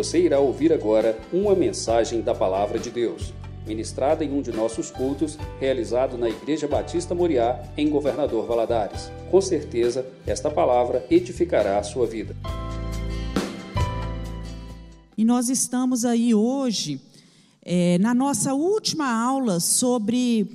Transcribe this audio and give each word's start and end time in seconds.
Você 0.00 0.18
irá 0.18 0.40
ouvir 0.40 0.72
agora 0.72 1.20
uma 1.30 1.54
mensagem 1.54 2.22
da 2.22 2.34
Palavra 2.34 2.78
de 2.78 2.90
Deus, 2.90 3.34
ministrada 3.66 4.24
em 4.24 4.32
um 4.32 4.40
de 4.40 4.50
nossos 4.50 4.90
cultos, 4.90 5.36
realizado 5.60 6.16
na 6.16 6.26
Igreja 6.26 6.66
Batista 6.66 7.14
Moriá, 7.14 7.62
em 7.76 7.90
Governador 7.90 8.46
Valadares. 8.46 9.12
Com 9.30 9.42
certeza, 9.42 10.06
esta 10.26 10.50
palavra 10.50 11.04
edificará 11.10 11.78
a 11.78 11.82
sua 11.82 12.06
vida. 12.06 12.34
E 15.18 15.22
nós 15.22 15.50
estamos 15.50 16.06
aí 16.06 16.34
hoje, 16.34 16.98
é, 17.62 17.98
na 17.98 18.14
nossa 18.14 18.54
última 18.54 19.06
aula 19.06 19.60
sobre 19.60 20.48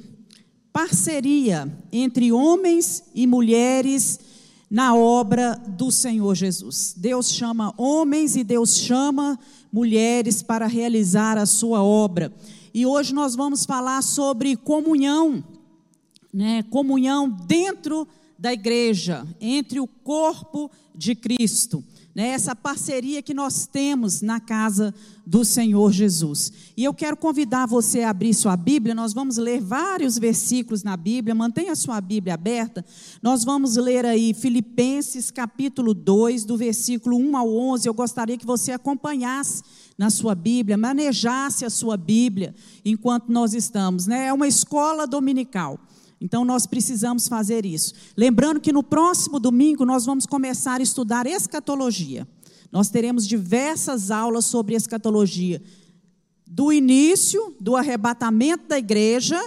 parceria 0.73 1.71
entre 1.91 2.32
homens 2.32 3.04
e 3.14 3.27
mulheres 3.27 4.25
na 4.70 4.96
obra 4.96 5.56
do 5.68 5.92
Senhor 5.92 6.36
Jesus. 6.36 6.94
Deus 6.98 7.32
chama 7.32 7.74
homens 7.78 8.36
e 8.36 8.44
Deus 8.44 8.78
chama 8.78 9.40
mulheres 9.72 10.42
para 10.42 10.68
realizar 10.68 11.38
a 11.38 11.46
sua 11.46 11.84
obra. 11.84 12.34
E 12.73 12.86
hoje 12.86 13.14
nós 13.14 13.36
vamos 13.36 13.66
falar 13.66 14.02
sobre 14.02 14.56
comunhão, 14.56 15.44
né? 16.34 16.64
Comunhão 16.64 17.30
dentro 17.30 18.08
da 18.38 18.52
igreja, 18.52 19.26
entre 19.40 19.80
o 19.80 19.88
corpo 19.88 20.70
de 20.94 21.16
Cristo 21.16 21.84
né, 22.16 22.30
essa 22.30 22.55
parceria 22.55 23.22
que 23.22 23.34
nós 23.34 23.68
temos 23.68 24.22
na 24.22 24.40
casa 24.40 24.96
do 25.26 25.44
Senhor 25.44 25.92
Jesus. 25.92 26.52
E 26.78 26.84
eu 26.84 26.94
quero 26.94 27.18
convidar 27.18 27.66
você 27.66 28.04
a 28.04 28.10
abrir 28.10 28.34
sua 28.34 28.56
Bíblia, 28.56 28.96
nós 28.96 29.14
vamos 29.14 29.36
ler 29.36 29.60
vários 29.60 30.18
versículos 30.18 30.82
na 30.82 30.96
Bíblia, 30.96 31.36
mantenha 31.36 31.76
sua 31.76 32.00
Bíblia 32.00 32.36
aberta. 32.36 32.86
Nós 33.22 33.44
vamos 33.44 33.76
ler 33.76 34.06
aí 34.06 34.34
Filipenses 34.34 35.30
capítulo 35.30 35.94
2, 35.94 36.46
do 36.46 36.56
versículo 36.56 37.18
1 37.18 37.36
ao 37.36 37.54
11. 37.54 37.90
Eu 37.90 37.94
gostaria 37.94 38.38
que 38.38 38.45
você 38.45 38.72
acompanhasse 38.72 39.62
na 39.98 40.09
sua 40.09 40.34
Bíblia, 40.34 40.78
manejasse 40.78 41.66
a 41.66 41.70
sua 41.70 41.98
Bíblia 41.98 42.56
enquanto 42.86 43.30
nós 43.30 43.54
estamos, 43.54 44.08
né? 44.08 44.28
É 44.28 44.34
uma 44.34 44.48
escola 44.48 45.06
dominical. 45.06 45.78
Então 46.19 46.45
nós 46.45 46.66
precisamos 46.66 47.27
fazer 47.27 47.66
isso. 47.66 47.94
Lembrando 48.16 48.59
que 48.59 48.71
no 48.71 48.83
próximo 48.83 49.39
domingo 49.39 49.85
nós 49.85 50.05
vamos 50.05 50.25
começar 50.25 50.80
a 50.80 50.83
estudar 50.83 51.25
escatologia. 51.25 52.27
Nós 52.71 52.89
teremos 52.89 53.27
diversas 53.27 54.11
aulas 54.11 54.45
sobre 54.45 54.75
escatologia, 54.75 55.61
do 56.47 56.71
início 56.71 57.55
do 57.59 57.75
arrebatamento 57.75 58.67
da 58.67 58.77
igreja 58.77 59.41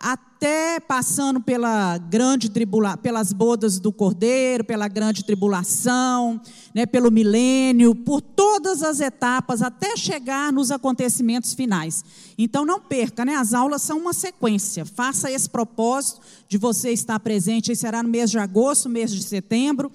até 0.00 0.78
passando 0.78 1.40
pela 1.40 1.98
grande 1.98 2.48
tribula, 2.48 2.96
pelas 2.96 3.32
bodas 3.32 3.80
do 3.80 3.92
Cordeiro, 3.92 4.62
pela 4.62 4.86
grande 4.86 5.24
tribulação, 5.24 6.40
né, 6.72 6.86
pelo 6.86 7.10
milênio, 7.10 7.94
por 7.94 8.20
todas 8.20 8.82
as 8.82 9.00
etapas 9.00 9.60
até 9.60 9.96
chegar 9.96 10.52
nos 10.52 10.70
acontecimentos 10.70 11.52
finais. 11.54 12.04
Então 12.36 12.64
não 12.64 12.80
perca, 12.80 13.24
né? 13.24 13.34
As 13.34 13.52
aulas 13.52 13.82
são 13.82 13.98
uma 13.98 14.12
sequência. 14.12 14.84
Faça 14.84 15.30
esse 15.30 15.50
propósito 15.50 16.20
de 16.48 16.56
você 16.56 16.92
estar 16.92 17.18
presente. 17.18 17.74
Será 17.74 18.00
no 18.00 18.08
mês 18.08 18.30
de 18.30 18.38
agosto, 18.38 18.88
mês 18.88 19.10
de 19.10 19.22
setembro. 19.22 19.90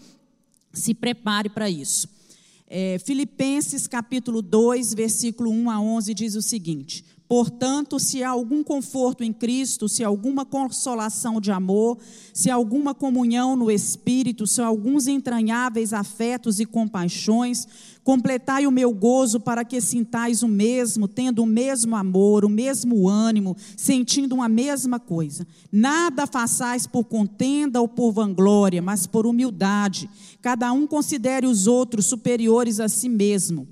Se 0.73 0.93
prepare 0.93 1.47
para 1.47 1.69
isso. 1.69 2.09
É, 2.67 2.97
Filipenses 2.97 3.85
capítulo 3.85 4.41
2, 4.41 4.93
versículo 4.95 5.51
1 5.51 5.69
a 5.69 5.79
11 5.79 6.13
diz 6.13 6.35
o 6.35 6.41
seguinte: 6.41 7.05
Portanto, 7.33 7.99
se 7.99 8.21
há 8.21 8.29
algum 8.29 8.63
conforto 8.63 9.23
em 9.23 9.33
Cristo, 9.33 9.89
se 9.89 10.03
há 10.03 10.07
alguma 10.07 10.45
consolação 10.45 11.41
de 11.41 11.51
amor, 11.51 11.97
se 12.31 12.51
há 12.51 12.53
alguma 12.53 12.93
comunhão 12.93 13.55
no 13.55 13.71
Espírito, 13.71 14.45
se 14.45 14.61
há 14.61 14.67
alguns 14.67 15.07
entranháveis 15.07 15.93
afetos 15.93 16.59
e 16.59 16.65
compaixões, 16.67 17.67
Completai 18.03 18.67
o 18.67 18.71
meu 18.71 18.93
gozo 18.93 19.39
para 19.39 19.63
que 19.63 19.79
sintais 19.79 20.43
o 20.43 20.47
mesmo, 20.47 21.07
tendo 21.07 21.41
o 21.41 21.45
mesmo 21.45 21.95
amor, 21.95 22.43
o 22.43 22.49
mesmo 22.49 23.07
ânimo, 23.07 23.55
sentindo 23.77 24.35
uma 24.35 24.49
mesma 24.49 24.99
coisa. 24.99 25.47
Nada 25.71 26.27
façais 26.27 26.85
por 26.85 27.05
contenda 27.05 27.79
ou 27.79 27.87
por 27.87 28.11
vanglória, 28.11 28.81
mas 28.81 29.07
por 29.07 29.25
humildade. 29.25 30.09
Cada 30.41 30.69
um 30.73 30.85
considere 30.85 31.47
os 31.47 31.65
outros 31.65 32.05
superiores 32.05 32.81
a 32.81 32.89
si 32.89 33.07
mesmo. 33.07 33.65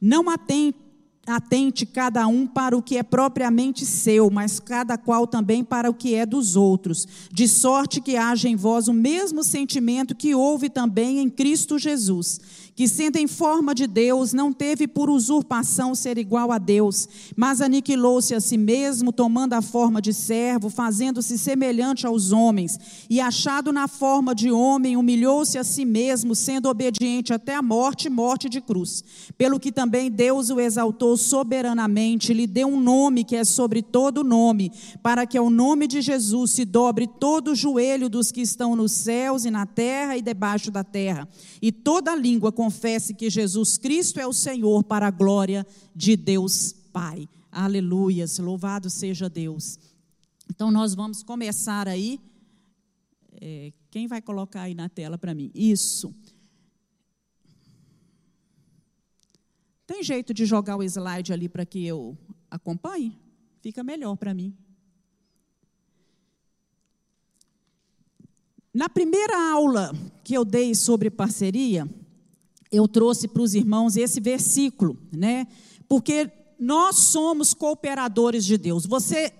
Não 0.00 0.28
atente 0.28 0.85
atente 1.26 1.84
cada 1.84 2.26
um 2.26 2.46
para 2.46 2.76
o 2.76 2.82
que 2.82 2.96
é 2.96 3.02
propriamente 3.02 3.84
seu, 3.84 4.30
mas 4.30 4.60
cada 4.60 4.96
qual 4.96 5.26
também 5.26 5.64
para 5.64 5.90
o 5.90 5.94
que 5.94 6.14
é 6.14 6.24
dos 6.24 6.56
outros, 6.56 7.06
de 7.32 7.48
sorte 7.48 8.00
que 8.00 8.16
haja 8.16 8.48
em 8.48 8.56
vós 8.56 8.88
o 8.88 8.92
mesmo 8.92 9.42
sentimento 9.42 10.14
que 10.14 10.34
houve 10.34 10.68
também 10.68 11.18
em 11.18 11.28
Cristo 11.28 11.78
Jesus 11.78 12.40
que, 12.76 12.86
sendo 12.86 13.16
em 13.16 13.26
forma 13.26 13.74
de 13.74 13.86
Deus, 13.86 14.34
não 14.34 14.52
teve 14.52 14.86
por 14.86 15.08
usurpação 15.08 15.94
ser 15.94 16.18
igual 16.18 16.52
a 16.52 16.58
Deus, 16.58 17.08
mas 17.34 17.62
aniquilou-se 17.62 18.34
a 18.34 18.40
si 18.40 18.58
mesmo, 18.58 19.10
tomando 19.10 19.54
a 19.54 19.62
forma 19.62 20.00
de 20.02 20.12
servo, 20.12 20.68
fazendo-se 20.68 21.38
semelhante 21.38 22.06
aos 22.06 22.32
homens, 22.32 22.78
e 23.08 23.18
achado 23.18 23.72
na 23.72 23.88
forma 23.88 24.34
de 24.34 24.52
homem, 24.52 24.94
humilhou-se 24.94 25.56
a 25.56 25.64
si 25.64 25.86
mesmo, 25.86 26.34
sendo 26.34 26.68
obediente 26.68 27.32
até 27.32 27.54
a 27.54 27.62
morte 27.62 28.10
morte 28.10 28.46
de 28.46 28.60
cruz. 28.60 29.02
Pelo 29.38 29.58
que 29.58 29.72
também 29.72 30.10
Deus 30.10 30.50
o 30.50 30.60
exaltou 30.60 31.16
soberanamente, 31.16 32.34
lhe 32.34 32.46
deu 32.46 32.68
um 32.68 32.78
nome 32.78 33.24
que 33.24 33.36
é 33.36 33.44
sobre 33.44 33.80
todo 33.80 34.22
nome, 34.22 34.70
para 35.02 35.24
que 35.24 35.38
ao 35.38 35.48
nome 35.48 35.86
de 35.86 36.02
Jesus 36.02 36.50
se 36.50 36.66
dobre 36.66 37.06
todo 37.06 37.52
o 37.52 37.54
joelho 37.54 38.10
dos 38.10 38.30
que 38.30 38.42
estão 38.42 38.76
nos 38.76 38.92
céus 38.92 39.46
e 39.46 39.50
na 39.50 39.64
terra 39.64 40.14
e 40.14 40.20
debaixo 40.20 40.70
da 40.70 40.84
terra, 40.84 41.26
e 41.62 41.72
toda 41.72 42.14
língua 42.14 42.52
com 42.52 42.65
confesse 42.66 43.14
que 43.14 43.30
Jesus 43.30 43.78
Cristo 43.78 44.18
é 44.18 44.26
o 44.26 44.32
Senhor 44.32 44.82
para 44.82 45.06
a 45.06 45.10
glória 45.12 45.64
de 45.94 46.16
Deus 46.16 46.72
Pai. 46.92 47.28
Aleluias, 47.52 48.40
louvado 48.40 48.90
seja 48.90 49.30
Deus. 49.30 49.78
Então 50.50 50.68
nós 50.72 50.92
vamos 50.92 51.22
começar 51.22 51.86
aí. 51.86 52.20
É, 53.40 53.72
quem 53.88 54.08
vai 54.08 54.20
colocar 54.20 54.62
aí 54.62 54.74
na 54.74 54.88
tela 54.88 55.16
para 55.16 55.32
mim? 55.32 55.52
Isso. 55.54 56.12
Tem 59.86 60.02
jeito 60.02 60.34
de 60.34 60.44
jogar 60.44 60.76
o 60.76 60.82
slide 60.82 61.32
ali 61.32 61.48
para 61.48 61.64
que 61.64 61.86
eu 61.86 62.18
acompanhe? 62.50 63.16
Fica 63.62 63.84
melhor 63.84 64.16
para 64.16 64.34
mim. 64.34 64.52
Na 68.74 68.88
primeira 68.88 69.52
aula 69.52 69.92
que 70.24 70.34
eu 70.34 70.44
dei 70.44 70.74
sobre 70.74 71.12
parceria, 71.12 71.88
eu 72.70 72.86
trouxe 72.88 73.28
para 73.28 73.42
os 73.42 73.54
irmãos 73.54 73.96
esse 73.96 74.20
versículo, 74.20 74.98
né? 75.12 75.46
Porque 75.88 76.30
nós 76.58 76.96
somos 76.96 77.54
cooperadores 77.54 78.44
de 78.44 78.56
Deus. 78.56 78.86
Você 78.86 79.32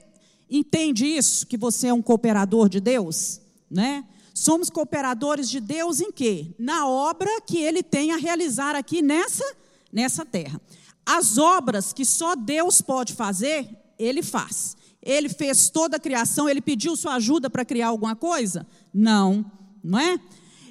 entende 0.50 1.06
isso? 1.06 1.46
Que 1.46 1.56
você 1.56 1.88
é 1.88 1.94
um 1.94 2.02
cooperador 2.02 2.68
de 2.68 2.80
Deus, 2.80 3.40
né? 3.70 4.04
Somos 4.34 4.68
cooperadores 4.68 5.48
de 5.48 5.60
Deus 5.60 6.00
em 6.00 6.12
quê? 6.12 6.54
Na 6.58 6.86
obra 6.86 7.40
que 7.40 7.58
ele 7.58 7.82
tem 7.82 8.12
a 8.12 8.16
realizar 8.16 8.74
aqui 8.76 9.00
nessa 9.00 9.44
nessa 9.92 10.26
terra. 10.26 10.60
As 11.06 11.38
obras 11.38 11.92
que 11.92 12.04
só 12.04 12.34
Deus 12.34 12.82
pode 12.82 13.14
fazer, 13.14 13.68
ele 13.98 14.22
faz. 14.22 14.76
Ele 15.00 15.28
fez 15.28 15.70
toda 15.70 15.96
a 15.96 16.00
criação, 16.00 16.48
ele 16.48 16.60
pediu 16.60 16.96
sua 16.96 17.14
ajuda 17.14 17.48
para 17.48 17.64
criar 17.64 17.88
alguma 17.88 18.16
coisa? 18.16 18.66
Não, 18.92 19.44
não 19.82 19.98
é? 19.98 20.20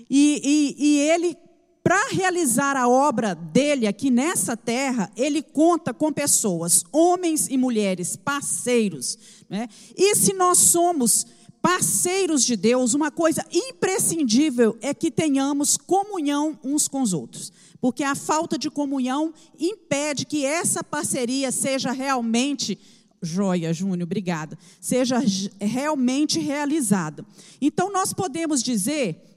E, 0.10 0.42
e, 0.44 0.86
e 0.86 1.00
ele 1.00 1.38
para 1.86 2.08
realizar 2.10 2.76
a 2.76 2.88
obra 2.88 3.36
dele 3.36 3.86
aqui 3.86 4.10
nessa 4.10 4.58
terra, 4.58 5.12
ele 5.16 5.44
conta 5.44 5.94
com 5.94 6.12
pessoas, 6.12 6.84
homens 6.92 7.48
e 7.48 7.60
mulheres, 7.60 8.16
parceiros. 8.16 9.20
Né? 9.48 9.68
E 9.96 10.16
se 10.16 10.34
nós 10.34 10.58
somos 10.58 11.28
parceiros 11.62 12.44
de 12.44 12.56
Deus, 12.56 12.96
uma 12.96 13.12
coisa 13.12 13.46
imprescindível 13.54 14.76
é 14.82 14.96
que 14.96 15.12
tenhamos 15.12 15.78
comunhão 15.78 16.58
uns 16.64 16.88
com 16.88 17.04
os 17.04 17.14
outros. 17.14 17.54
Porque 17.80 18.04
a 18.04 18.16
falta 18.16 18.58
de 18.58 18.72
comunhão 18.72 19.32
impede 19.60 20.26
que 20.26 20.44
essa 20.44 20.84
parceria 20.84 21.52
seja 21.52 21.92
realmente 21.92 22.80
Joia, 23.22 23.74
Júnior, 23.74 24.04
obrigada. 24.04 24.58
Seja 24.82 25.18
realmente 25.60 26.40
realizada. 26.40 27.26
Então, 27.62 27.92
nós 27.92 28.12
podemos 28.12 28.62
dizer 28.62 29.35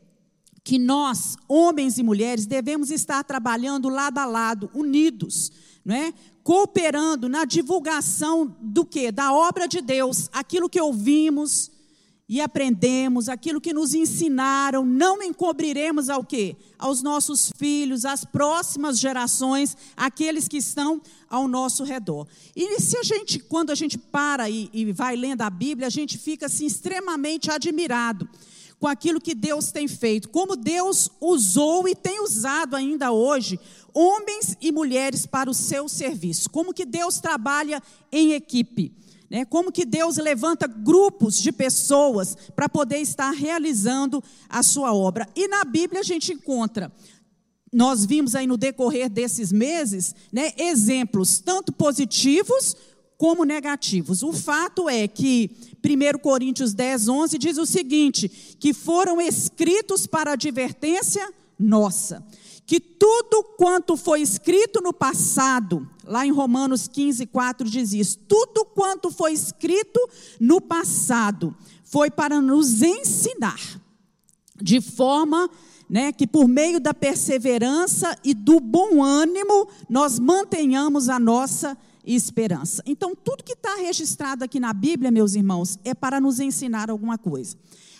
que 0.65 0.79
nós, 0.79 1.37
homens 1.49 1.99
e 1.99 2.03
mulheres, 2.03 2.47
devemos 2.47 2.91
estar 2.91 3.23
trabalhando 3.25 3.89
lado 3.89 4.19
a 4.19 4.27
lado, 4.27 4.71
unidos, 4.75 5.51
não 5.85 5.95
é? 5.95 6.13
Cooperando 6.43 7.29
na 7.29 7.45
divulgação 7.45 8.57
do 8.61 8.85
que? 8.85 9.11
Da 9.13 9.33
obra 9.33 9.67
de 9.67 9.81
Deus, 9.81 10.29
aquilo 10.33 10.69
que 10.69 10.81
ouvimos 10.81 11.71
e 12.29 12.43
aprendemos, 12.43 13.29
aquilo 13.29 13.61
que 13.61 13.73
nos 13.73 13.95
ensinaram, 13.95 14.85
não 14.85 15.23
encobriremos 15.23 16.11
ao 16.11 16.23
quê? 16.23 16.55
Aos 16.79 17.03
nossos 17.03 17.51
filhos, 17.57 18.05
às 18.05 18.23
próximas 18.23 18.99
gerações, 18.99 19.75
aqueles 19.97 20.47
que 20.47 20.59
estão 20.59 21.01
ao 21.31 21.49
nosso 21.49 21.85
redor. 21.85 22.27
E 22.55 22.79
se 22.81 22.99
a 22.99 23.03
gente, 23.03 23.39
quando 23.39 23.71
a 23.71 23.75
gente 23.75 23.97
para 23.97 24.51
e, 24.51 24.69
e 24.75 24.93
vai 24.93 25.17
lendo 25.17 25.41
a 25.41 25.49
Bíblia, 25.49 25.87
a 25.87 25.91
gente 25.91 26.19
fica 26.19 26.47
assim 26.47 26.67
extremamente 26.67 27.51
admirado 27.51 28.29
com 28.79 28.87
aquilo 28.87 29.21
que 29.21 29.35
Deus 29.35 29.73
tem 29.73 29.89
feito, 29.89 30.29
como 30.29 30.57
Deus 30.57 31.11
usou 31.21 31.89
e 31.89 31.95
tem 31.95 32.23
usado 32.23 32.77
ainda 32.77 33.11
hoje 33.11 33.59
homens 33.93 34.57
e 34.61 34.71
mulheres 34.71 35.27
para 35.27 35.51
o 35.51 35.55
seu 35.55 35.89
serviço, 35.89 36.49
como 36.51 36.73
que 36.73 36.85
Deus 36.85 37.19
trabalha 37.19 37.83
em 38.13 38.33
equipe. 38.33 38.93
Né? 39.29 39.45
Como 39.45 39.71
que 39.71 39.85
Deus 39.85 40.17
levanta 40.17 40.67
grupos 40.67 41.39
de 41.39 41.53
pessoas 41.53 42.37
para 42.57 42.69
poder 42.69 42.99
estar 42.99 43.31
realizando 43.31 44.25
a 44.49 44.63
sua 44.63 44.95
obra. 44.95 45.29
E 45.37 45.47
na 45.49 45.65
Bíblia 45.65 46.01
a 46.01 46.05
gente 46.05 46.33
encontra, 46.33 46.91
nós 47.71 48.07
vimos 48.07 48.35
aí 48.35 48.47
no 48.47 48.57
decorrer 48.57 49.11
desses 49.11 49.53
meses, 49.53 50.15
né, 50.33 50.53
exemplos 50.57 51.41
tanto 51.41 51.73
positivos 51.73 52.75
como 53.19 53.45
negativos. 53.45 54.23
O 54.23 54.33
fato 54.33 54.89
é 54.89 55.07
que 55.07 55.51
1 55.88 56.19
Coríntios 56.19 56.75
10, 56.75 57.08
11 57.08 57.38
diz 57.38 57.58
o 57.58 57.67
seguinte: 57.67 58.29
que 58.58 58.75
foram 58.75 59.20
escritos 59.20 60.06
para 60.06 60.32
advertência 60.32 61.32
nossa 61.58 62.25
que 62.69 62.79
tudo 62.79 63.43
quanto 63.56 63.96
foi 63.96 64.20
escrito 64.20 64.82
no 64.82 64.93
passado, 64.93 65.88
lá 66.05 66.26
em 66.26 66.31
Romanos 66.31 66.87
15, 66.87 67.25
4 67.25 67.67
diz 67.67 67.94
isso, 67.94 68.19
tudo 68.29 68.62
quanto 68.62 69.11
foi 69.11 69.32
escrito 69.32 69.99
no 70.38 70.61
passado 70.61 71.56
foi 71.82 72.11
para 72.11 72.43
nos 72.43 72.82
ensinar, 72.82 73.58
de 74.61 74.82
forma 74.82 75.49
né, 75.88 76.12
que 76.12 76.26
por 76.26 76.46
meio 76.46 76.79
da 76.79 76.93
perseverança 76.93 78.14
e 78.23 78.35
do 78.35 78.61
bom 78.61 79.02
ânimo 79.02 79.67
nós 79.88 80.19
mantenhamos 80.19 81.08
a 81.08 81.19
nossa 81.19 81.75
esperança. 82.15 82.83
Então, 82.87 83.15
tudo 83.15 83.45
que 83.45 83.53
está 83.53 83.77
registrado 83.77 84.45
aqui 84.45 84.59
na 84.59 84.73
Bíblia, 84.73 85.11
meus 85.11 85.35
irmãos, 85.35 85.79
é 85.85 85.95
para 85.95 86.21
nos 86.21 86.41
ensinar 86.41 86.91
alguma 86.91 87.19
coisa. 87.19 87.57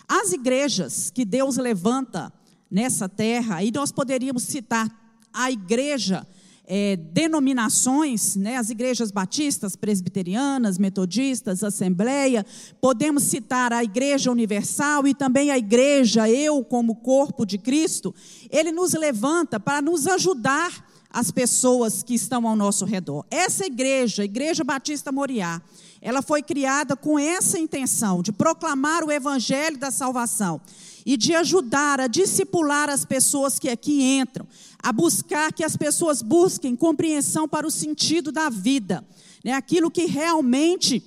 As 0.07 0.33
igrejas 0.33 1.09
que 1.09 1.23
Deus 1.23 1.57
levanta 1.57 2.33
nessa 2.69 3.09
terra. 3.09 3.55
Aí 3.57 3.71
nós 3.73 3.91
poderíamos 3.91 4.43
citar 4.43 4.87
a 5.33 5.51
igreja, 5.51 6.27
é, 6.65 6.95
denominações, 6.95 8.35
né, 8.35 8.57
as 8.57 8.69
igrejas 8.69 9.09
batistas, 9.09 9.75
presbiterianas, 9.75 10.77
metodistas, 10.77 11.63
assembleia. 11.63 12.45
Podemos 12.79 13.23
citar 13.23 13.73
a 13.73 13.83
igreja 13.83 14.31
universal 14.31 15.07
e 15.07 15.15
também 15.15 15.49
a 15.49 15.57
igreja, 15.57 16.29
eu 16.29 16.63
como 16.63 16.95
corpo 16.95 17.45
de 17.45 17.57
Cristo. 17.57 18.13
Ele 18.51 18.71
nos 18.71 18.93
levanta 18.93 19.59
para 19.59 19.81
nos 19.81 20.05
ajudar 20.05 20.88
as 21.09 21.31
pessoas 21.31 22.03
que 22.03 22.13
estão 22.13 22.47
ao 22.47 22.55
nosso 22.55 22.85
redor. 22.85 23.25
Essa 23.31 23.65
igreja, 23.65 24.21
a 24.21 24.25
Igreja 24.25 24.63
Batista 24.63 25.11
Moriá, 25.11 25.61
ela 26.01 26.21
foi 26.21 26.41
criada 26.41 26.95
com 26.95 27.17
essa 27.17 27.57
intenção 27.57 28.21
de 28.21 28.31
proclamar 28.31 29.03
o 29.03 29.11
evangelho 29.11 29.77
da 29.77 29.91
salvação 29.91 30.61
e 31.05 31.17
de 31.17 31.33
ajudar 31.33 31.99
a 31.99 32.07
discipular 32.07 32.89
as 32.89 33.03
pessoas 33.03 33.57
que 33.57 33.69
aqui 33.69 34.01
entram, 34.01 34.47
a 34.81 34.91
buscar 34.91 35.51
que 35.51 35.63
as 35.63 35.75
pessoas 35.75 36.21
busquem 36.21 36.75
compreensão 36.75 37.47
para 37.47 37.65
o 37.65 37.71
sentido 37.71 38.31
da 38.31 38.49
vida, 38.49 39.03
né? 39.43 39.53
aquilo 39.53 39.89
que 39.89 40.05
realmente 40.05 41.03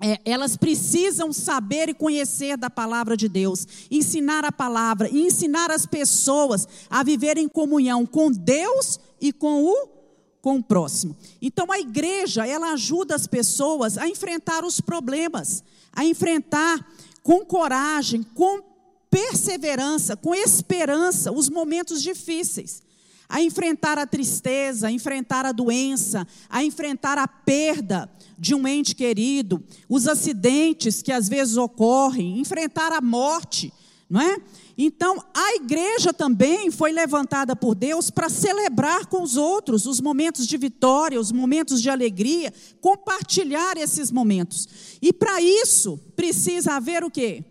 é, 0.00 0.20
elas 0.24 0.56
precisam 0.56 1.32
saber 1.32 1.88
e 1.88 1.94
conhecer 1.94 2.56
da 2.56 2.70
palavra 2.70 3.16
de 3.16 3.28
Deus, 3.28 3.66
ensinar 3.90 4.44
a 4.44 4.52
palavra 4.52 5.08
e 5.08 5.20
ensinar 5.22 5.70
as 5.70 5.86
pessoas 5.86 6.68
a 6.88 7.02
viver 7.02 7.36
em 7.36 7.48
comunhão 7.48 8.06
com 8.06 8.30
Deus 8.30 9.00
e 9.20 9.32
com 9.32 9.64
o 9.64 9.98
com 10.40 10.58
o 10.58 10.62
próximo. 10.62 11.16
Então 11.42 11.70
a 11.72 11.80
igreja, 11.80 12.46
ela 12.46 12.72
ajuda 12.72 13.14
as 13.14 13.26
pessoas 13.26 13.98
a 13.98 14.08
enfrentar 14.08 14.64
os 14.64 14.80
problemas, 14.80 15.64
a 15.92 16.04
enfrentar 16.04 16.86
com 17.24 17.44
coragem, 17.44 18.22
com 18.22 18.62
perseverança, 19.10 20.16
com 20.16 20.34
esperança, 20.34 21.32
os 21.32 21.48
momentos 21.48 22.00
difíceis, 22.00 22.82
a 23.28 23.42
enfrentar 23.42 23.98
a 23.98 24.06
tristeza, 24.06 24.86
a 24.86 24.92
enfrentar 24.92 25.44
a 25.44 25.52
doença, 25.52 26.26
a 26.48 26.62
enfrentar 26.62 27.18
a 27.18 27.26
perda 27.26 28.08
de 28.38 28.54
um 28.54 28.66
ente 28.66 28.94
querido, 28.94 29.62
os 29.88 30.06
acidentes 30.06 31.02
que 31.02 31.10
às 31.10 31.28
vezes 31.28 31.56
ocorrem, 31.56 32.38
enfrentar 32.38 32.92
a 32.92 33.00
morte, 33.00 33.72
não 34.08 34.20
é? 34.20 34.38
Então, 34.80 35.22
a 35.34 35.56
igreja 35.56 36.12
também 36.12 36.70
foi 36.70 36.92
levantada 36.92 37.56
por 37.56 37.74
Deus 37.74 38.10
para 38.10 38.28
celebrar 38.28 39.06
com 39.06 39.22
os 39.22 39.36
outros 39.36 39.86
os 39.86 40.00
momentos 40.00 40.46
de 40.46 40.56
vitória, 40.56 41.20
os 41.20 41.32
momentos 41.32 41.82
de 41.82 41.90
alegria, 41.90 42.54
compartilhar 42.80 43.76
esses 43.76 44.12
momentos. 44.12 44.68
E 45.02 45.12
para 45.12 45.42
isso 45.42 45.98
precisa 46.14 46.74
haver 46.74 47.02
o 47.02 47.10
quê? 47.10 47.44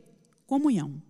Comunhão. 0.45 1.01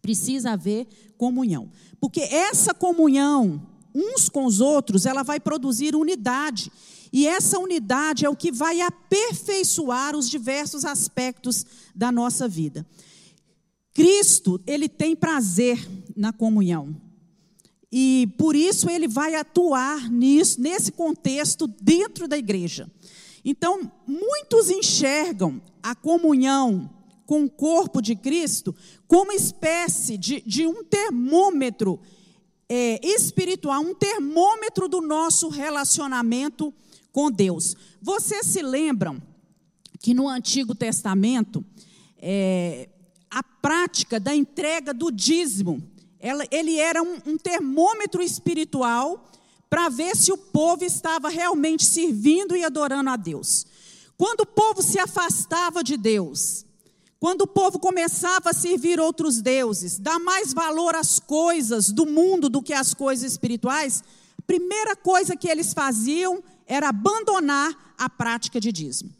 Precisa 0.00 0.52
haver 0.52 0.86
comunhão. 1.18 1.70
Porque 2.00 2.20
essa 2.20 2.72
comunhão 2.72 3.66
uns 3.94 4.28
com 4.28 4.46
os 4.46 4.60
outros, 4.60 5.06
ela 5.06 5.22
vai 5.22 5.38
produzir 5.38 5.94
unidade. 5.94 6.70
E 7.12 7.26
essa 7.26 7.58
unidade 7.58 8.24
é 8.24 8.28
o 8.28 8.36
que 8.36 8.50
vai 8.50 8.80
aperfeiçoar 8.80 10.16
os 10.16 10.30
diversos 10.30 10.84
aspectos 10.84 11.66
da 11.94 12.10
nossa 12.10 12.48
vida. 12.48 12.86
Cristo, 13.92 14.58
ele 14.66 14.88
tem 14.88 15.14
prazer 15.14 15.78
na 16.16 16.32
comunhão. 16.32 16.96
E 17.90 18.32
por 18.38 18.56
isso 18.56 18.88
ele 18.88 19.06
vai 19.06 19.34
atuar 19.34 20.10
nisso, 20.10 20.58
nesse 20.58 20.90
contexto 20.92 21.66
dentro 21.66 22.26
da 22.26 22.38
igreja. 22.38 22.90
Então, 23.44 23.92
muitos 24.06 24.70
enxergam 24.70 25.60
a 25.82 25.94
comunhão 25.94 26.88
com 27.26 27.44
o 27.44 27.50
corpo 27.50 28.00
de 28.00 28.16
Cristo 28.16 28.74
como 29.06 29.32
espécie 29.32 30.16
de, 30.16 30.40
de 30.46 30.66
um 30.66 30.82
termômetro 30.82 32.00
é, 32.68 32.98
espiritual, 33.06 33.82
um 33.82 33.94
termômetro 33.94 34.88
do 34.88 35.02
nosso 35.02 35.50
relacionamento 35.50 36.72
com 37.12 37.30
Deus. 37.30 37.76
Vocês 38.00 38.46
se 38.46 38.62
lembram 38.62 39.20
que 40.00 40.14
no 40.14 40.28
Antigo 40.28 40.74
Testamento, 40.74 41.64
é, 42.18 42.88
a 43.30 43.42
prática 43.42 44.18
da 44.18 44.34
entrega 44.34 44.92
do 44.92 45.10
dízimo, 45.10 45.82
ela, 46.18 46.44
ele 46.50 46.78
era 46.78 47.02
um, 47.02 47.18
um 47.26 47.38
termômetro 47.38 48.22
espiritual 48.22 49.28
para 49.68 49.88
ver 49.88 50.16
se 50.16 50.32
o 50.32 50.36
povo 50.36 50.84
estava 50.84 51.28
realmente 51.28 51.84
servindo 51.84 52.56
e 52.56 52.64
adorando 52.64 53.10
a 53.10 53.16
Deus. 53.16 53.66
Quando 54.16 54.42
o 54.42 54.46
povo 54.46 54.82
se 54.82 54.98
afastava 54.98 55.82
de 55.82 55.96
Deus, 55.96 56.66
quando 57.18 57.42
o 57.42 57.46
povo 57.46 57.78
começava 57.78 58.50
a 58.50 58.52
servir 58.52 59.00
outros 59.00 59.40
deuses, 59.40 59.98
dar 59.98 60.18
mais 60.18 60.52
valor 60.52 60.94
às 60.94 61.18
coisas 61.18 61.90
do 61.90 62.04
mundo 62.04 62.48
do 62.48 62.60
que 62.60 62.72
às 62.72 62.92
coisas 62.92 63.30
espirituais, 63.30 64.02
primeira 64.46 64.94
coisa 64.94 65.36
que 65.36 65.48
eles 65.48 65.72
faziam 65.72 66.42
era 66.66 66.88
abandonar 66.88 67.94
a 67.98 68.08
prática 68.08 68.60
de 68.60 68.72
dízimo. 68.72 69.10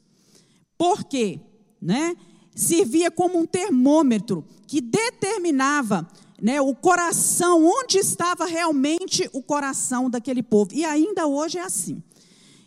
Por 0.76 1.04
quê? 1.04 1.40
Né? 1.80 2.16
Servia 2.54 3.10
como 3.10 3.38
um 3.38 3.46
termômetro 3.46 4.44
que 4.66 4.80
determinava 4.80 6.08
né, 6.40 6.60
o 6.60 6.74
coração, 6.74 7.64
onde 7.64 7.98
estava 7.98 8.46
realmente 8.46 9.30
o 9.32 9.42
coração 9.42 10.10
daquele 10.10 10.42
povo. 10.42 10.70
E 10.74 10.84
ainda 10.84 11.26
hoje 11.26 11.58
é 11.58 11.62
assim. 11.62 12.02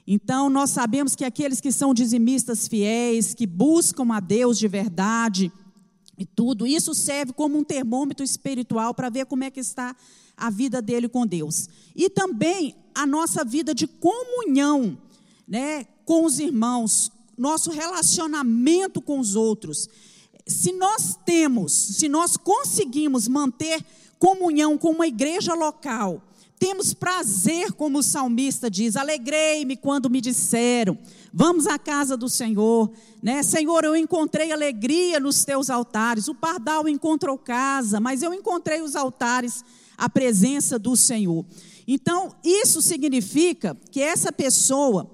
Então, 0.08 0.50
nós 0.50 0.70
sabemos 0.70 1.16
que 1.16 1.26
aqueles 1.26 1.60
que 1.60 1.72
são 1.72 1.94
dizimistas 1.94 2.68
fiéis, 2.68 3.34
que 3.34 3.46
buscam 3.46 4.14
a 4.14 4.20
Deus 4.20 4.58
de 4.58 4.68
verdade 4.68 5.52
e 6.18 6.26
tudo, 6.26 6.66
isso 6.66 6.94
serve 6.94 7.34
como 7.34 7.58
um 7.58 7.64
termômetro 7.64 8.24
espiritual 8.24 8.94
para 8.94 9.10
ver 9.10 9.26
como 9.26 9.44
é 9.44 9.52
que 9.52 9.60
está 9.60 9.96
a 10.38 10.50
vida 10.50 10.82
dele 10.82 11.10
com 11.10 11.26
Deus. 11.26 11.68
E 11.96 12.10
também 12.10 12.76
a 12.96 13.06
nossa 13.06 13.44
vida 13.44 13.76
de 13.76 13.86
comunhão, 13.86 14.98
né, 15.48 15.86
com 16.06 16.26
os 16.26 16.40
irmãos, 16.40 17.12
nosso 17.38 17.70
relacionamento 17.70 19.02
com 19.02 19.20
os 19.20 19.36
outros. 19.36 19.90
Se 20.48 20.72
nós 20.72 21.20
temos, 21.26 21.74
se 21.74 22.08
nós 22.08 22.38
conseguimos 22.38 23.28
manter 23.28 23.86
comunhão 24.18 24.78
com 24.78 24.92
uma 24.92 25.08
igreja 25.08 25.54
local, 25.54 26.22
temos 26.58 26.94
prazer, 26.94 27.74
como 27.74 28.00
o 28.00 28.04
salmista 28.04 28.72
diz, 28.72 28.96
alegrei-me 28.96 29.76
quando 29.76 30.10
me 30.10 30.22
disseram, 30.22 30.98
vamos 31.34 31.68
à 31.68 31.78
casa 31.78 32.16
do 32.16 32.30
Senhor, 32.30 32.90
né? 33.22 33.44
Senhor, 33.44 33.84
eu 33.84 33.96
encontrei 33.96 34.52
alegria 34.52 35.20
nos 35.20 35.44
teus 35.44 35.70
altares. 35.70 36.30
O 36.30 36.36
pardal 36.36 36.88
encontrou 36.88 37.38
casa, 37.38 38.00
mas 38.00 38.24
eu 38.24 38.34
encontrei 38.34 38.82
os 38.82 38.96
altares, 38.96 39.66
a 39.98 40.08
presença 40.08 40.80
do 40.80 40.96
Senhor. 40.96 41.46
Então, 41.88 42.36
isso 42.44 42.82
significa 42.82 43.78
que 43.92 44.02
essa 44.02 44.32
pessoa, 44.32 45.10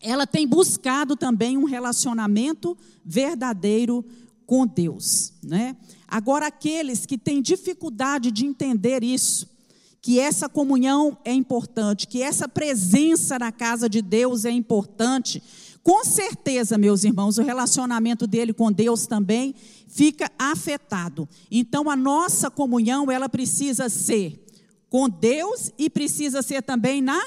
ela 0.00 0.26
tem 0.26 0.46
buscado 0.46 1.16
também 1.16 1.58
um 1.58 1.64
relacionamento 1.64 2.76
verdadeiro 3.04 4.04
com 4.46 4.66
Deus, 4.66 5.32
né? 5.42 5.76
Agora, 6.08 6.46
aqueles 6.46 7.06
que 7.06 7.16
têm 7.16 7.40
dificuldade 7.40 8.32
de 8.32 8.44
entender 8.44 9.04
isso, 9.04 9.48
que 10.02 10.18
essa 10.18 10.48
comunhão 10.48 11.16
é 11.24 11.32
importante, 11.32 12.06
que 12.06 12.22
essa 12.22 12.48
presença 12.48 13.38
na 13.38 13.52
casa 13.52 13.88
de 13.88 14.00
Deus 14.00 14.44
é 14.44 14.50
importante, 14.50 15.42
com 15.82 16.04
certeza, 16.04 16.76
meus 16.76 17.04
irmãos, 17.04 17.38
o 17.38 17.42
relacionamento 17.42 18.26
dele 18.26 18.52
com 18.52 18.70
Deus 18.70 19.06
também 19.06 19.54
fica 19.86 20.30
afetado. 20.38 21.28
Então, 21.50 21.88
a 21.88 21.96
nossa 21.96 22.50
comunhão, 22.50 23.10
ela 23.10 23.28
precisa 23.28 23.88
ser 23.88 24.46
com 24.90 25.08
Deus 25.08 25.70
e 25.78 25.88
precisa 25.88 26.42
ser 26.42 26.62
também 26.62 27.00
na 27.00 27.24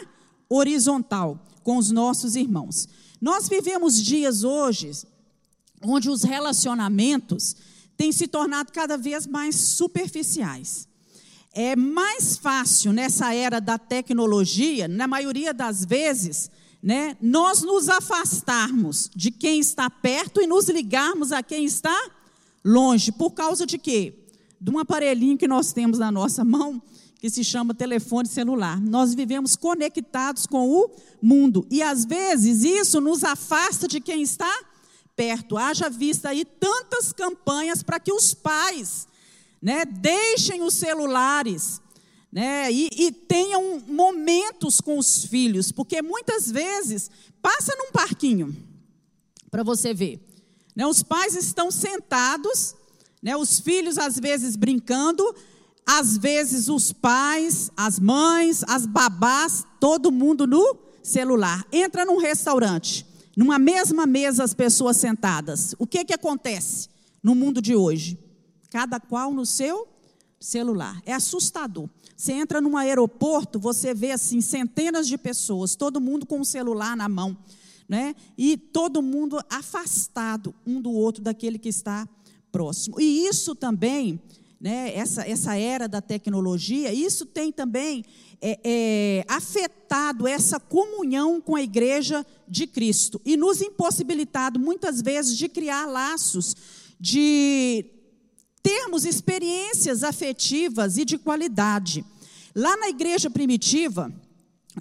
horizontal, 0.49 1.39
com 1.63 1.77
os 1.77 1.89
nossos 1.89 2.35
irmãos. 2.35 2.87
Nós 3.19 3.47
vivemos 3.47 3.99
dias 4.03 4.43
hoje 4.43 4.91
onde 5.81 6.09
os 6.09 6.23
relacionamentos 6.23 7.55
têm 7.97 8.11
se 8.11 8.27
tornado 8.27 8.71
cada 8.71 8.97
vez 8.97 9.25
mais 9.25 9.55
superficiais. 9.55 10.87
É 11.53 11.75
mais 11.75 12.35
fácil 12.35 12.91
nessa 12.91 13.33
era 13.33 13.61
da 13.61 13.77
tecnologia, 13.77 14.87
na 14.87 15.07
maioria 15.07 15.53
das 15.53 15.85
vezes, 15.85 16.49
né, 16.81 17.15
nós 17.21 17.61
nos 17.61 17.87
afastarmos 17.87 19.09
de 19.15 19.31
quem 19.31 19.59
está 19.59 19.89
perto 19.89 20.41
e 20.41 20.47
nos 20.47 20.67
ligarmos 20.67 21.31
a 21.31 21.41
quem 21.41 21.63
está 21.63 21.95
longe. 22.65 23.11
Por 23.11 23.31
causa 23.31 23.65
de 23.65 23.77
quê? 23.77 24.25
De 24.59 24.71
um 24.71 24.79
aparelhinho 24.79 25.37
que 25.37 25.47
nós 25.47 25.71
temos 25.71 25.99
na 25.99 26.11
nossa 26.11 26.43
mão, 26.43 26.81
que 27.23 27.29
se 27.29 27.41
chama 27.41 27.73
telefone 27.73 28.27
celular. 28.27 28.81
Nós 28.81 29.13
vivemos 29.13 29.55
conectados 29.55 30.45
com 30.45 30.69
o 30.69 30.91
mundo. 31.21 31.65
E 31.71 31.81
às 31.81 32.03
vezes 32.03 32.65
isso 32.65 32.99
nos 32.99 33.23
afasta 33.23 33.87
de 33.87 34.01
quem 34.01 34.21
está 34.21 34.53
perto. 35.15 35.55
Haja 35.57 35.89
vista 35.89 36.27
aí 36.27 36.43
tantas 36.43 37.13
campanhas 37.13 37.81
para 37.81 37.97
que 37.97 38.11
os 38.11 38.33
pais 38.33 39.07
né, 39.61 39.85
deixem 39.85 40.63
os 40.63 40.73
celulares 40.73 41.79
né, 42.29 42.69
e, 42.69 42.89
e 42.91 43.09
tenham 43.13 43.81
momentos 43.87 44.81
com 44.81 44.97
os 44.97 45.23
filhos, 45.23 45.71
porque 45.71 46.01
muitas 46.01 46.51
vezes 46.51 47.09
passa 47.41 47.73
num 47.77 47.93
parquinho 47.93 48.53
para 49.49 49.63
você 49.63 49.93
ver. 49.93 50.19
Né, 50.75 50.85
os 50.85 51.01
pais 51.01 51.37
estão 51.37 51.71
sentados, 51.71 52.75
né, 53.21 53.33
os 53.37 53.61
filhos 53.61 53.97
às 53.97 54.19
vezes 54.19 54.57
brincando, 54.57 55.23
às 55.85 56.17
vezes 56.17 56.69
os 56.69 56.91
pais, 56.91 57.71
as 57.75 57.99
mães, 57.99 58.63
as 58.67 58.85
babás, 58.85 59.65
todo 59.79 60.11
mundo 60.11 60.47
no 60.47 60.77
celular. 61.01 61.65
Entra 61.71 62.05
num 62.05 62.17
restaurante, 62.17 63.05
numa 63.35 63.59
mesma 63.59 64.05
mesa 64.05 64.43
as 64.43 64.53
pessoas 64.53 64.97
sentadas. 64.97 65.75
O 65.77 65.85
que 65.85 66.05
que 66.05 66.13
acontece 66.13 66.89
no 67.21 67.35
mundo 67.35 67.61
de 67.61 67.75
hoje? 67.75 68.17
Cada 68.69 68.99
qual 68.99 69.33
no 69.33 69.45
seu 69.45 69.87
celular. 70.39 71.01
É 71.05 71.13
assustador. 71.13 71.89
Você 72.15 72.33
entra 72.33 72.61
num 72.61 72.77
aeroporto, 72.77 73.59
você 73.59 73.93
vê 73.93 74.11
assim 74.11 74.39
centenas 74.39 75.07
de 75.07 75.17
pessoas, 75.17 75.75
todo 75.75 75.99
mundo 75.99 76.25
com 76.25 76.39
o 76.39 76.45
celular 76.45 76.95
na 76.95 77.09
mão, 77.09 77.35
né? 77.87 78.15
E 78.37 78.55
todo 78.55 79.01
mundo 79.01 79.39
afastado 79.49 80.53
um 80.65 80.81
do 80.81 80.91
outro 80.91 81.21
daquele 81.21 81.57
que 81.57 81.69
está 81.69 82.07
próximo. 82.51 82.99
E 83.01 83.27
isso 83.27 83.55
também 83.55 84.21
né, 84.63 84.95
essa, 84.95 85.27
essa 85.27 85.57
era 85.57 85.89
da 85.89 85.99
tecnologia, 85.99 86.93
isso 86.93 87.25
tem 87.25 87.51
também 87.51 88.05
é, 88.41 88.57
é, 88.63 89.25
afetado 89.27 90.25
essa 90.25 90.57
comunhão 90.57 91.41
com 91.41 91.57
a 91.57 91.61
igreja 91.61 92.25
de 92.47 92.65
Cristo 92.65 93.19
e 93.25 93.35
nos 93.35 93.61
impossibilitado 93.61 94.57
muitas 94.57 95.01
vezes 95.01 95.37
de 95.37 95.49
criar 95.49 95.85
laços, 95.85 96.55
de 96.97 97.83
termos 98.63 99.03
experiências 99.03 100.01
afetivas 100.01 100.97
e 100.97 101.03
de 101.03 101.17
qualidade. 101.17 102.05
Lá 102.55 102.77
na 102.77 102.87
igreja 102.87 103.29
primitiva, 103.29 104.09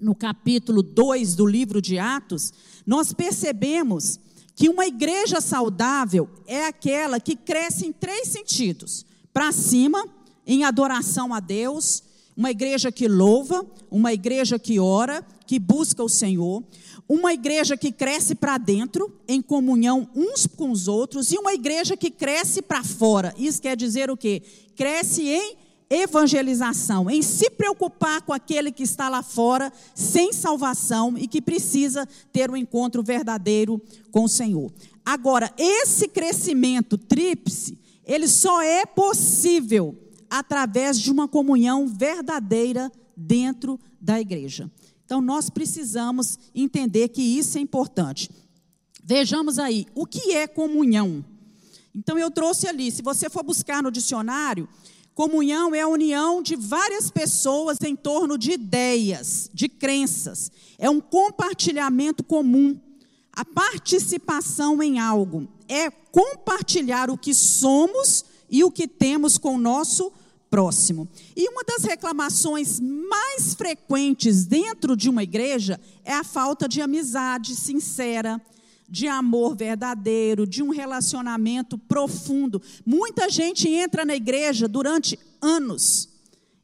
no 0.01 0.15
capítulo 0.15 0.81
2 0.81 1.35
do 1.35 1.45
livro 1.45 1.83
de 1.83 1.99
Atos, 1.99 2.53
nós 2.87 3.13
percebemos 3.13 4.21
que 4.55 4.69
uma 4.69 4.87
igreja 4.87 5.41
saudável 5.41 6.31
é 6.47 6.67
aquela 6.67 7.19
que 7.19 7.35
cresce 7.35 7.85
em 7.85 7.93
três 7.93 8.29
sentidos 8.29 9.11
para 9.33 9.53
cima, 9.53 10.07
em 10.47 10.65
adoração 10.65 11.33
a 11.33 11.41
Deus, 11.41 12.03
uma 12.37 12.51
igreja 12.51 12.91
que 12.91 13.07
louva, 13.09 13.65
uma 13.91 14.13
igreja 14.13 14.59
que 14.59 14.79
ora, 14.79 15.25
que 15.47 15.59
busca 15.59 16.03
o 16.03 16.09
Senhor, 16.09 16.63
uma 17.09 17.33
igreja 17.33 17.77
que 17.77 17.93
cresce 17.93 18.35
para 18.35 18.57
dentro, 18.59 19.13
em 19.29 19.43
comunhão 19.43 20.09
uns 20.15 20.47
com 20.47 20.71
os 20.71 20.89
outros, 20.89 21.31
e 21.31 21.39
uma 21.39 21.53
igreja 21.53 21.97
que 21.97 22.11
cresce 22.11 22.63
para 22.63 22.83
fora. 22.83 23.35
Isso 23.37 23.61
quer 23.61 23.77
dizer 23.77 24.11
o 24.11 24.17
quê? 24.17 24.43
Cresce 24.75 25.29
em 25.29 25.57
evangelização, 25.91 27.11
em 27.11 27.21
se 27.21 27.51
preocupar 27.51 28.23
com 28.23 28.33
aquele 28.33 28.73
que 28.73 28.83
está 28.83 29.11
lá 29.11 29.23
fora, 29.23 29.71
sem 29.95 30.33
salvação 30.33 31.19
e 31.19 31.29
que 31.29 31.43
precisa 31.43 32.09
ter 32.33 32.51
um 32.51 32.57
encontro 32.57 33.03
verdadeiro 33.03 33.81
com 34.11 34.25
o 34.25 34.29
Senhor. 34.29 34.73
Agora, 35.05 35.53
esse 35.59 36.09
crescimento 36.09 36.97
tríplice 36.97 37.82
ele 38.05 38.29
só 38.29 38.63
é 38.63 38.85
possível 38.85 39.97
através 40.29 40.99
de 40.99 41.11
uma 41.11 41.29
comunhão 41.29 41.87
verdadeira 41.87 42.91
dentro 43.17 43.79
da 44.01 44.21
igreja. 44.21 44.71
Então 45.05 45.21
nós 45.21 45.51
precisamos 45.51 46.39
entender 46.55 47.09
que 47.09 47.23
isso 47.23 47.59
é 47.59 47.61
importante. 47.61 48.31
Vejamos 49.05 49.59
aí, 49.59 49.87
o 49.95 50.07
que 50.07 50.33
é 50.33 50.47
comunhão? 50.47 51.25
Então 51.95 52.19
eu 52.19 52.31
trouxe 52.31 52.67
ali, 52.67 52.91
se 52.91 53.03
você 53.03 53.29
for 53.29 53.43
buscar 53.43 53.83
no 53.83 53.91
dicionário, 53.91 54.69
comunhão 55.15 55.75
é 55.75 55.83
a 55.83 55.89
união 55.89 56.43
de 56.43 56.57
várias 56.57 57.11
pessoas 57.11 57.79
em 57.83 57.95
torno 57.95 58.39
de 58.39 58.53
ideias, 58.53 59.51
de 59.53 59.69
crenças. 59.69 60.51
É 60.79 60.89
um 60.89 61.01
compartilhamento 61.01 62.25
comum 62.25 62.81
a 63.33 63.45
participação 63.45 64.83
em 64.83 64.99
algo 64.99 65.49
é 65.69 65.91
compartilhar 65.91 67.11
o 67.11 67.17
que 67.17 67.33
somos 67.33 68.25
e 68.51 68.63
o 68.63 68.71
que 68.71 68.87
temos 68.87 69.39
com 69.39 69.55
o 69.55 69.61
nosso 69.61 70.13
próximo. 70.51 71.09
E 71.35 71.49
uma 71.49 71.65
das 71.65 71.85
reclamações 71.85 72.79
mais 72.79 73.55
frequentes 73.55 74.45
dentro 74.45 74.95
de 74.95 75.09
uma 75.09 75.23
igreja 75.23 75.81
é 76.05 76.13
a 76.13 76.23
falta 76.23 76.69
de 76.69 76.83
amizade 76.83 77.57
sincera, 77.57 78.39
de 78.87 79.09
amor 79.09 79.57
verdadeiro, 79.57 80.47
de 80.47 80.63
um 80.63 80.69
relacionamento 80.69 81.79
profundo. 81.79 82.61
Muita 82.85 83.31
gente 83.31 83.67
entra 83.67 84.05
na 84.05 84.15
igreja 84.15 84.69
durante 84.69 85.19
anos 85.41 86.11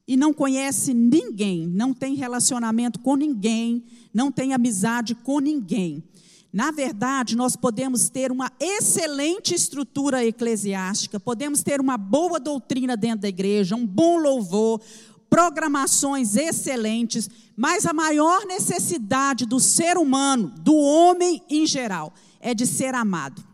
e 0.06 0.18
não 0.18 0.34
conhece 0.34 0.92
ninguém, 0.92 1.66
não 1.66 1.94
tem 1.94 2.14
relacionamento 2.14 2.98
com 2.98 3.16
ninguém, 3.16 3.82
não 4.12 4.30
tem 4.30 4.52
amizade 4.52 5.14
com 5.14 5.38
ninguém. 5.38 6.04
Na 6.52 6.70
verdade, 6.70 7.36
nós 7.36 7.56
podemos 7.56 8.08
ter 8.08 8.32
uma 8.32 8.50
excelente 8.58 9.54
estrutura 9.54 10.24
eclesiástica, 10.24 11.20
podemos 11.20 11.62
ter 11.62 11.78
uma 11.78 11.98
boa 11.98 12.40
doutrina 12.40 12.96
dentro 12.96 13.20
da 13.20 13.28
igreja, 13.28 13.76
um 13.76 13.86
bom 13.86 14.18
louvor, 14.18 14.80
programações 15.28 16.36
excelentes, 16.36 17.28
mas 17.54 17.84
a 17.84 17.92
maior 17.92 18.46
necessidade 18.46 19.44
do 19.44 19.60
ser 19.60 19.98
humano, 19.98 20.48
do 20.60 20.74
homem 20.74 21.42
em 21.50 21.66
geral, 21.66 22.14
é 22.40 22.54
de 22.54 22.66
ser 22.66 22.94
amado, 22.94 23.44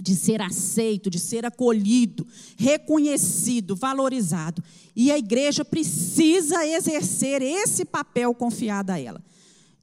de 0.00 0.14
ser 0.14 0.40
aceito, 0.40 1.10
de 1.10 1.18
ser 1.18 1.44
acolhido, 1.44 2.24
reconhecido, 2.56 3.74
valorizado. 3.74 4.62
E 4.94 5.10
a 5.10 5.18
igreja 5.18 5.64
precisa 5.64 6.64
exercer 6.64 7.42
esse 7.42 7.84
papel 7.84 8.32
confiado 8.34 8.90
a 8.90 9.00
ela 9.00 9.20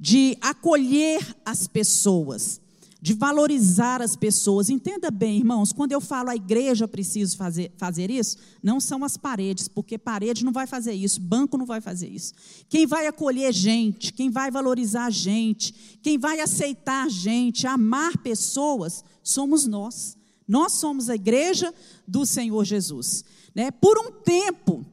de 0.01 0.35
acolher 0.41 1.21
as 1.45 1.67
pessoas, 1.67 2.59
de 2.99 3.13
valorizar 3.13 4.01
as 4.01 4.15
pessoas. 4.15 4.67
Entenda 4.67 5.11
bem, 5.11 5.37
irmãos, 5.37 5.71
quando 5.71 5.91
eu 5.91 6.01
falo 6.01 6.31
a 6.31 6.35
igreja 6.35 6.87
precisa 6.87 7.37
fazer, 7.37 7.71
fazer 7.77 8.09
isso, 8.09 8.35
não 8.63 8.79
são 8.79 9.03
as 9.03 9.15
paredes, 9.15 9.67
porque 9.67 9.99
parede 9.99 10.43
não 10.43 10.51
vai 10.51 10.65
fazer 10.65 10.93
isso, 10.93 11.21
banco 11.21 11.55
não 11.55 11.67
vai 11.67 11.79
fazer 11.79 12.09
isso. 12.09 12.33
Quem 12.67 12.87
vai 12.87 13.05
acolher 13.05 13.53
gente, 13.53 14.11
quem 14.11 14.31
vai 14.31 14.49
valorizar 14.49 15.11
gente, 15.11 15.71
quem 16.01 16.17
vai 16.17 16.39
aceitar 16.39 17.07
gente, 17.07 17.67
amar 17.67 18.17
pessoas, 18.17 19.03
somos 19.21 19.67
nós. 19.67 20.17
Nós 20.47 20.73
somos 20.73 21.11
a 21.11 21.15
igreja 21.15 21.71
do 22.07 22.25
Senhor 22.25 22.65
Jesus. 22.65 23.23
Né? 23.53 23.69
Por 23.69 23.99
um 23.99 24.11
tempo, 24.11 24.83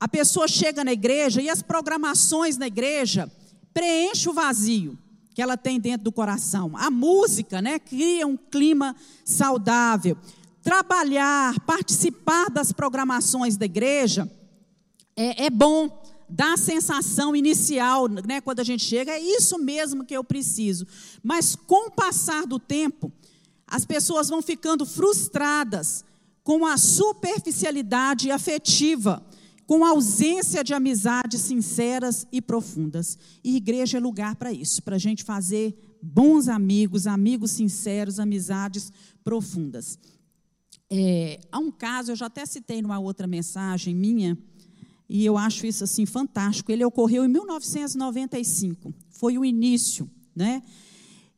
a 0.00 0.08
pessoa 0.08 0.48
chega 0.48 0.82
na 0.82 0.94
igreja 0.94 1.42
e 1.42 1.50
as 1.50 1.60
programações 1.60 2.56
na 2.56 2.66
igreja 2.66 3.30
preenche 3.74 4.30
o 4.30 4.32
vazio 4.32 4.96
que 5.34 5.42
ela 5.42 5.56
tem 5.56 5.80
dentro 5.80 6.04
do 6.04 6.12
coração. 6.12 6.70
A 6.76 6.90
música, 6.90 7.60
né, 7.60 7.80
cria 7.80 8.24
um 8.24 8.36
clima 8.36 8.94
saudável. 9.24 10.16
Trabalhar, 10.62 11.58
participar 11.66 12.48
das 12.48 12.70
programações 12.70 13.56
da 13.56 13.66
igreja 13.66 14.30
é, 15.16 15.46
é 15.46 15.50
bom, 15.50 16.02
dá 16.28 16.54
a 16.54 16.56
sensação 16.56 17.34
inicial, 17.34 18.08
né, 18.08 18.40
quando 18.40 18.60
a 18.60 18.64
gente 18.64 18.84
chega, 18.84 19.12
é 19.12 19.20
isso 19.20 19.58
mesmo 19.58 20.04
que 20.04 20.16
eu 20.16 20.24
preciso. 20.24 20.86
Mas 21.22 21.56
com 21.56 21.88
o 21.88 21.90
passar 21.90 22.46
do 22.46 22.58
tempo, 22.58 23.12
as 23.66 23.84
pessoas 23.84 24.28
vão 24.28 24.40
ficando 24.40 24.86
frustradas 24.86 26.04
com 26.42 26.64
a 26.64 26.76
superficialidade 26.76 28.30
afetiva 28.30 29.24
com 29.66 29.84
ausência 29.84 30.62
de 30.62 30.74
amizades 30.74 31.40
sinceras 31.40 32.26
e 32.30 32.40
profundas. 32.42 33.18
E 33.42 33.56
igreja 33.56 33.98
é 33.98 34.00
lugar 34.00 34.36
para 34.36 34.52
isso, 34.52 34.82
para 34.82 34.96
a 34.96 34.98
gente 34.98 35.24
fazer 35.24 35.74
bons 36.02 36.48
amigos, 36.48 37.06
amigos 37.06 37.52
sinceros, 37.52 38.18
amizades 38.18 38.92
profundas. 39.22 39.98
É, 40.90 41.40
há 41.50 41.58
um 41.58 41.70
caso, 41.70 42.12
eu 42.12 42.16
já 42.16 42.26
até 42.26 42.44
citei 42.44 42.82
numa 42.82 42.98
outra 42.98 43.26
mensagem 43.26 43.94
minha, 43.94 44.38
e 45.08 45.24
eu 45.24 45.36
acho 45.36 45.66
isso 45.66 45.84
assim 45.84 46.06
fantástico. 46.06 46.70
Ele 46.70 46.84
ocorreu 46.84 47.24
em 47.24 47.28
1995, 47.28 48.92
foi 49.10 49.38
o 49.38 49.44
início, 49.44 50.10
né? 50.34 50.62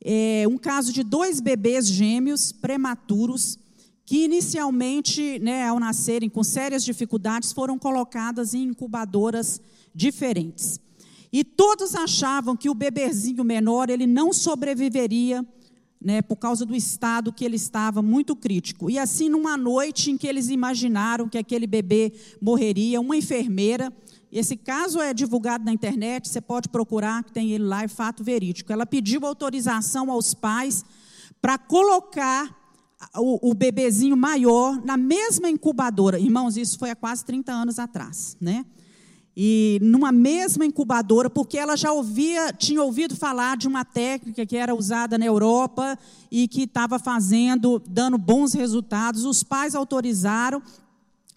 É, 0.01 0.45
um 0.49 0.59
caso 0.59 0.93
de 0.93 1.03
dois 1.03 1.41
bebês 1.41 1.87
gêmeos 1.87 2.53
prematuros 2.53 3.59
que 4.07 4.25
inicialmente, 4.25 5.41
né, 5.41 5.67
ao 5.67 5.81
nascerem 5.81 6.31
com 6.31 6.45
sérias 6.45 6.85
dificuldades, 6.85 7.53
foram 7.53 7.77
colocadas 7.77 8.55
em 8.55 8.63
incubadoras 8.69 9.61
diferentes. 9.93 10.81
E 11.33 11.43
todos 11.43 11.97
achavam 11.97 12.57
que 12.57 12.71
o 12.71 12.75
bebezinho 12.75 13.43
menor 13.43 13.91
ele 13.91 14.07
não 14.07 14.33
sobreviveria, 14.33 15.45
né, 16.01 16.23
por 16.23 16.37
causa 16.37 16.65
do 16.65 16.77
estado 16.77 17.33
que 17.33 17.45
ele 17.45 17.57
estava 17.57 18.01
muito 18.01 18.37
crítico. 18.37 18.89
E 18.89 18.97
assim, 18.97 19.29
numa 19.29 19.57
noite 19.57 20.13
em 20.13 20.17
que 20.17 20.29
eles 20.29 20.51
imaginaram 20.51 21.29
que 21.29 21.37
aquele 21.37 21.67
bebê 21.67 22.13
morreria, 22.41 23.01
uma 23.01 23.17
enfermeira, 23.17 23.93
esse 24.31 24.57
caso 24.57 25.01
é 25.01 25.13
divulgado 25.13 25.65
na 25.65 25.73
internet, 25.73 26.29
você 26.29 26.41
pode 26.41 26.69
procurar, 26.69 27.25
que 27.25 27.33
tem 27.33 27.51
ele 27.51 27.65
lá, 27.65 27.83
é 27.83 27.89
fato 27.89 28.23
verídico. 28.23 28.73
Ela 28.73 28.87
pediu 28.87 29.27
autorização 29.27 30.13
aos 30.13 30.33
pais 30.33 30.85
para 31.41 31.59
colocar 31.59 32.56
o, 33.17 33.51
o, 33.51 33.55
bebezinho 33.55 34.17
maior 34.17 34.83
na 34.85 34.97
mesma 34.97 35.51
incubadora. 35.51 36.19
Irmãos, 36.19 36.57
isso 36.57 36.79
foi 36.79 36.91
há 36.91 36.97
quase 36.97 37.25
30 37.25 37.53
anos 37.53 37.79
atrás, 37.79 38.37
né? 38.41 38.65
E 39.39 39.79
numa 39.83 40.11
mesma 40.11 40.65
incubadora, 40.65 41.29
porque 41.29 41.59
ela 41.59 41.77
já 41.77 41.93
ouvia, 41.93 42.55
tinha 42.55 42.83
ouvido 42.83 43.15
falar 43.15 43.59
de 43.59 43.69
uma 43.69 43.85
técnica 43.85 44.47
que 44.47 44.57
era 44.57 44.75
usada 44.75 45.19
na 45.19 45.27
Europa 45.27 45.99
e 46.31 46.49
que 46.49 46.63
estava 46.63 46.99
fazendo, 46.99 47.79
dando 47.87 48.17
bons 48.17 48.55
resultados. 48.55 49.27
Os 49.27 49.43
pais 49.43 49.75
autorizaram 49.75 50.63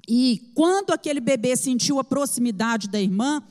e 0.07 0.49
quando 0.55 0.91
aquele 0.91 1.19
bebê 1.19 1.57
sentiu 1.57 1.99
a 1.99 2.03
proximidade 2.03 2.87
da 2.87 3.01
irmã, 3.01 3.43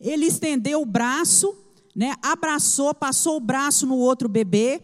ele 0.00 0.26
estendeu 0.26 0.80
o 0.80 0.86
braço, 0.86 1.54
né, 1.94 2.14
abraçou, 2.22 2.94
passou 2.94 3.36
o 3.36 3.40
braço 3.40 3.86
no 3.86 3.96
outro 3.96 4.28
bebê 4.28 4.80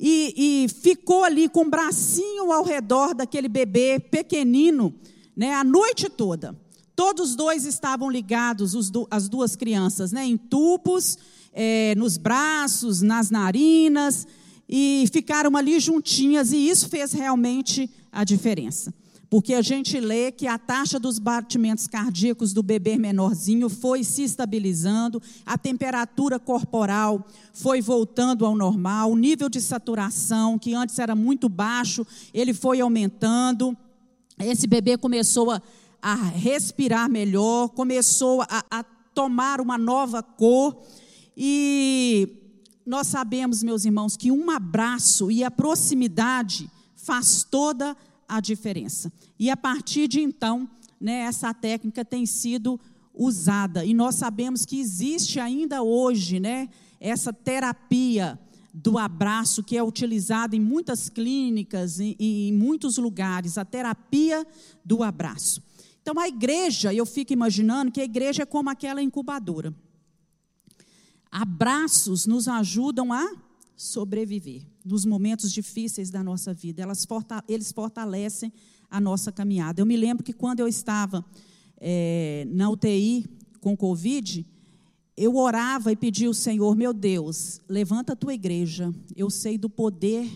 e, 0.00 0.64
e 0.64 0.68
ficou 0.68 1.22
ali 1.24 1.46
com 1.46 1.60
o 1.60 1.70
bracinho 1.70 2.50
ao 2.50 2.64
redor 2.64 3.14
daquele 3.14 3.48
bebê 3.48 4.00
pequenino, 4.00 4.94
né, 5.36 5.52
a 5.52 5.62
noite 5.62 6.08
toda. 6.08 6.58
Todos 6.96 7.36
dois 7.36 7.66
estavam 7.66 8.10
ligados, 8.10 8.74
as 9.10 9.28
duas 9.28 9.54
crianças, 9.54 10.10
né, 10.10 10.24
em 10.24 10.38
tubos, 10.38 11.18
é, 11.52 11.94
nos 11.96 12.16
braços, 12.16 13.02
nas 13.02 13.30
narinas, 13.30 14.26
e 14.66 15.04
ficaram 15.12 15.54
ali 15.56 15.78
juntinhas, 15.78 16.52
e 16.52 16.68
isso 16.68 16.88
fez 16.88 17.12
realmente 17.12 17.90
a 18.10 18.24
diferença. 18.24 18.94
Porque 19.30 19.54
a 19.54 19.62
gente 19.62 20.00
lê 20.00 20.32
que 20.32 20.48
a 20.48 20.58
taxa 20.58 20.98
dos 20.98 21.20
batimentos 21.20 21.86
cardíacos 21.86 22.52
do 22.52 22.64
bebê 22.64 22.98
menorzinho 22.98 23.68
foi 23.68 24.02
se 24.02 24.24
estabilizando, 24.24 25.22
a 25.46 25.56
temperatura 25.56 26.36
corporal 26.40 27.24
foi 27.52 27.80
voltando 27.80 28.44
ao 28.44 28.56
normal, 28.56 29.12
o 29.12 29.16
nível 29.16 29.48
de 29.48 29.60
saturação, 29.60 30.58
que 30.58 30.74
antes 30.74 30.98
era 30.98 31.14
muito 31.14 31.48
baixo, 31.48 32.04
ele 32.34 32.52
foi 32.52 32.80
aumentando. 32.80 33.76
Esse 34.36 34.66
bebê 34.66 34.98
começou 34.98 35.52
a, 35.52 35.62
a 36.02 36.14
respirar 36.16 37.08
melhor, 37.08 37.68
começou 37.68 38.42
a, 38.42 38.64
a 38.68 38.82
tomar 39.14 39.60
uma 39.60 39.78
nova 39.78 40.24
cor. 40.24 40.76
E 41.36 42.36
nós 42.84 43.06
sabemos, 43.06 43.62
meus 43.62 43.84
irmãos, 43.84 44.16
que 44.16 44.32
um 44.32 44.50
abraço 44.50 45.30
e 45.30 45.44
a 45.44 45.52
proximidade 45.52 46.68
faz 46.96 47.46
toda 47.48 47.92
a 47.92 47.96
a 48.30 48.40
diferença. 48.40 49.12
E 49.38 49.50
a 49.50 49.56
partir 49.56 50.06
de 50.06 50.20
então, 50.20 50.70
né, 51.00 51.22
essa 51.22 51.52
técnica 51.52 52.04
tem 52.04 52.24
sido 52.24 52.78
usada. 53.12 53.84
E 53.84 53.92
nós 53.92 54.14
sabemos 54.14 54.64
que 54.64 54.78
existe 54.78 55.40
ainda 55.40 55.82
hoje 55.82 56.38
né, 56.38 56.68
essa 57.00 57.32
terapia 57.32 58.38
do 58.72 58.96
abraço 58.98 59.64
que 59.64 59.76
é 59.76 59.82
utilizada 59.82 60.54
em 60.54 60.60
muitas 60.60 61.08
clínicas, 61.08 61.98
em, 61.98 62.14
em 62.18 62.52
muitos 62.52 62.98
lugares, 62.98 63.58
a 63.58 63.64
terapia 63.64 64.46
do 64.84 65.02
abraço. 65.02 65.60
Então, 66.00 66.18
a 66.18 66.28
igreja, 66.28 66.94
eu 66.94 67.04
fico 67.04 67.32
imaginando 67.32 67.90
que 67.90 68.00
a 68.00 68.04
igreja 68.04 68.44
é 68.44 68.46
como 68.46 68.70
aquela 68.70 69.02
incubadora. 69.02 69.74
Abraços 71.30 72.26
nos 72.26 72.46
ajudam 72.46 73.12
a 73.12 73.28
sobreviver 73.80 74.66
nos 74.84 75.06
momentos 75.06 75.50
difíceis 75.50 76.10
da 76.10 76.22
nossa 76.22 76.52
vida. 76.52 76.82
Elas 76.82 77.06
eles 77.48 77.72
fortalecem 77.72 78.52
a 78.90 79.00
nossa 79.00 79.32
caminhada. 79.32 79.80
Eu 79.80 79.86
me 79.86 79.96
lembro 79.96 80.22
que 80.22 80.34
quando 80.34 80.60
eu 80.60 80.68
estava 80.68 81.24
é, 81.78 82.46
na 82.50 82.68
UTI 82.68 83.24
com 83.58 83.74
Covid, 83.74 84.46
eu 85.16 85.34
orava 85.36 85.90
e 85.90 85.96
pedia 85.96 86.28
ao 86.28 86.34
Senhor, 86.34 86.76
meu 86.76 86.92
Deus, 86.92 87.62
levanta 87.66 88.12
a 88.12 88.16
tua 88.16 88.34
igreja. 88.34 88.92
Eu 89.16 89.30
sei 89.30 89.56
do 89.56 89.70
poder 89.70 90.28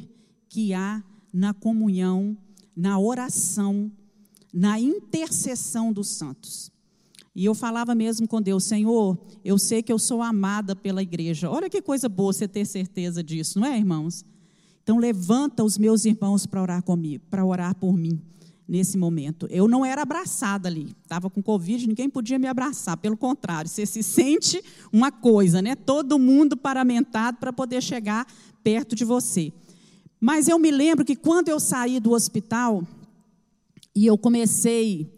que 0.48 0.72
há 0.72 1.04
na 1.30 1.52
comunhão, 1.52 2.34
na 2.74 2.98
oração, 2.98 3.92
na 4.54 4.80
intercessão 4.80 5.92
dos 5.92 6.08
santos. 6.08 6.72
E 7.34 7.44
eu 7.44 7.54
falava 7.54 7.94
mesmo 7.94 8.28
com 8.28 8.40
Deus, 8.40 8.62
Senhor, 8.64 9.18
eu 9.44 9.58
sei 9.58 9.82
que 9.82 9.92
eu 9.92 9.98
sou 9.98 10.22
amada 10.22 10.76
pela 10.76 11.02
igreja. 11.02 11.50
Olha 11.50 11.68
que 11.68 11.82
coisa 11.82 12.08
boa 12.08 12.32
você 12.32 12.46
ter 12.46 12.64
certeza 12.64 13.24
disso, 13.24 13.58
não 13.58 13.66
é, 13.66 13.76
irmãos? 13.76 14.24
Então 14.82 14.98
levanta 14.98 15.64
os 15.64 15.76
meus 15.76 16.04
irmãos 16.04 16.46
para 16.46 16.62
orar 16.62 16.82
comigo, 16.82 17.24
para 17.28 17.44
orar 17.44 17.74
por 17.74 17.96
mim 17.96 18.20
nesse 18.68 18.96
momento. 18.96 19.46
Eu 19.50 19.66
não 19.66 19.84
era 19.84 20.02
abraçada 20.02 20.68
ali, 20.68 20.94
estava 21.02 21.28
com 21.28 21.42
Covid, 21.42 21.86
ninguém 21.86 22.08
podia 22.08 22.38
me 22.38 22.46
abraçar, 22.46 22.96
pelo 22.96 23.16
contrário, 23.16 23.68
você 23.68 23.84
se 23.84 24.02
sente 24.02 24.62
uma 24.92 25.10
coisa, 25.10 25.60
né? 25.60 25.74
Todo 25.74 26.18
mundo 26.18 26.56
paramentado 26.56 27.38
para 27.38 27.52
poder 27.52 27.82
chegar 27.82 28.26
perto 28.62 28.94
de 28.94 29.04
você. 29.04 29.52
Mas 30.20 30.48
eu 30.48 30.58
me 30.58 30.70
lembro 30.70 31.04
que 31.04 31.16
quando 31.16 31.48
eu 31.48 31.58
saí 31.58 31.98
do 31.98 32.12
hospital 32.12 32.86
e 33.94 34.06
eu 34.06 34.16
comecei 34.16 35.13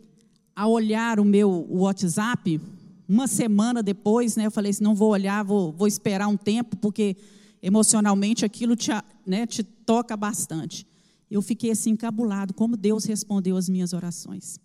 a 0.57 0.66
olhar 0.66 1.21
o 1.21 1.25
meu 1.25 1.66
WhatsApp, 1.69 2.59
uma 3.07 3.29
semana 3.29 3.83
depois, 3.83 4.37
né, 4.37 4.47
eu 4.47 4.51
falei 4.51 4.71
assim, 4.71 4.83
não 4.83 4.95
vou 4.95 5.11
olhar, 5.11 5.45
vou, 5.45 5.71
vou 5.71 5.87
esperar 5.87 6.27
um 6.29 6.37
tempo, 6.37 6.79
porque 6.79 7.14
emocionalmente 7.62 8.42
aquilo 8.42 8.75
te, 8.75 8.90
né, 9.27 9.47
te 9.47 9.62
toca 9.62 10.16
bastante. 10.16 10.87
Eu 11.31 11.42
fiquei 11.42 11.71
assim 11.73 11.90
encabulado, 11.90 12.55
como 12.55 12.75
Deus 12.75 13.05
respondeu 13.05 13.57
as 13.57 13.69
minhas 13.69 13.92
orações. 13.92 14.59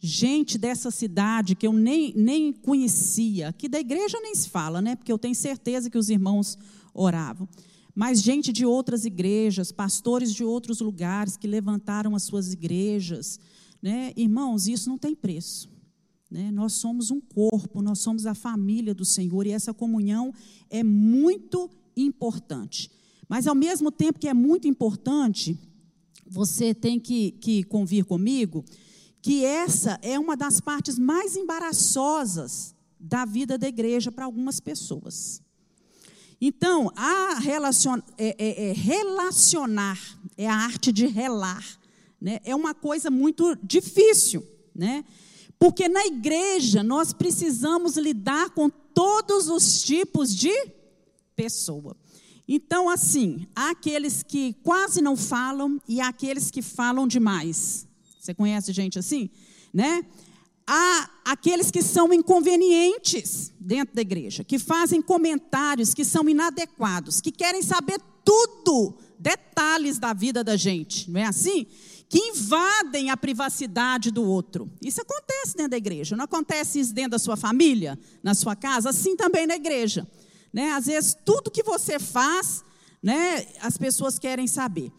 Gente 0.00 0.58
dessa 0.58 0.90
cidade 0.90 1.54
que 1.54 1.66
eu 1.66 1.72
nem, 1.72 2.12
nem 2.16 2.52
conhecia, 2.52 3.52
que 3.52 3.68
da 3.68 3.78
igreja 3.78 4.18
nem 4.20 4.34
se 4.34 4.48
fala, 4.48 4.82
né? 4.82 4.96
Porque 4.96 5.12
eu 5.12 5.18
tenho 5.18 5.34
certeza 5.34 5.88
que 5.88 5.98
os 5.98 6.10
irmãos 6.10 6.58
oravam. 6.92 7.48
Mas 7.94 8.20
gente 8.20 8.52
de 8.52 8.66
outras 8.66 9.04
igrejas, 9.04 9.70
pastores 9.70 10.34
de 10.34 10.42
outros 10.42 10.80
lugares 10.80 11.36
que 11.36 11.46
levantaram 11.46 12.16
as 12.16 12.24
suas 12.24 12.52
igrejas, 12.52 13.38
né? 13.82 14.12
Irmãos, 14.16 14.68
isso 14.68 14.88
não 14.88 14.96
tem 14.96 15.14
preço. 15.14 15.68
Né? 16.30 16.50
Nós 16.50 16.74
somos 16.74 17.10
um 17.10 17.20
corpo, 17.20 17.82
nós 17.82 17.98
somos 17.98 18.24
a 18.24 18.34
família 18.34 18.94
do 18.94 19.04
Senhor 19.04 19.46
e 19.46 19.50
essa 19.50 19.74
comunhão 19.74 20.32
é 20.70 20.82
muito 20.82 21.68
importante. 21.96 22.90
Mas, 23.28 23.46
ao 23.46 23.54
mesmo 23.54 23.90
tempo 23.90 24.18
que 24.18 24.28
é 24.28 24.34
muito 24.34 24.68
importante, 24.68 25.58
você 26.26 26.72
tem 26.72 26.98
que, 27.00 27.32
que 27.32 27.64
convir 27.64 28.04
comigo 28.04 28.64
que 29.20 29.44
essa 29.44 29.98
é 30.00 30.18
uma 30.18 30.36
das 30.36 30.60
partes 30.60 30.98
mais 30.98 31.36
embaraçosas 31.36 32.74
da 32.98 33.24
vida 33.24 33.58
da 33.58 33.68
igreja 33.68 34.10
para 34.10 34.24
algumas 34.24 34.58
pessoas. 34.58 35.42
Então, 36.40 36.90
a 36.96 37.38
relacion, 37.38 38.00
é, 38.16 38.34
é, 38.38 38.70
é 38.70 38.72
relacionar, 38.72 39.98
é 40.36 40.48
a 40.48 40.54
arte 40.54 40.92
de 40.92 41.06
relar 41.06 41.81
né, 42.22 42.38
é 42.44 42.54
uma 42.54 42.72
coisa 42.72 43.10
muito 43.10 43.58
difícil, 43.64 44.46
né? 44.72 45.04
Porque 45.58 45.88
na 45.88 46.06
igreja 46.06 46.80
nós 46.80 47.12
precisamos 47.12 47.96
lidar 47.96 48.50
com 48.50 48.70
todos 48.70 49.48
os 49.48 49.82
tipos 49.82 50.34
de 50.34 50.52
pessoa. 51.34 51.96
Então, 52.46 52.88
assim, 52.88 53.46
há 53.56 53.70
aqueles 53.70 54.22
que 54.22 54.54
quase 54.62 55.00
não 55.00 55.16
falam 55.16 55.80
e 55.88 56.00
há 56.00 56.08
aqueles 56.08 56.48
que 56.48 56.62
falam 56.62 57.08
demais. 57.08 57.88
Você 58.20 58.32
conhece 58.32 58.72
gente 58.72 59.00
assim? 59.00 59.28
Né? 59.74 60.04
Há 60.64 61.10
aqueles 61.24 61.72
que 61.72 61.82
são 61.82 62.12
inconvenientes 62.12 63.52
dentro 63.58 63.96
da 63.96 64.02
igreja, 64.02 64.44
que 64.44 64.60
fazem 64.60 65.02
comentários 65.02 65.92
que 65.92 66.04
são 66.04 66.28
inadequados, 66.28 67.20
que 67.20 67.32
querem 67.32 67.62
saber 67.62 68.00
tudo, 68.24 68.96
detalhes 69.18 69.98
da 69.98 70.12
vida 70.12 70.44
da 70.44 70.56
gente, 70.56 71.10
não 71.10 71.20
é 71.20 71.24
assim? 71.24 71.66
Que 72.12 72.18
invadem 72.18 73.08
a 73.08 73.16
privacidade 73.16 74.10
do 74.10 74.22
outro. 74.22 74.70
Isso 74.82 75.00
acontece 75.00 75.56
dentro 75.56 75.70
da 75.70 75.78
igreja. 75.78 76.14
Não 76.14 76.26
acontece 76.26 76.78
isso 76.78 76.92
dentro 76.92 77.12
da 77.12 77.18
sua 77.18 77.38
família, 77.38 77.98
na 78.22 78.34
sua 78.34 78.54
casa, 78.54 78.90
assim 78.90 79.16
também 79.16 79.46
na 79.46 79.56
igreja. 79.56 80.06
Né? 80.52 80.72
Às 80.72 80.84
vezes, 80.84 81.16
tudo 81.24 81.50
que 81.50 81.62
você 81.62 81.98
faz, 81.98 82.62
né, 83.02 83.46
as 83.62 83.78
pessoas 83.78 84.18
querem 84.18 84.46
saber. 84.46 84.92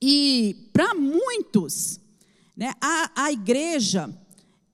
E 0.00 0.70
para 0.72 0.94
muitos, 0.94 1.98
né, 2.56 2.74
a, 2.80 3.24
a 3.24 3.32
igreja, 3.32 4.08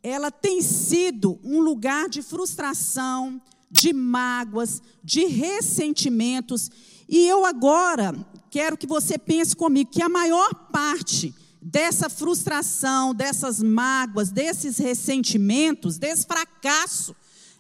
ela 0.03 0.31
tem 0.31 0.61
sido 0.61 1.40
um 1.42 1.61
lugar 1.61 2.11
de 2.11 2.21
frustração, 2.21 3.40
de 3.71 3.95
mágoas, 3.95 4.83
de 5.03 5.25
ressentimentos. 5.25 6.71
E 7.09 7.27
eu 7.27 7.47
agora 7.47 8.14
quero 8.51 8.77
que 8.77 8.87
você 8.87 9.16
pense 9.16 9.57
comigo 9.57 9.90
que 9.90 10.03
a 10.03 10.09
maior 10.11 10.53
parte 10.71 11.35
dessa 11.61 12.09
frustração, 12.09 13.14
dessas 13.14 13.62
mágoas, 13.62 14.31
desses 14.31 14.79
ressentimentos, 14.79 15.99
desse 15.99 16.27
fracasso 16.27 17.14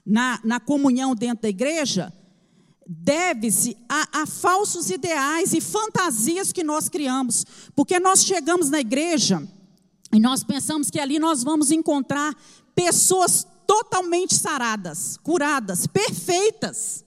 na, 0.04 0.40
na 0.44 0.60
comunhão 0.60 1.14
dentro 1.14 1.42
da 1.42 1.48
igreja, 1.48 2.12
deve-se 2.86 3.76
a, 3.88 4.22
a, 4.22 4.26
falsos 4.26 4.90
ideais 4.90 5.52
e 5.52 5.60
fantasias 5.60 6.52
que 6.52 6.62
nós 6.62 6.88
criamos. 6.88 7.44
Porque 7.74 7.98
nós 7.98 8.24
chegamos 8.24 8.70
na 8.70 8.80
igreja 8.80 9.46
e 10.12 10.20
nós 10.20 10.44
pensamos 10.44 10.88
que 10.88 11.00
ali 11.00 11.18
nós 11.18 11.42
vamos 11.42 11.70
encontrar 11.70 12.34
pessoas 12.74 13.46
totalmente 13.66 14.34
saradas, 14.34 15.16
curadas, 15.16 15.86
perfeitas. 15.86 17.04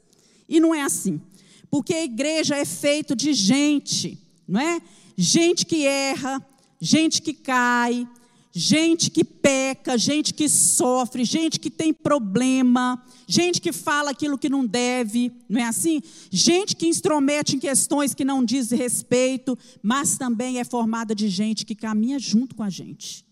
E 0.48 0.60
não 0.60 0.76
é 0.76 0.82
assim. 0.82 1.22
Porque 1.70 1.94
a 1.94 2.04
igreja 2.04 2.58
é 2.58 2.66
feito 2.66 3.16
de 3.16 3.34
gente, 3.34 4.20
não 4.48 4.60
é? 4.60 4.82
Gente 5.16 5.66
que 5.66 5.86
erra, 5.86 6.44
gente 6.80 7.22
que 7.22 7.34
cai, 7.34 8.08
gente 8.52 9.12
que 9.12 9.24
peca, 9.24 9.98
gente 9.98 10.34
que 10.34 10.50
sofre, 10.50 11.24
gente 11.24 11.60
que 11.60 11.70
tem 11.70 11.94
problema, 11.94 13.02
gente 13.28 13.62
que 13.62 13.72
fala 13.72 14.12
aquilo 14.12 14.38
que 14.38 14.50
não 14.50 14.66
deve, 14.66 15.32
não 15.48 15.62
é 15.62 15.66
assim? 15.66 16.02
Gente 16.32 16.76
que 16.76 16.88
instromete 16.88 17.56
em 17.56 17.60
questões 17.60 18.14
que 18.14 18.26
não 18.26 18.44
diz 18.44 18.72
respeito, 18.72 19.58
mas 19.84 20.18
também 20.18 20.60
é 20.60 20.64
formada 20.64 21.14
de 21.14 21.30
gente 21.30 21.66
que 21.66 21.76
caminha 21.76 22.18
junto 22.18 22.56
com 22.56 22.64
a 22.64 22.70
gente, 22.70 23.24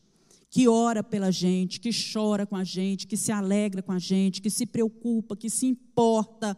que 0.49 0.67
ora 0.67 1.03
pela 1.03 1.31
gente, 1.31 1.79
que 1.79 1.89
chora 1.91 2.45
com 2.45 2.55
a 2.55 2.63
gente, 2.63 3.07
que 3.07 3.17
se 3.17 3.31
alegra 3.31 3.81
com 3.81 3.91
a 3.91 3.99
gente, 3.99 4.41
que 4.41 4.49
se 4.49 4.65
preocupa, 4.65 5.35
que 5.35 5.49
se 5.49 5.65
importa, 5.65 6.55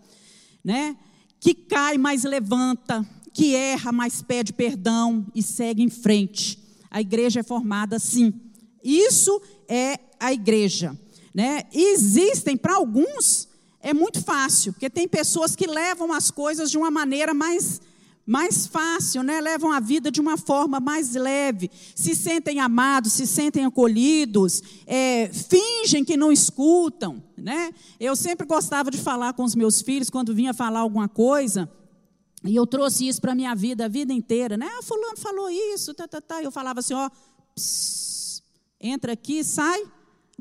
né? 0.64 0.98
Que 1.40 1.54
cai, 1.54 1.98
mas 1.98 2.24
levanta, 2.26 3.08
que 3.34 3.56
erra, 3.56 3.94
mas 3.94 4.22
pede 4.22 4.52
perdão 4.52 5.26
e 5.34 5.42
segue 5.42 5.82
em 5.82 5.90
frente. 5.90 6.69
A 6.90 7.02
igreja 7.02 7.42
é 7.42 7.44
formada 7.44 7.96
assim. 7.96 8.34
Isso 8.84 9.42
é 9.68 10.00
a 10.20 10.34
igreja. 10.34 10.98
Né? 11.34 11.64
E 11.72 11.94
existem, 11.94 12.58
para 12.58 12.76
alguns, 12.76 13.48
é 13.82 13.94
muito 13.94 14.22
fácil, 14.22 14.74
porque 14.74 14.90
tem 14.90 15.08
pessoas 15.08 15.56
que 15.56 15.68
levam 15.68 16.12
as 16.12 16.32
coisas 16.32 16.70
de 16.70 16.78
uma 16.78 16.92
maneira 16.92 17.34
mais, 17.34 17.80
mais 18.26 18.68
fácil, 18.68 19.24
né? 19.24 19.40
levam 19.40 19.72
a 19.72 19.80
vida 19.80 20.12
de 20.12 20.20
uma 20.20 20.38
forma 20.38 20.80
mais 20.80 21.14
leve, 21.14 21.70
se 21.96 22.16
sentem 22.16 22.60
amados, 22.60 23.14
se 23.14 23.26
sentem 23.26 23.64
acolhidos, 23.64 24.62
é, 24.86 25.30
fingem 25.32 26.04
que 26.04 26.18
não 26.18 26.32
escutam. 26.32 27.24
Né? 27.38 27.74
Eu 28.00 28.16
sempre 28.16 28.46
gostava 28.46 28.92
de 28.92 28.98
falar 28.98 29.34
com 29.34 29.44
os 29.44 29.56
meus 29.56 29.82
filhos, 29.82 30.10
quando 30.10 30.36
vinha 30.36 30.54
falar 30.54 30.80
alguma 30.80 31.08
coisa, 31.08 31.70
e 32.44 32.56
eu 32.56 32.66
trouxe 32.66 33.08
isso 33.08 33.20
para 33.20 33.34
a 33.34 33.36
minha 33.36 33.54
vida, 33.54 33.86
a 33.86 33.88
vida 33.88 34.14
inteira. 34.14 34.56
Né? 34.56 34.68
Ah, 34.68 34.82
fulano 34.82 35.18
falou 35.18 35.50
isso, 35.50 35.94
tá, 35.94 36.08
tá, 36.08 36.22
tá. 36.22 36.42
Eu 36.42 36.52
falava 36.52 36.80
assim, 36.80 36.94
ó, 36.94 37.10
pss, 37.54 38.42
entra 38.80 39.14
aqui, 39.14 39.44
sai 39.44 39.84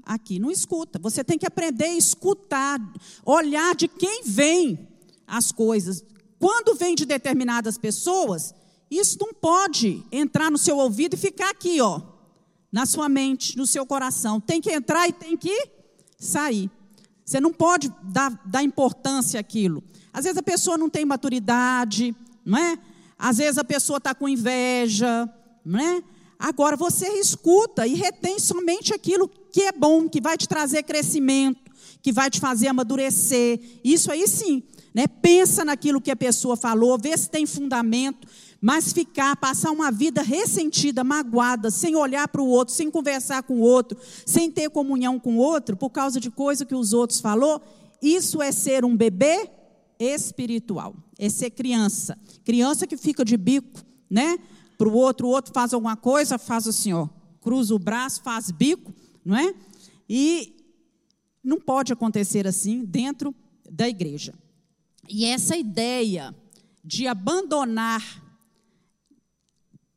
aqui. 0.05 0.39
Não 0.39 0.51
escuta. 0.51 0.99
Você 0.99 1.25
tem 1.25 1.39
que 1.39 1.47
aprender 1.47 1.87
a 1.87 1.97
escutar, 1.97 2.81
olhar 3.25 3.75
de 3.75 3.89
quem 3.89 4.23
vem 4.25 4.89
as 5.27 5.51
coisas. 5.51 6.05
Quando 6.39 6.75
vem 6.75 6.95
de 6.95 7.05
determinadas 7.05 7.77
pessoas, 7.77 8.55
isso 8.91 9.19
não 9.21 9.35
pode 9.35 10.03
entrar 10.13 10.51
no 10.51 10.59
seu 10.59 10.79
ouvido 10.79 11.15
e 11.15 11.19
ficar 11.19 11.51
aqui, 11.51 11.81
ó, 11.81 12.01
na 12.71 12.87
sua 12.87 13.09
mente, 13.09 13.57
no 13.57 13.67
seu 13.67 13.85
coração. 13.85 14.41
Tem 14.41 14.61
que 14.61 14.71
entrar 14.71 15.09
e 15.09 15.13
tem 15.13 15.37
que 15.37 15.69
sair. 16.17 16.71
Você 17.25 17.41
não 17.41 17.53
pode 17.53 17.93
dar, 18.05 18.41
dar 18.47 18.63
importância 18.63 19.39
àquilo. 19.39 19.83
Às 20.13 20.25
vezes 20.25 20.39
a 20.39 20.43
pessoa 20.43 20.79
não 20.79 20.89
tem 20.89 21.05
maturidade, 21.05 22.15
não 22.45 22.59
é? 22.59 22.79
Às 23.19 23.39
vezes 23.39 23.59
a 23.59 23.65
pessoa 23.65 23.99
está 23.99 24.15
com 24.15 24.29
inveja, 24.29 25.29
não 25.65 25.81
é? 25.81 26.03
Agora 26.39 26.77
você 26.77 27.09
escuta 27.19 27.87
e 27.87 27.95
retém 27.95 28.39
somente 28.39 28.95
aquilo 28.95 29.29
que 29.29 29.63
é 29.63 29.73
bom, 29.73 30.09
que 30.09 30.21
vai 30.21 30.37
te 30.37 30.47
trazer 30.47 30.85
crescimento, 30.85 31.71
que 32.01 32.13
vai 32.13 32.31
te 32.31 32.39
fazer 32.39 32.69
amadurecer. 32.69 33.61
Isso 33.83 34.13
aí 34.13 34.29
sim, 34.29 34.63
né? 34.95 35.07
Pensa 35.09 35.65
naquilo 35.65 36.01
que 36.01 36.13
a 36.13 36.17
pessoa 36.17 36.57
falou, 36.57 36.97
vê 36.97 37.17
se 37.17 37.29
tem 37.29 37.45
fundamento, 37.45 38.29
mas 38.61 38.93
ficar, 38.93 39.37
passar 39.37 39.73
uma 39.73 39.91
vida 39.91 40.23
ressentida, 40.23 41.03
magoada, 41.03 41.71
sem 41.71 41.97
olhar 41.97 42.29
para 42.29 42.43
o 42.43 42.47
outro, 42.47 42.75
sem 42.75 42.91
conversar 42.91 43.43
com 43.43 43.55
o 43.55 43.61
outro, 43.61 43.99
sem 44.25 44.51
ter 44.51 44.71
comunhão 44.71 45.19
com 45.19 45.37
o 45.37 45.39
outro, 45.39 45.77
por 45.77 45.91
causa 45.91 46.21
de 46.21 46.31
coisa 46.31 46.65
que 46.65 46.75
os 46.75 46.93
outros 46.93 47.21
falou, 47.21 47.61
isso 48.01 48.41
é 48.41 48.53
ser 48.53 48.85
um 48.85 48.97
bebê 48.97 49.51
espiritual, 49.99 50.95
é 51.19 51.29
ser 51.29 51.51
criança. 51.51 52.19
Criança 52.45 52.87
que 52.87 52.97
fica 52.97 53.25
de 53.25 53.37
bico, 53.37 53.85
né? 54.09 54.39
Para 54.77 54.89
o 54.89 54.95
outro, 54.95 55.27
o 55.27 55.31
outro 55.31 55.53
faz 55.53 55.75
alguma 55.75 55.97
coisa, 55.97 56.39
faz 56.39 56.69
assim, 56.69 56.93
ó, 56.93 57.09
cruza 57.41 57.75
o 57.75 57.79
braço, 57.79 58.23
faz 58.23 58.51
bico, 58.51 58.95
não 59.25 59.37
é? 59.37 59.55
E 60.09 60.57
não 61.43 61.61
pode 61.61 61.93
acontecer 61.93 62.47
assim 62.47 62.85
dentro 62.85 63.35
da 63.71 63.89
igreja. 63.89 64.35
E 65.09 65.25
essa 65.25 65.57
ideia 65.57 66.35
de 66.85 67.07
abandonar 67.07 68.23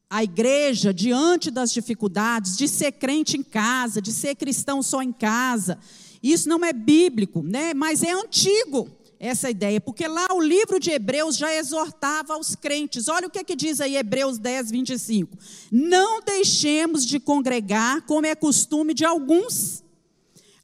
a 0.09 0.23
igreja 0.23 0.93
diante 0.93 1.49
das 1.49 1.71
dificuldades, 1.71 2.57
de 2.57 2.67
ser 2.67 2.91
crente 2.93 3.37
em 3.37 3.43
casa, 3.43 4.01
de 4.01 4.11
ser 4.11 4.35
cristão 4.35 4.83
só 4.83 5.01
em 5.01 5.11
casa, 5.13 5.79
isso 6.21 6.49
não 6.49 6.63
é 6.65 6.73
bíblico, 6.73 7.41
né? 7.41 7.73
Mas 7.73 8.03
é 8.03 8.11
antigo 8.11 8.89
essa 9.23 9.51
ideia, 9.51 9.79
porque 9.79 10.07
lá 10.07 10.29
o 10.33 10.41
livro 10.41 10.79
de 10.79 10.89
Hebreus 10.89 11.37
já 11.37 11.53
exortava 11.53 12.33
aos 12.33 12.55
crentes. 12.55 13.07
Olha 13.07 13.27
o 13.27 13.29
que, 13.29 13.37
é 13.37 13.43
que 13.43 13.55
diz 13.55 13.79
aí 13.79 13.95
Hebreus 13.95 14.39
10, 14.39 14.71
25. 14.71 15.37
Não 15.71 16.21
deixemos 16.21 17.05
de 17.05 17.19
congregar, 17.19 18.01
como 18.07 18.25
é 18.25 18.33
costume 18.33 18.95
de 18.95 19.05
alguns. 19.05 19.83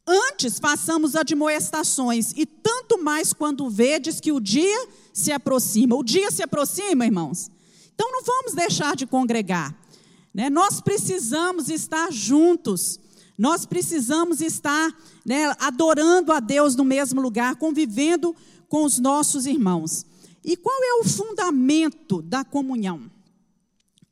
Antes 0.08 0.58
façamos 0.58 1.16
admoestações, 1.16 2.34
e 2.36 2.48
tanto 2.48 2.98
mais 2.98 3.32
quando 3.32 3.70
vedes 3.70 4.20
que 4.20 4.32
o 4.32 4.40
dia 4.40 4.88
se 5.14 5.32
aproxima. 5.32 5.96
O 5.96 6.04
dia 6.04 6.32
se 6.32 6.42
aproxima, 6.42 7.06
irmãos. 7.06 7.52
Então 7.94 8.12
não 8.12 8.24
vamos 8.24 8.56
deixar 8.56 8.96
de 8.96 9.06
congregar. 9.06 9.80
Né? 10.34 10.50
Nós 10.50 10.82
precisamos 10.82 11.70
estar 11.70 12.12
juntos. 12.12 13.00
Nós 13.38 13.66
precisamos 13.66 14.42
estar 14.42 14.96
né, 15.24 15.54
adorando 15.60 16.32
a 16.32 16.40
Deus 16.40 16.76
no 16.76 16.84
mesmo 16.84 17.22
lugar, 17.22 17.56
convivendo 17.58 18.36
com 18.68 18.84
os 18.84 18.98
nossos 18.98 19.46
irmãos. 19.46 20.06
E 20.44 20.58
qual 20.58 20.84
é 20.84 21.02
o 21.02 21.04
fundamento 21.04 22.22
da 22.22 22.44
comunhão? 22.44 23.12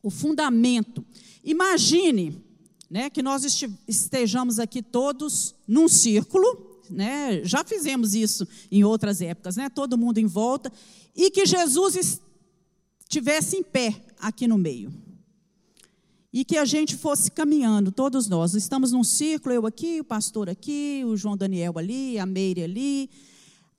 O 0.04 0.12
fundamento. 0.12 1.04
Imagine 1.44 2.44
né, 2.90 3.10
que 3.10 3.24
nós 3.24 3.44
estejamos 3.88 4.60
aqui 4.60 4.84
todos 4.84 5.56
num 5.68 5.88
círculo, 5.88 6.82
né, 6.88 7.44
já 7.44 7.64
fizemos 7.64 8.14
isso 8.14 8.48
em 8.72 8.84
outras 8.84 9.22
épocas, 9.22 9.56
né, 9.56 9.70
todo 9.70 9.98
mundo 9.98 10.20
em 10.20 10.28
volta, 10.28 10.72
e 11.16 11.32
que 11.32 11.48
Jesus 11.48 12.22
estivesse 13.00 13.58
em 13.58 13.64
pé 13.64 14.06
aqui 14.20 14.48
no 14.48 14.58
meio 14.58 15.05
e 16.36 16.44
que 16.44 16.58
a 16.58 16.66
gente 16.66 16.98
fosse 16.98 17.32
caminhando, 17.32 17.94
todos 17.94 18.28
nós. 18.28 18.56
Estamos 18.56 18.92
num 18.92 19.06
círculo, 19.06 19.56
eu 19.56 19.66
aqui, 19.66 20.02
o 20.02 20.04
pastor 20.04 20.50
aqui, 20.50 21.02
o 21.06 21.16
João 21.16 21.38
Daniel 21.38 21.78
ali, 21.78 22.20
a 22.20 22.26
Meire 22.26 22.62
ali. 22.62 23.10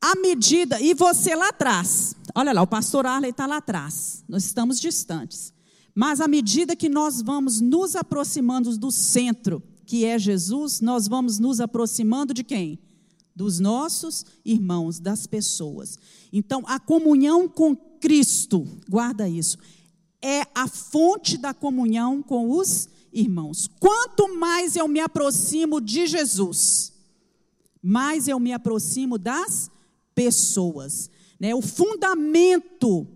À 0.01 0.15
medida, 0.15 0.81
e 0.81 0.95
você 0.95 1.35
lá 1.35 1.51
atrás, 1.51 2.17
olha 2.35 2.55
lá, 2.55 2.63
o 2.63 2.67
pastor 2.67 3.05
Arley 3.05 3.31
está 3.31 3.45
lá 3.47 3.59
atrás, 3.59 4.25
nós 4.27 4.47
estamos 4.47 4.81
distantes. 4.81 5.53
Mas 5.95 6.19
à 6.19 6.27
medida 6.27 6.75
que 6.75 6.89
nós 6.89 7.21
vamos 7.21 7.61
nos 7.61 7.95
aproximando 7.95 8.75
do 8.79 8.91
centro, 8.91 9.63
que 9.85 10.07
é 10.07 10.19
Jesus, 10.19 10.81
nós 10.81 11.07
vamos 11.07 11.39
nos 11.39 11.61
aproximando 11.61 12.33
de 12.33 12.43
quem? 12.43 12.79
Dos 13.35 13.61
nossos 13.61 14.25
irmãos, 14.43 14.99
das 14.99 15.27
pessoas. 15.27 15.99
Então, 16.33 16.63
a 16.67 16.81
comunhão 16.81 17.51
com 17.51 17.77
Cristo, 17.77 18.67
guarda 18.89 19.29
isso, 19.29 19.59
é 20.23 20.43
a 20.55 20.67
fonte 20.67 21.37
da 21.37 21.55
comunhão 21.55 22.23
com 22.23 22.51
os 22.51 22.89
irmãos. 23.13 23.69
Quanto 23.81 24.35
mais 24.37 24.77
eu 24.77 24.89
me 24.89 25.01
aproximo 25.01 25.81
de 25.81 26.07
Jesus, 26.07 26.93
mais 27.83 28.29
eu 28.29 28.39
me 28.39 28.53
aproximo 28.53 29.19
das 29.19 29.71
pessoas. 30.15 31.11
Né? 31.39 31.55
O 31.55 31.63
fundamento 31.63 33.07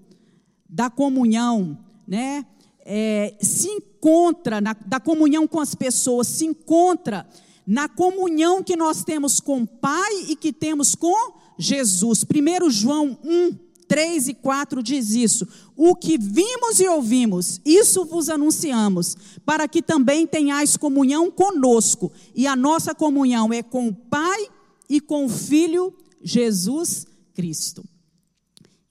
da 0.69 0.89
comunhão 0.89 1.79
né, 2.07 2.47
é, 2.81 3.37
se 3.41 3.69
encontra, 3.69 4.61
na, 4.61 4.75
da 4.87 5.01
comunhão 5.01 5.47
com 5.47 5.61
as 5.61 5.75
pessoas, 5.75 6.27
se 6.29 6.47
encontra 6.47 7.29
na 7.67 7.89
comunhão 7.89 8.63
que 8.63 8.77
nós 8.77 9.05
temos 9.05 9.41
com 9.41 9.63
o 9.63 9.67
Pai 9.67 10.25
e 10.29 10.37
que 10.37 10.53
temos 10.53 10.95
com 10.95 11.35
Jesus. 11.59 12.25
1 12.25 12.71
João 12.71 13.19
1, 13.23 13.57
3 13.87 14.29
e 14.29 14.35
4 14.35 14.83
diz 14.83 15.11
isso. 15.11 15.47
O 15.83 15.97
que 15.97 16.19
vimos 16.19 16.79
e 16.79 16.87
ouvimos, 16.87 17.59
isso 17.65 18.05
vos 18.05 18.29
anunciamos, 18.29 19.17
para 19.47 19.67
que 19.67 19.81
também 19.81 20.27
tenhais 20.27 20.77
comunhão 20.77 21.31
conosco. 21.31 22.13
E 22.35 22.47
a 22.47 22.55
nossa 22.55 22.95
comunhão 22.95 23.51
é 23.51 23.63
com 23.63 23.89
o 23.89 23.95
Pai 23.95 24.47
e 24.91 25.01
com 25.01 25.25
o 25.25 25.29
Filho 25.31 25.95
Jesus 26.23 27.07
Cristo. 27.33 27.83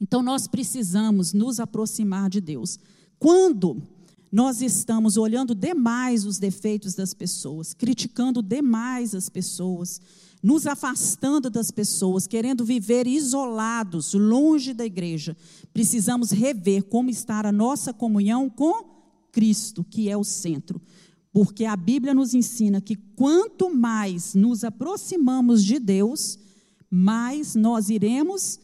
Então 0.01 0.23
nós 0.23 0.47
precisamos 0.47 1.31
nos 1.31 1.59
aproximar 1.59 2.27
de 2.27 2.41
Deus. 2.41 2.79
Quando 3.19 3.79
nós 4.31 4.59
estamos 4.59 5.15
olhando 5.15 5.53
demais 5.53 6.25
os 6.25 6.39
defeitos 6.39 6.95
das 6.95 7.13
pessoas, 7.13 7.71
criticando 7.71 8.41
demais 8.41 9.13
as 9.13 9.29
pessoas, 9.29 10.01
nos 10.41 10.65
afastando 10.65 11.49
das 11.49 11.69
pessoas, 11.69 12.25
querendo 12.25 12.63
viver 12.63 13.05
isolados, 13.07 14.13
longe 14.13 14.73
da 14.73 14.85
igreja, 14.85 15.35
precisamos 15.73 16.31
rever 16.31 16.83
como 16.83 17.09
está 17.09 17.45
a 17.45 17.51
nossa 17.51 17.93
comunhão 17.93 18.49
com 18.49 18.85
Cristo, 19.31 19.83
que 19.83 20.09
é 20.09 20.17
o 20.17 20.23
centro. 20.23 20.81
Porque 21.31 21.65
a 21.65 21.75
Bíblia 21.75 22.13
nos 22.13 22.33
ensina 22.33 22.81
que 22.81 22.95
quanto 22.95 23.73
mais 23.73 24.33
nos 24.33 24.63
aproximamos 24.63 25.63
de 25.63 25.77
Deus, 25.77 26.39
mais 26.89 27.53
nós 27.53 27.89
iremos 27.89 28.59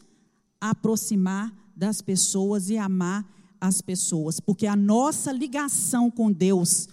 aproximar 0.60 1.54
das 1.76 2.00
pessoas 2.00 2.70
e 2.70 2.76
amar 2.76 3.24
as 3.60 3.80
pessoas, 3.80 4.40
porque 4.40 4.66
a 4.66 4.76
nossa 4.76 5.32
ligação 5.32 6.10
com 6.10 6.32
Deus 6.32 6.88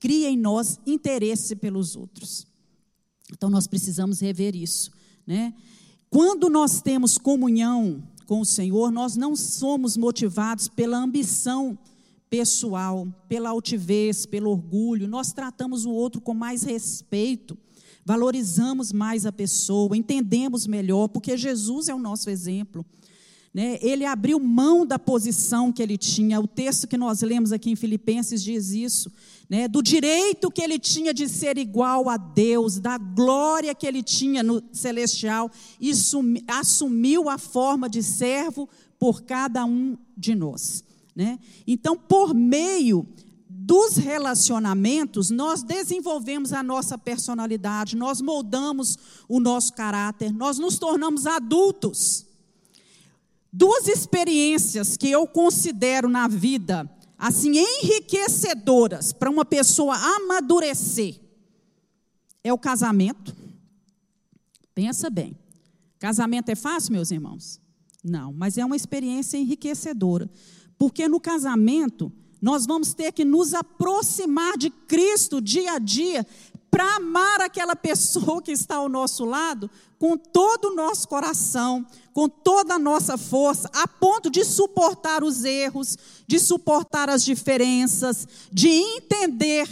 cria 0.00 0.30
em 0.30 0.36
nós 0.36 0.78
interesse 0.86 1.56
pelos 1.56 1.96
outros. 1.96 2.47
Então 3.32 3.50
nós 3.50 3.66
precisamos 3.66 4.20
rever 4.20 4.56
isso, 4.56 4.90
né? 5.26 5.54
Quando 6.10 6.48
nós 6.48 6.80
temos 6.80 7.18
comunhão 7.18 8.02
com 8.26 8.40
o 8.40 8.44
Senhor, 8.44 8.90
nós 8.90 9.16
não 9.16 9.36
somos 9.36 9.96
motivados 9.96 10.68
pela 10.68 10.98
ambição 10.98 11.78
pessoal, 12.30 13.06
pela 13.28 13.50
altivez, 13.50 14.26
pelo 14.26 14.50
orgulho. 14.50 15.08
Nós 15.08 15.32
tratamos 15.32 15.84
o 15.84 15.90
outro 15.90 16.20
com 16.20 16.34
mais 16.34 16.62
respeito, 16.62 17.56
valorizamos 18.04 18.92
mais 18.92 19.26
a 19.26 19.32
pessoa, 19.32 19.96
entendemos 19.96 20.66
melhor, 20.66 21.08
porque 21.08 21.36
Jesus 21.36 21.88
é 21.88 21.94
o 21.94 21.98
nosso 21.98 22.30
exemplo. 22.30 22.84
Né? 23.52 23.78
Ele 23.80 24.04
abriu 24.04 24.38
mão 24.38 24.86
da 24.86 24.98
posição 24.98 25.72
que 25.72 25.82
ele 25.82 25.96
tinha. 25.96 26.40
O 26.40 26.46
texto 26.46 26.86
que 26.86 26.96
nós 26.96 27.22
lemos 27.22 27.52
aqui 27.52 27.70
em 27.70 27.76
Filipenses 27.76 28.42
diz 28.42 28.70
isso. 28.70 29.10
Né? 29.48 29.66
Do 29.66 29.82
direito 29.82 30.50
que 30.50 30.62
ele 30.62 30.78
tinha 30.78 31.14
de 31.14 31.28
ser 31.28 31.56
igual 31.56 32.08
a 32.08 32.16
Deus, 32.16 32.78
da 32.78 32.98
glória 32.98 33.74
que 33.74 33.86
ele 33.86 34.02
tinha 34.02 34.42
no 34.42 34.62
celestial, 34.72 35.50
e 35.80 35.90
assumiu 36.46 37.28
a 37.28 37.38
forma 37.38 37.88
de 37.88 38.02
servo 38.02 38.68
por 38.98 39.22
cada 39.22 39.64
um 39.64 39.96
de 40.16 40.34
nós. 40.34 40.84
Né? 41.16 41.38
Então, 41.66 41.96
por 41.96 42.34
meio 42.34 43.06
dos 43.48 43.96
relacionamentos, 43.96 45.30
nós 45.30 45.62
desenvolvemos 45.62 46.52
a 46.52 46.62
nossa 46.62 46.96
personalidade, 46.96 47.96
nós 47.96 48.20
moldamos 48.20 48.96
o 49.28 49.40
nosso 49.40 49.72
caráter, 49.72 50.32
nós 50.32 50.58
nos 50.58 50.78
tornamos 50.78 51.26
adultos. 51.26 52.27
Duas 53.52 53.88
experiências 53.88 54.96
que 54.96 55.10
eu 55.10 55.26
considero 55.26 56.08
na 56.08 56.28
vida 56.28 56.88
assim 57.16 57.58
enriquecedoras 57.58 59.12
para 59.12 59.30
uma 59.30 59.44
pessoa 59.44 59.96
amadurecer 59.96 61.20
é 62.44 62.52
o 62.52 62.58
casamento. 62.58 63.36
Pensa 64.74 65.10
bem. 65.10 65.36
Casamento 65.98 66.48
é 66.50 66.54
fácil, 66.54 66.92
meus 66.92 67.10
irmãos? 67.10 67.60
Não, 68.04 68.32
mas 68.32 68.56
é 68.56 68.64
uma 68.64 68.76
experiência 68.76 69.36
enriquecedora. 69.36 70.30
Porque 70.78 71.08
no 71.08 71.18
casamento, 71.18 72.12
nós 72.40 72.64
vamos 72.64 72.94
ter 72.94 73.12
que 73.12 73.24
nos 73.24 73.52
aproximar 73.52 74.56
de 74.56 74.70
Cristo 74.70 75.40
dia 75.40 75.72
a 75.72 75.78
dia 75.78 76.24
para 76.70 76.96
amar 76.96 77.40
aquela 77.40 77.74
pessoa 77.74 78.42
que 78.42 78.52
está 78.52 78.76
ao 78.76 78.88
nosso 78.88 79.24
lado 79.24 79.70
com 79.98 80.16
todo 80.16 80.66
o 80.68 80.74
nosso 80.74 81.08
coração, 81.08 81.84
com 82.12 82.28
toda 82.28 82.74
a 82.74 82.78
nossa 82.78 83.18
força, 83.18 83.68
a 83.72 83.88
ponto 83.88 84.30
de 84.30 84.44
suportar 84.44 85.24
os 85.24 85.44
erros, 85.44 85.96
de 86.26 86.38
suportar 86.38 87.08
as 87.08 87.24
diferenças, 87.24 88.26
de 88.52 88.68
entender 88.68 89.68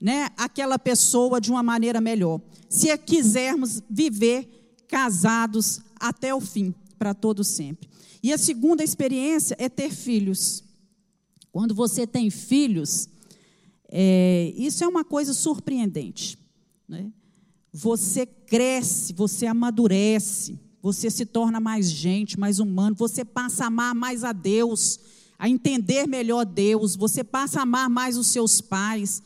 né, 0.00 0.30
aquela 0.36 0.78
pessoa 0.78 1.40
de 1.40 1.50
uma 1.50 1.62
maneira 1.62 2.00
melhor. 2.00 2.40
Se 2.68 2.90
é 2.90 2.96
quisermos 2.96 3.82
viver 3.88 4.48
casados 4.88 5.80
até 5.98 6.34
o 6.34 6.40
fim, 6.40 6.74
para 6.98 7.12
todo 7.12 7.44
sempre. 7.44 7.88
E 8.22 8.32
a 8.32 8.38
segunda 8.38 8.82
experiência 8.82 9.56
é 9.58 9.68
ter 9.68 9.90
filhos. 9.90 10.64
Quando 11.52 11.74
você 11.74 12.06
tem 12.06 12.30
filhos, 12.30 13.08
é, 13.98 14.52
isso 14.54 14.84
é 14.84 14.86
uma 14.86 15.02
coisa 15.02 15.32
surpreendente. 15.32 16.38
Né? 16.86 17.10
Você 17.72 18.26
cresce, 18.26 19.14
você 19.14 19.46
amadurece, 19.46 20.60
você 20.82 21.08
se 21.08 21.24
torna 21.24 21.58
mais 21.58 21.90
gente, 21.90 22.38
mais 22.38 22.58
humano, 22.58 22.94
você 22.94 23.24
passa 23.24 23.64
a 23.64 23.66
amar 23.68 23.94
mais 23.94 24.22
a 24.22 24.32
Deus, 24.32 25.00
a 25.38 25.48
entender 25.48 26.06
melhor 26.06 26.44
Deus, 26.44 26.94
você 26.94 27.24
passa 27.24 27.60
a 27.60 27.62
amar 27.62 27.88
mais 27.88 28.18
os 28.18 28.26
seus 28.26 28.60
pais, 28.60 29.22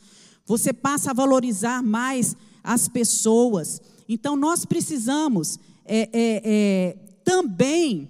você 0.47 0.73
passa 0.73 1.11
a 1.11 1.15
valorizar 1.15 1.83
mais 1.83 2.37
as 2.63 2.87
pessoas. 2.87 3.83
Então, 4.09 4.37
nós 4.37 4.65
precisamos 4.65 5.59
é, 5.85 6.03
é, 6.13 6.43
é, 6.45 6.97
também 7.25 8.09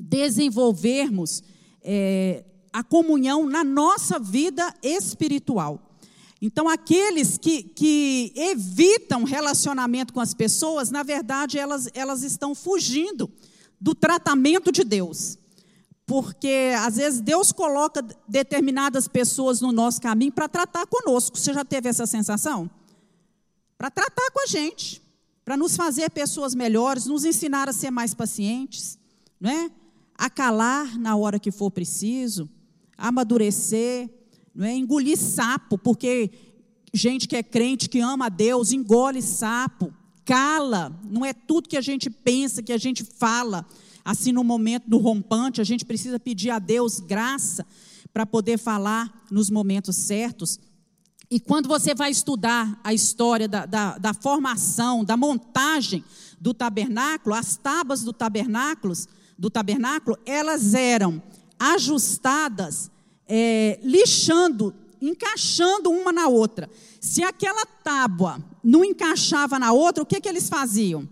desenvolvermos 0.00 1.42
é, 1.82 2.44
a 2.72 2.82
comunhão 2.82 3.46
na 3.46 3.64
nossa 3.64 4.18
vida 4.18 4.74
espiritual. 4.82 5.80
Então, 6.42 6.68
aqueles 6.68 7.36
que, 7.36 7.62
que 7.62 8.32
evitam 8.34 9.24
relacionamento 9.24 10.12
com 10.12 10.20
as 10.20 10.32
pessoas, 10.32 10.90
na 10.90 11.02
verdade, 11.02 11.58
elas, 11.58 11.88
elas 11.92 12.22
estão 12.22 12.54
fugindo 12.54 13.30
do 13.78 13.94
tratamento 13.94 14.72
de 14.72 14.82
Deus. 14.82 15.38
Porque, 16.06 16.72
às 16.78 16.96
vezes, 16.96 17.20
Deus 17.20 17.52
coloca 17.52 18.02
determinadas 18.26 19.06
pessoas 19.06 19.60
no 19.60 19.70
nosso 19.70 20.00
caminho 20.00 20.32
para 20.32 20.48
tratar 20.48 20.86
conosco. 20.86 21.38
Você 21.38 21.52
já 21.52 21.64
teve 21.64 21.88
essa 21.88 22.06
sensação? 22.06 22.70
Para 23.76 23.90
tratar 23.90 24.30
com 24.32 24.42
a 24.42 24.46
gente, 24.46 25.02
para 25.44 25.56
nos 25.56 25.76
fazer 25.76 26.10
pessoas 26.10 26.54
melhores, 26.54 27.06
nos 27.06 27.24
ensinar 27.24 27.68
a 27.68 27.72
ser 27.72 27.90
mais 27.90 28.14
pacientes, 28.14 28.98
não 29.38 29.50
é? 29.50 29.70
a 30.20 30.28
calar 30.28 30.98
na 30.98 31.16
hora 31.16 31.38
que 31.38 31.50
for 31.50 31.70
preciso, 31.70 32.46
amadurecer 33.00 34.08
não 34.54 34.66
é 34.66 34.76
engolir 34.76 35.16
sapo, 35.16 35.78
porque 35.78 36.30
gente 36.92 37.26
que 37.26 37.36
é 37.36 37.42
crente, 37.42 37.88
que 37.88 38.00
ama 38.00 38.26
a 38.26 38.28
Deus, 38.28 38.72
engole 38.72 39.22
sapo, 39.22 39.92
cala, 40.24 40.92
não 41.08 41.24
é 41.24 41.32
tudo 41.32 41.68
que 41.68 41.76
a 41.76 41.80
gente 41.80 42.10
pensa, 42.10 42.62
que 42.62 42.72
a 42.72 42.78
gente 42.78 43.04
fala. 43.04 43.66
Assim, 44.04 44.32
no 44.32 44.42
momento 44.42 44.88
do 44.88 44.98
rompante, 44.98 45.60
a 45.60 45.64
gente 45.64 45.84
precisa 45.84 46.18
pedir 46.18 46.50
a 46.50 46.58
Deus 46.58 47.00
graça 47.00 47.66
para 48.12 48.26
poder 48.26 48.58
falar 48.58 49.24
nos 49.30 49.50
momentos 49.50 49.96
certos. 49.96 50.58
E 51.30 51.38
quando 51.38 51.68
você 51.68 51.94
vai 51.94 52.10
estudar 52.10 52.80
a 52.82 52.92
história 52.92 53.46
da, 53.46 53.64
da, 53.66 53.98
da 53.98 54.14
formação, 54.14 55.04
da 55.04 55.16
montagem 55.16 56.04
do 56.40 56.52
tabernáculo, 56.52 57.34
as 57.34 57.56
tábuas 57.56 58.02
do 58.02 58.12
tabernáculo, 58.12 58.94
do 59.38 59.48
tabernáculo, 59.48 60.18
elas 60.26 60.74
eram 60.74 61.22
ajustadas 61.60 62.90
é, 63.28 63.78
lixando, 63.82 64.74
encaixando 65.00 65.90
uma 65.90 66.10
na 66.10 66.26
outra. 66.26 66.70
Se 66.98 67.22
aquela 67.22 67.66
tábua 67.66 68.42
não 68.64 68.82
encaixava 68.82 69.58
na 69.58 69.70
outra, 69.70 70.02
o 70.02 70.06
que, 70.06 70.20
que 70.20 70.28
eles 70.28 70.48
faziam? 70.48 71.06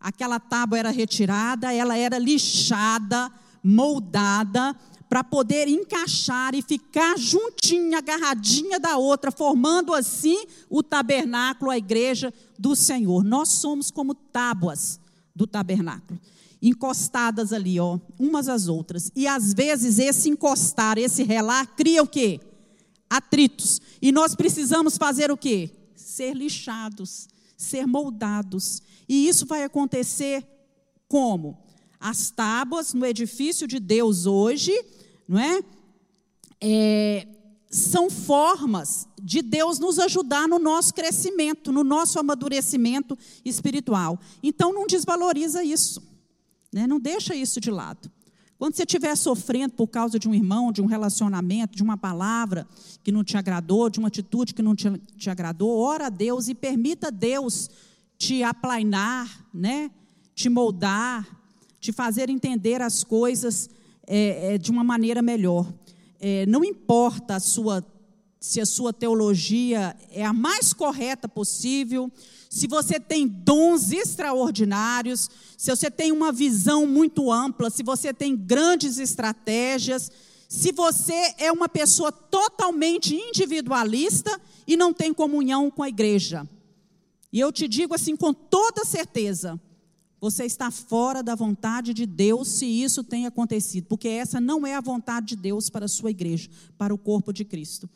Aquela 0.00 0.40
tábua 0.40 0.78
era 0.78 0.90
retirada, 0.90 1.72
ela 1.72 1.96
era 1.96 2.18
lixada, 2.18 3.30
moldada, 3.62 4.76
para 5.08 5.22
poder 5.22 5.68
encaixar 5.68 6.54
e 6.54 6.60
ficar 6.60 7.16
juntinha, 7.16 7.98
agarradinha 7.98 8.80
da 8.80 8.96
outra, 8.96 9.30
formando 9.30 9.94
assim 9.94 10.44
o 10.68 10.82
tabernáculo, 10.82 11.70
a 11.70 11.78
igreja 11.78 12.34
do 12.58 12.74
Senhor. 12.74 13.22
Nós 13.22 13.48
somos 13.48 13.92
como 13.92 14.12
tábuas 14.14 14.98
do 15.34 15.46
tabernáculo 15.46 16.18
encostadas 16.64 17.52
ali, 17.52 17.78
ó, 17.78 17.98
umas 18.18 18.48
às 18.48 18.68
outras. 18.68 19.12
E 19.14 19.26
às 19.26 19.52
vezes 19.52 19.98
esse 19.98 20.30
encostar, 20.30 20.96
esse 20.96 21.22
relar 21.22 21.76
cria 21.76 22.02
o 22.02 22.06
quê? 22.06 22.40
Atritos. 23.08 23.82
E 24.00 24.10
nós 24.10 24.34
precisamos 24.34 24.96
fazer 24.96 25.30
o 25.30 25.36
quê? 25.36 25.70
Ser 25.94 26.34
lixados, 26.34 27.28
ser 27.54 27.86
moldados. 27.86 28.82
E 29.06 29.28
isso 29.28 29.44
vai 29.44 29.62
acontecer 29.62 30.46
como? 31.06 31.58
As 32.00 32.30
tábuas 32.30 32.94
no 32.94 33.04
edifício 33.04 33.66
de 33.66 33.78
Deus 33.78 34.24
hoje, 34.24 34.72
não 35.28 35.38
é? 35.38 35.60
é 36.62 37.28
são 37.70 38.08
formas 38.08 39.08
de 39.20 39.42
Deus 39.42 39.80
nos 39.80 39.98
ajudar 39.98 40.46
no 40.46 40.60
nosso 40.60 40.94
crescimento, 40.94 41.72
no 41.72 41.82
nosso 41.82 42.20
amadurecimento 42.20 43.18
espiritual. 43.44 44.18
Então 44.40 44.72
não 44.72 44.86
desvaloriza 44.86 45.64
isso. 45.64 46.13
Né? 46.74 46.88
Não 46.88 46.98
deixa 46.98 47.36
isso 47.36 47.60
de 47.60 47.70
lado. 47.70 48.10
Quando 48.58 48.74
você 48.74 48.82
estiver 48.82 49.14
sofrendo 49.16 49.74
por 49.74 49.86
causa 49.86 50.18
de 50.18 50.28
um 50.28 50.34
irmão, 50.34 50.72
de 50.72 50.82
um 50.82 50.86
relacionamento, 50.86 51.76
de 51.76 51.84
uma 51.84 51.96
palavra 51.96 52.66
que 53.04 53.12
não 53.12 53.22
te 53.22 53.36
agradou, 53.36 53.88
de 53.88 54.00
uma 54.00 54.08
atitude 54.08 54.52
que 54.52 54.60
não 54.60 54.74
te, 54.74 54.90
te 55.16 55.30
agradou, 55.30 55.78
ora 55.78 56.06
a 56.06 56.10
Deus 56.10 56.48
e 56.48 56.54
permita 56.54 57.12
Deus 57.12 57.70
te 58.18 58.42
aplainar, 58.42 59.46
né? 59.54 59.88
te 60.34 60.48
moldar, 60.48 61.24
te 61.78 61.92
fazer 61.92 62.28
entender 62.28 62.82
as 62.82 63.04
coisas 63.04 63.70
é, 64.04 64.54
é, 64.54 64.58
de 64.58 64.72
uma 64.72 64.82
maneira 64.82 65.22
melhor. 65.22 65.72
É, 66.18 66.44
não 66.46 66.64
importa 66.64 67.36
a 67.36 67.40
sua, 67.40 67.86
se 68.44 68.60
a 68.60 68.66
sua 68.66 68.92
teologia 68.92 69.96
é 70.10 70.22
a 70.22 70.30
mais 70.30 70.74
correta 70.74 71.26
possível, 71.26 72.12
se 72.50 72.66
você 72.66 73.00
tem 73.00 73.26
dons 73.26 73.90
extraordinários, 73.90 75.30
se 75.56 75.70
você 75.70 75.90
tem 75.90 76.12
uma 76.12 76.30
visão 76.30 76.86
muito 76.86 77.32
ampla, 77.32 77.70
se 77.70 77.82
você 77.82 78.12
tem 78.12 78.36
grandes 78.36 78.98
estratégias, 78.98 80.12
se 80.46 80.72
você 80.72 81.34
é 81.38 81.50
uma 81.50 81.70
pessoa 81.70 82.12
totalmente 82.12 83.14
individualista 83.14 84.38
e 84.66 84.76
não 84.76 84.92
tem 84.92 85.14
comunhão 85.14 85.70
com 85.70 85.82
a 85.82 85.88
igreja. 85.88 86.46
E 87.32 87.40
eu 87.40 87.50
te 87.50 87.66
digo 87.66 87.94
assim 87.94 88.14
com 88.14 88.34
toda 88.34 88.84
certeza, 88.84 89.58
você 90.20 90.44
está 90.44 90.70
fora 90.70 91.22
da 91.22 91.34
vontade 91.34 91.94
de 91.94 92.04
Deus 92.04 92.48
se 92.48 92.66
isso 92.66 93.02
tem 93.02 93.24
acontecido, 93.24 93.86
porque 93.86 94.08
essa 94.08 94.38
não 94.38 94.66
é 94.66 94.74
a 94.74 94.82
vontade 94.82 95.28
de 95.28 95.36
Deus 95.36 95.70
para 95.70 95.86
a 95.86 95.88
sua 95.88 96.10
igreja, 96.10 96.50
para 96.76 96.92
o 96.92 96.98
corpo 96.98 97.32
de 97.32 97.42
Cristo. 97.42 97.88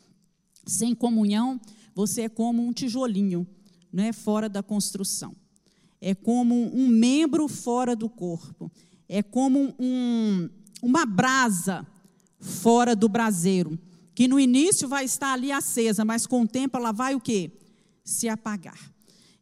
Sem 0.69 0.95
comunhão, 0.95 1.59
você 1.93 2.21
é 2.21 2.29
como 2.29 2.65
um 2.65 2.71
tijolinho 2.71 3.45
não 3.91 4.03
é 4.03 4.13
fora 4.13 4.47
da 4.47 4.61
construção. 4.61 5.35
É 5.99 6.15
como 6.15 6.55
um 6.75 6.87
membro 6.87 7.47
fora 7.47 7.95
do 7.95 8.07
corpo. 8.07 8.71
É 9.07 9.21
como 9.21 9.75
um, 9.79 10.49
uma 10.81 11.05
brasa 11.05 11.85
fora 12.39 12.95
do 12.95 13.09
braseiro, 13.09 13.77
que 14.15 14.27
no 14.27 14.39
início 14.39 14.87
vai 14.87 15.03
estar 15.03 15.33
ali 15.33 15.51
acesa, 15.51 16.05
mas 16.05 16.25
com 16.25 16.43
o 16.43 16.47
tempo 16.47 16.77
ela 16.77 16.91
vai 16.91 17.15
o 17.15 17.19
quê? 17.19 17.51
Se 18.03 18.29
apagar. 18.29 18.79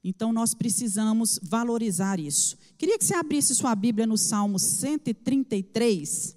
Então 0.03 0.31
nós 0.31 0.53
precisamos 0.53 1.39
valorizar 1.43 2.19
isso. 2.19 2.57
Queria 2.77 2.97
que 2.97 3.05
você 3.05 3.13
abrisse 3.13 3.53
sua 3.53 3.75
Bíblia 3.75 4.07
no 4.07 4.17
Salmo 4.17 4.57
133. 4.57 6.35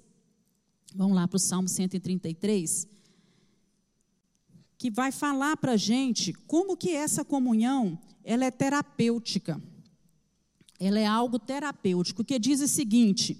Vamos 0.93 1.15
lá 1.15 1.27
para 1.27 1.37
o 1.37 1.39
Salmo 1.39 1.69
133 1.69 2.90
que 4.81 4.89
vai 4.89 5.11
falar 5.11 5.55
para 5.57 5.73
a 5.73 5.77
gente 5.77 6.33
como 6.47 6.75
que 6.75 6.89
essa 6.89 7.23
comunhão 7.23 7.99
ela 8.23 8.45
é 8.45 8.49
terapêutica. 8.49 9.61
Ela 10.79 10.97
é 10.97 11.05
algo 11.05 11.37
terapêutico, 11.37 12.23
que 12.23 12.39
diz 12.39 12.61
o 12.61 12.67
seguinte: 12.67 13.39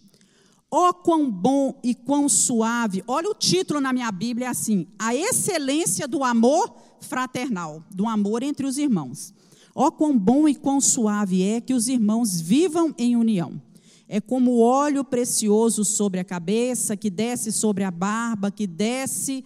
ó 0.70 0.90
oh, 0.90 0.94
quão 0.94 1.32
bom 1.32 1.80
e 1.84 1.96
quão 1.96 2.30
suave. 2.30 3.04
Olha 3.08 3.28
o 3.28 3.34
título 3.34 3.82
na 3.82 3.92
minha 3.92 4.12
Bíblia, 4.12 4.46
é 4.46 4.50
assim: 4.52 4.86
a 5.00 5.16
excelência 5.16 6.08
do 6.08 6.24
amor 6.24 6.76
fraternal, 7.00 7.84
do 7.90 8.08
amor 8.08 8.44
entre 8.44 8.68
os 8.68 8.78
irmãos. 8.78 9.34
Ó 9.74 9.88
oh, 9.88 9.92
quão 9.92 10.16
bom 10.16 10.48
e 10.48 10.54
quão 10.54 10.80
suave 10.80 11.42
é 11.42 11.60
que 11.60 11.74
os 11.74 11.88
irmãos 11.88 12.40
vivam 12.40 12.94
em 13.00 13.16
união. 13.16 13.60
É 14.08 14.22
como 14.22 14.60
óleo 14.60 15.04
precioso 15.04 15.84
sobre 15.84 16.20
a 16.20 16.24
cabeça, 16.24 16.96
que 16.96 17.10
desce 17.10 17.52
sobre 17.52 17.84
a 17.84 17.90
barba, 17.90 18.52
que 18.52 18.68
desce 18.68 19.44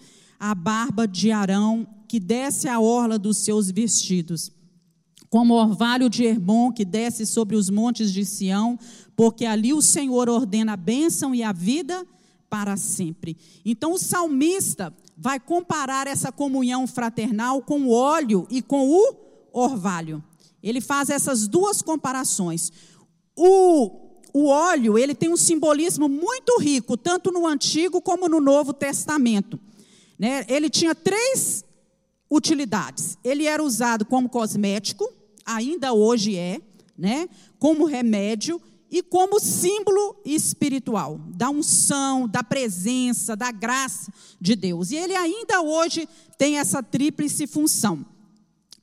a 0.51 0.53
barba 0.53 1.07
de 1.07 1.31
Arão, 1.31 1.87
que 2.07 2.19
desce 2.19 2.67
a 2.67 2.79
orla 2.79 3.17
dos 3.17 3.37
seus 3.37 3.71
vestidos. 3.71 4.51
Como 5.27 5.55
orvalho 5.55 6.07
de 6.07 6.23
Hermon, 6.23 6.71
que 6.71 6.85
desce 6.85 7.25
sobre 7.25 7.55
os 7.55 7.71
montes 7.71 8.13
de 8.13 8.23
Sião, 8.23 8.77
porque 9.15 9.43
ali 9.43 9.73
o 9.73 9.81
Senhor 9.81 10.29
ordena 10.29 10.73
a 10.73 10.77
bênção 10.77 11.33
e 11.33 11.41
a 11.41 11.51
vida 11.51 12.05
para 12.47 12.77
sempre. 12.77 13.35
Então 13.65 13.93
o 13.93 13.97
salmista 13.97 14.93
vai 15.17 15.39
comparar 15.39 16.05
essa 16.05 16.31
comunhão 16.31 16.85
fraternal 16.85 17.63
com 17.63 17.81
o 17.81 17.91
óleo 17.91 18.45
e 18.51 18.61
com 18.61 18.87
o 18.87 19.15
orvalho. 19.51 20.23
Ele 20.61 20.79
faz 20.79 21.09
essas 21.09 21.47
duas 21.47 21.81
comparações. 21.81 22.71
O 23.35 24.05
o 24.37 24.47
óleo, 24.47 24.97
ele 24.97 25.15
tem 25.15 25.29
um 25.29 25.37
simbolismo 25.37 26.09
muito 26.09 26.59
rico, 26.59 26.97
tanto 26.97 27.31
no 27.31 27.47
Antigo 27.47 28.01
como 28.01 28.27
no 28.27 28.41
Novo 28.41 28.73
Testamento. 28.73 29.57
Né? 30.17 30.45
Ele 30.47 30.69
tinha 30.69 30.95
três 30.95 31.63
utilidades. 32.29 33.17
Ele 33.23 33.45
era 33.45 33.63
usado 33.63 34.05
como 34.05 34.29
cosmético, 34.29 35.11
ainda 35.45 35.93
hoje 35.93 36.35
é, 36.35 36.59
né? 36.97 37.29
como 37.59 37.85
remédio 37.85 38.61
e 38.89 39.01
como 39.01 39.39
símbolo 39.39 40.15
espiritual 40.23 41.19
da 41.29 41.49
unção, 41.49 42.27
da 42.27 42.43
presença, 42.43 43.35
da 43.35 43.51
graça 43.51 44.11
de 44.39 44.55
Deus. 44.55 44.91
E 44.91 44.95
ele 44.95 45.15
ainda 45.15 45.61
hoje 45.61 46.07
tem 46.37 46.59
essa 46.59 46.81
tríplice 46.81 47.47
função. 47.47 48.05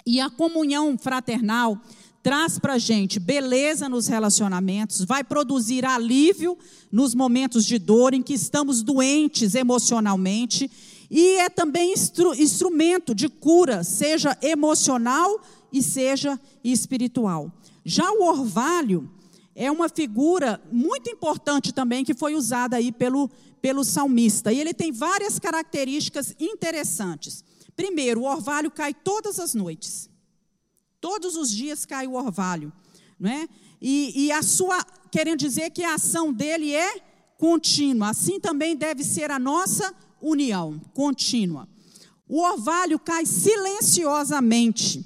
E 0.05 0.21
a 0.21 0.29
comunhão 0.29 0.99
fraternal 0.99 1.81
traz 2.23 2.59
para 2.59 2.75
a 2.75 2.79
gente 2.79 3.19
beleza 3.19 3.89
nos 3.89 4.07
relacionamentos, 4.07 5.05
vai 5.05 5.25
produzir 5.25 5.85
alívio 5.85 6.57
nos 6.91 7.15
momentos 7.15 7.65
de 7.65 7.79
dor 7.79 8.15
em 8.15 8.23
que 8.23 8.35
estamos 8.35 8.83
doentes 8.83 9.55
emocionalmente 9.55 10.71
e 11.15 11.37
é 11.37 11.51
também 11.51 11.93
instru 11.93 12.35
instrumento 12.35 13.15
de 13.15 13.29
cura, 13.29 13.85
seja 13.85 14.35
emocional 14.41 15.45
e 15.71 15.83
seja 15.83 16.41
espiritual. 16.65 17.53
Já 17.85 18.11
o 18.13 18.25
orvalho 18.25 19.11
é 19.55 19.71
uma 19.71 19.91
figura 19.91 20.59
muito 20.73 21.11
importante 21.11 21.71
também 21.71 22.03
que 22.03 22.15
foi 22.15 22.35
usada 22.35 22.77
aí 22.77 22.91
pelo, 22.91 23.29
pelo 23.61 23.85
salmista. 23.85 24.51
E 24.55 24.59
ele 24.59 24.73
tem 24.73 24.91
várias 24.91 25.39
características 25.39 26.35
interessantes. 26.41 27.45
Primeiro, 27.77 28.23
o 28.23 28.25
orvalho 28.25 28.71
cai 28.71 28.95
todas 28.95 29.39
as 29.39 29.53
noites. 29.53 30.09
Todos 30.99 31.37
os 31.37 31.51
dias 31.51 31.85
cai 31.85 32.07
o 32.07 32.15
orvalho. 32.15 32.73
Não 33.21 33.31
é? 33.31 33.47
e, 33.83 34.27
e 34.27 34.33
a 34.33 34.43
sua, 34.43 34.83
querendo 35.11 35.41
dizer 35.41 35.69
que 35.71 35.85
a 35.85 35.97
ação 35.97 36.33
dele 36.33 36.73
é 36.73 36.95
contínua. 37.37 38.09
Assim 38.09 38.41
também 38.41 38.75
deve 38.75 39.05
ser 39.05 39.31
a 39.31 39.39
nossa 39.39 39.95
união 40.23 40.81
contínua. 40.95 41.69
O 42.29 42.41
orvalho 42.41 42.99
cai 42.99 43.27
silenciosamente, 43.27 45.05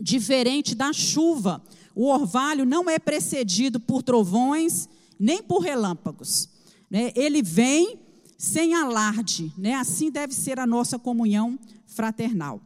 diferente 0.00 0.74
da 0.74 0.92
chuva. 0.92 1.62
O 1.94 2.06
orvalho 2.06 2.64
não 2.64 2.88
é 2.88 2.98
precedido 2.98 3.78
por 3.78 4.02
trovões 4.02 4.88
nem 5.18 5.42
por 5.42 5.58
relâmpagos. 5.58 6.48
Né? 6.90 7.12
Ele 7.14 7.42
vem 7.42 8.00
sem 8.38 8.74
alarde. 8.74 9.52
Né? 9.58 9.74
Assim 9.74 10.10
deve 10.10 10.34
ser 10.34 10.58
a 10.58 10.66
nossa 10.66 10.98
comunhão 10.98 11.58
fraternal. 11.86 12.60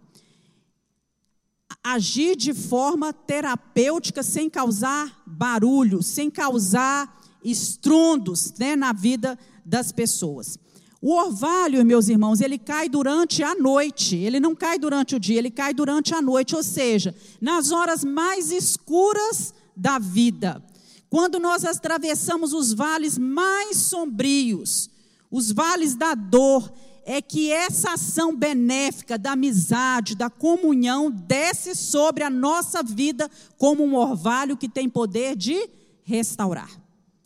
Agir 1.82 2.36
de 2.36 2.54
forma 2.54 3.12
terapêutica 3.12 4.22
sem 4.22 4.48
causar 4.48 5.22
barulho, 5.26 6.02
sem 6.02 6.30
causar 6.30 7.20
estrondos 7.44 8.54
né, 8.58 8.74
na 8.76 8.92
vida 8.92 9.38
das 9.64 9.92
pessoas. 9.92 10.58
O 11.06 11.12
orvalho, 11.12 11.84
meus 11.84 12.08
irmãos, 12.08 12.40
ele 12.40 12.56
cai 12.56 12.88
durante 12.88 13.42
a 13.42 13.54
noite, 13.54 14.16
ele 14.16 14.40
não 14.40 14.54
cai 14.54 14.78
durante 14.78 15.14
o 15.14 15.20
dia, 15.20 15.36
ele 15.36 15.50
cai 15.50 15.74
durante 15.74 16.14
a 16.14 16.22
noite, 16.22 16.56
ou 16.56 16.62
seja, 16.62 17.14
nas 17.42 17.70
horas 17.70 18.02
mais 18.02 18.50
escuras 18.50 19.52
da 19.76 19.98
vida. 19.98 20.64
Quando 21.10 21.38
nós 21.38 21.62
atravessamos 21.62 22.54
os 22.54 22.72
vales 22.72 23.18
mais 23.18 23.76
sombrios, 23.76 24.88
os 25.30 25.52
vales 25.52 25.94
da 25.94 26.14
dor, 26.14 26.72
é 27.04 27.20
que 27.20 27.52
essa 27.52 27.92
ação 27.92 28.34
benéfica 28.34 29.18
da 29.18 29.32
amizade, 29.32 30.14
da 30.14 30.30
comunhão, 30.30 31.10
desce 31.10 31.74
sobre 31.74 32.24
a 32.24 32.30
nossa 32.30 32.82
vida 32.82 33.30
como 33.58 33.84
um 33.84 33.94
orvalho 33.94 34.56
que 34.56 34.70
tem 34.70 34.88
poder 34.88 35.36
de 35.36 35.68
restaurar, 36.02 36.70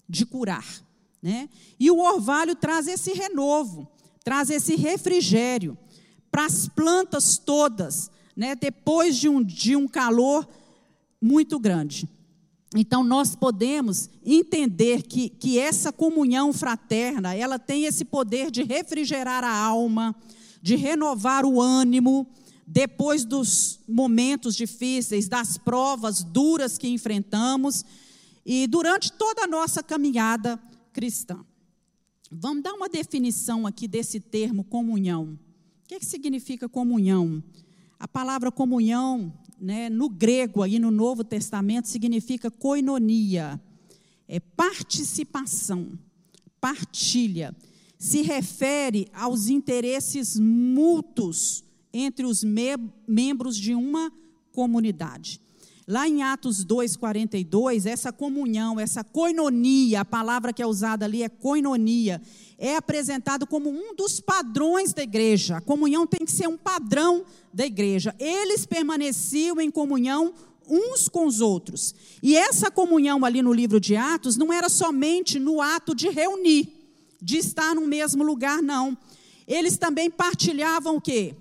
de 0.09 0.27
curar. 0.27 0.67
Né? 1.23 1.49
E 1.79 1.91
o 1.91 1.99
orvalho 1.99 2.55
traz 2.55 2.87
esse 2.87 3.13
renovo, 3.13 3.89
traz 4.25 4.51
esse 4.51 4.77
refrigério 4.77 5.77
para 6.31 6.47
as 6.47 6.69
plantas 6.69 7.39
todas, 7.39 8.11
né? 8.37 8.55
depois 8.55 9.17
de 9.17 9.29
um, 9.29 9.43
de 9.43 9.75
um 9.75 9.89
calor 9.89 10.49
muito 11.21 11.59
grande. 11.59 12.09
Então, 12.77 13.03
nós 13.03 13.35
podemos 13.35 14.11
entender 14.25 15.03
que, 15.03 15.31
que 15.31 15.59
essa 15.59 15.91
comunhão 15.91 16.53
fraterna, 16.53 17.35
ela 17.35 17.59
tem 17.59 17.85
esse 17.85 18.05
poder 18.05 18.51
de 18.51 18.63
refrigerar 18.63 19.43
a 19.43 19.57
alma, 19.57 20.15
de 20.61 20.77
renovar 20.77 21.47
o 21.47 21.61
ânimo, 21.63 22.27
depois 22.67 23.25
dos 23.25 23.81
momentos 23.89 24.55
difíceis, 24.55 25.27
das 25.27 25.57
provas 25.57 26.23
duras 26.23 26.77
que 26.77 26.89
enfrentamos, 26.89 27.85
e 28.45 28.67
durante 28.67 29.11
toda 29.13 29.45
a 29.45 29.47
nossa 29.47 29.83
caminhada 29.83 30.61
cristã. 30.99 31.47
Vamos 32.29 32.65
dar 32.65 32.75
uma 32.75 32.89
definição 32.89 33.69
aqui 33.69 33.87
desse 33.87 34.19
termo 34.19 34.65
comunhão. 34.65 35.39
O 35.85 35.87
que, 35.87 35.95
é 35.95 35.99
que 36.01 36.05
significa 36.05 36.69
comunhão? 36.69 37.41
A 38.01 38.09
palavra 38.09 38.51
comunhão, 38.51 39.33
né, 39.61 39.89
no 39.89 40.09
grego, 40.09 40.61
aí 40.61 40.77
no 40.81 40.91
Novo 40.91 41.23
Testamento, 41.23 41.87
significa 41.87 42.51
koinonia, 42.51 43.61
é 44.27 44.41
participação, 44.41 45.97
partilha 46.61 47.55
se 47.97 48.23
refere 48.23 49.07
aos 49.13 49.49
interesses 49.49 50.37
mútuos 50.37 51.63
entre 51.93 52.27
os 52.27 52.43
me 52.43 52.77
membros 53.07 53.57
de 53.57 53.73
uma 53.73 54.13
comunidade. 54.51 55.41
Lá 55.91 56.07
em 56.07 56.23
Atos 56.23 56.67
2:42, 56.67 57.87
essa 57.87 58.13
comunhão, 58.13 58.79
essa 58.79 59.03
coinonia, 59.03 60.03
a 60.03 60.05
palavra 60.05 60.53
que 60.53 60.61
é 60.61 60.67
usada 60.67 61.07
ali 61.07 61.23
é 61.23 61.31
coinonia, 61.31 62.21
é 62.59 62.77
apresentado 62.77 63.47
como 63.47 63.71
um 63.71 63.95
dos 63.95 64.21
padrões 64.21 64.93
da 64.93 65.03
igreja. 65.03 65.57
A 65.57 65.61
comunhão 65.63 66.07
tem 66.07 66.27
que 66.27 66.31
ser 66.33 66.47
um 66.47 66.59
padrão 66.59 67.25
da 67.55 67.65
igreja. 67.65 68.15
Eles 68.19 68.67
permaneciam 68.67 69.59
em 69.63 69.71
comunhão 69.71 70.35
uns 70.69 71.09
com 71.09 71.27
os 71.27 71.41
outros. 71.41 71.95
E 72.23 72.37
essa 72.37 72.71
comunhão 72.71 73.25
ali 73.25 73.41
no 73.41 73.55
livro 73.55 73.81
de 73.81 73.97
Atos 73.97 74.37
não 74.37 74.53
era 74.53 74.69
somente 74.69 75.39
no 75.39 75.63
ato 75.63 75.95
de 75.95 76.11
reunir, 76.11 76.69
de 77.19 77.39
estar 77.39 77.75
no 77.75 77.87
mesmo 77.87 78.23
lugar, 78.23 78.61
não. 78.61 78.95
Eles 79.47 79.79
também 79.79 80.11
partilhavam 80.11 80.97
o 80.97 81.01
quê? 81.01 81.35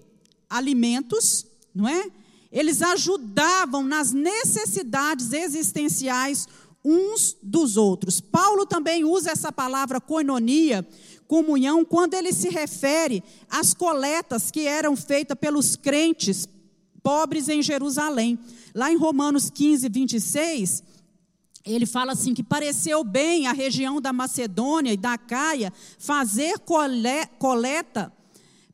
Alimentos, 0.49 1.45
não 1.75 1.85
é? 1.85 2.09
Eles 2.57 2.81
ajudavam 2.81 3.83
nas 3.83 4.11
necessidades 4.11 5.31
existenciais 5.31 6.47
uns 6.83 7.37
dos 7.43 7.77
outros. 7.77 8.19
Paulo 8.19 8.65
também 8.65 9.03
usa 9.03 9.29
essa 9.29 9.51
palavra 9.51 10.01
coinonia, 10.01 10.83
comunhão, 11.27 11.85
quando 11.85 12.15
ele 12.15 12.33
se 12.33 12.49
refere 12.49 13.23
às 13.47 13.75
coletas 13.75 14.49
que 14.49 14.61
eram 14.61 14.95
feitas 14.95 15.37
pelos 15.39 15.75
crentes 15.75 16.47
pobres 17.03 17.47
em 17.47 17.61
Jerusalém. 17.61 18.39
Lá 18.73 18.91
em 18.91 18.97
Romanos 18.97 19.51
15, 19.51 19.87
26, 19.87 20.83
ele 21.63 21.85
fala 21.85 22.13
assim: 22.13 22.33
que 22.33 22.43
pareceu 22.43 23.03
bem 23.03 23.45
a 23.45 23.53
região 23.53 24.01
da 24.01 24.11
Macedônia 24.11 24.93
e 24.93 24.97
da 24.97 25.15
Caia 25.15 25.71
fazer 25.99 26.55
coleta 27.37 28.11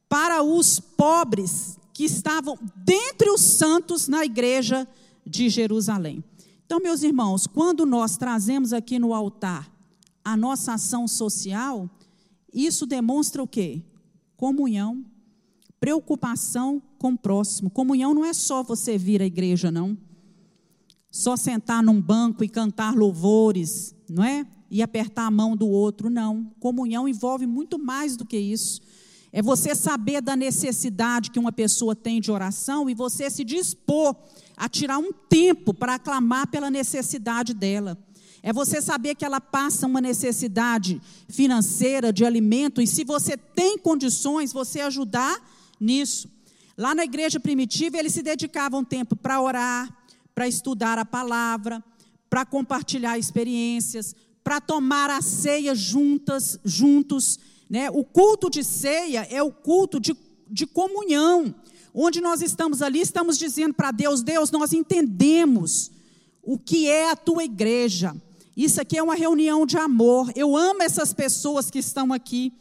para 0.07 0.41
os 0.41 0.79
pobres 0.79 1.82
que 1.93 2.03
estavam 2.03 2.57
dentre 2.75 3.29
os 3.29 3.41
santos 3.41 4.07
na 4.07 4.25
igreja 4.25 4.87
de 5.25 5.47
Jerusalém. 5.47 6.23
Então, 6.65 6.79
meus 6.79 7.03
irmãos, 7.03 7.45
quando 7.45 7.85
nós 7.85 8.17
trazemos 8.17 8.73
aqui 8.73 8.97
no 8.97 9.13
altar 9.13 9.71
a 10.25 10.35
nossa 10.35 10.73
ação 10.73 11.07
social, 11.07 11.89
isso 12.51 12.85
demonstra 12.85 13.43
o 13.43 13.47
quê? 13.47 13.83
Comunhão, 14.35 15.05
preocupação 15.79 16.81
com 16.97 17.11
o 17.11 17.17
próximo. 17.17 17.69
Comunhão 17.69 18.13
não 18.13 18.25
é 18.25 18.33
só 18.33 18.63
você 18.63 18.97
vir 18.97 19.21
à 19.21 19.25
igreja, 19.25 19.69
não. 19.69 19.97
Só 21.11 21.35
sentar 21.35 21.83
num 21.83 22.01
banco 22.01 22.43
e 22.43 22.49
cantar 22.49 22.95
louvores, 22.95 23.93
não 24.09 24.23
é? 24.23 24.47
E 24.71 24.81
apertar 24.81 25.27
a 25.27 25.31
mão 25.31 25.55
do 25.55 25.67
outro, 25.67 26.09
não. 26.09 26.51
Comunhão 26.59 27.07
envolve 27.07 27.45
muito 27.45 27.77
mais 27.77 28.17
do 28.17 28.25
que 28.25 28.37
isso. 28.37 28.81
É 29.35 29.41
você 29.41 29.73
saber 29.73 30.21
da 30.21 30.35
necessidade 30.35 31.31
que 31.31 31.39
uma 31.39 31.51
pessoa 31.51 31.95
tem 31.95 32.21
de 32.21 32.31
oração 32.31 32.87
e 32.87 32.93
você 32.93 33.31
se 33.31 33.43
dispor 33.43 34.15
a 34.55 34.69
tirar 34.69 34.99
um 34.99 35.11
tempo 35.11 35.73
para 35.73 35.95
aclamar 35.95 36.45
pela 36.45 36.69
necessidade 36.69 37.51
dela. 37.51 37.97
É 38.43 38.53
você 38.53 38.79
saber 38.79 39.15
que 39.15 39.25
ela 39.25 39.41
passa 39.41 39.87
uma 39.87 39.99
necessidade 39.99 41.01
financeira, 41.27 42.13
de 42.13 42.23
alimento, 42.23 42.79
e 42.79 42.85
se 42.85 43.03
você 43.03 43.35
tem 43.35 43.75
condições, 43.75 44.53
você 44.53 44.81
ajudar 44.81 45.41
nisso. 45.79 46.29
Lá 46.77 46.93
na 46.93 47.03
igreja 47.03 47.39
primitiva, 47.39 47.97
eles 47.97 48.13
se 48.13 48.21
dedicavam 48.21 48.83
tempo 48.83 49.15
para 49.15 49.41
orar, 49.41 49.91
para 50.35 50.47
estudar 50.47 50.99
a 50.99 51.05
palavra, 51.05 51.83
para 52.29 52.45
compartilhar 52.45 53.17
experiências, 53.17 54.15
para 54.43 54.61
tomar 54.61 55.09
a 55.09 55.23
ceia 55.23 55.73
juntas, 55.73 56.59
juntos 56.63 57.39
né? 57.73 57.89
O 57.89 58.03
culto 58.03 58.51
de 58.51 58.63
ceia 58.63 59.27
é 59.31 59.41
o 59.41 59.51
culto 59.51 59.99
de, 59.99 60.15
de 60.47 60.67
comunhão, 60.67 61.55
onde 61.91 62.21
nós 62.21 62.39
estamos 62.43 62.83
ali, 62.83 63.01
estamos 63.01 63.35
dizendo 63.35 63.73
para 63.73 63.89
Deus: 63.89 64.21
Deus, 64.21 64.51
nós 64.51 64.73
entendemos 64.73 65.89
o 66.43 66.59
que 66.59 66.87
é 66.87 67.09
a 67.09 67.15
tua 67.15 67.43
igreja. 67.43 68.15
Isso 68.55 68.79
aqui 68.79 68.95
é 68.95 69.01
uma 69.01 69.15
reunião 69.15 69.65
de 69.65 69.75
amor. 69.75 70.31
Eu 70.35 70.55
amo 70.55 70.83
essas 70.83 71.13
pessoas 71.13 71.71
que 71.71 71.79
estão 71.79 72.13
aqui. 72.13 72.53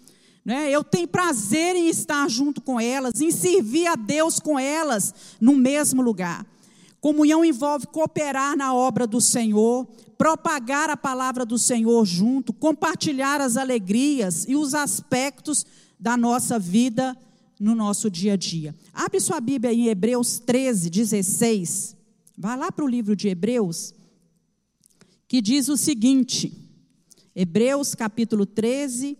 Né? 0.42 0.70
Eu 0.70 0.82
tenho 0.82 1.06
prazer 1.06 1.76
em 1.76 1.90
estar 1.90 2.26
junto 2.30 2.62
com 2.62 2.80
elas, 2.80 3.20
em 3.20 3.30
servir 3.30 3.88
a 3.88 3.96
Deus 3.96 4.40
com 4.40 4.58
elas 4.58 5.14
no 5.38 5.54
mesmo 5.54 6.00
lugar. 6.00 6.46
Comunhão 7.02 7.44
envolve 7.44 7.88
cooperar 7.88 8.56
na 8.56 8.72
obra 8.72 9.08
do 9.08 9.20
Senhor, 9.20 9.88
propagar 10.16 10.88
a 10.88 10.96
palavra 10.96 11.44
do 11.44 11.58
Senhor 11.58 12.06
junto, 12.06 12.52
compartilhar 12.52 13.40
as 13.40 13.56
alegrias 13.56 14.46
e 14.46 14.54
os 14.54 14.72
aspectos 14.72 15.66
da 15.98 16.16
nossa 16.16 16.60
vida 16.60 17.18
no 17.58 17.74
nosso 17.74 18.08
dia 18.08 18.34
a 18.34 18.36
dia. 18.36 18.72
Abre 18.94 19.18
sua 19.18 19.40
Bíblia 19.40 19.74
em 19.74 19.88
Hebreus 19.88 20.38
13, 20.38 20.88
16. 20.88 21.96
Vá 22.38 22.54
lá 22.54 22.70
para 22.70 22.84
o 22.84 22.88
livro 22.88 23.16
de 23.16 23.26
Hebreus, 23.26 23.92
que 25.26 25.42
diz 25.42 25.68
o 25.68 25.76
seguinte: 25.76 26.56
Hebreus 27.34 27.96
capítulo 27.96 28.46
13, 28.46 29.18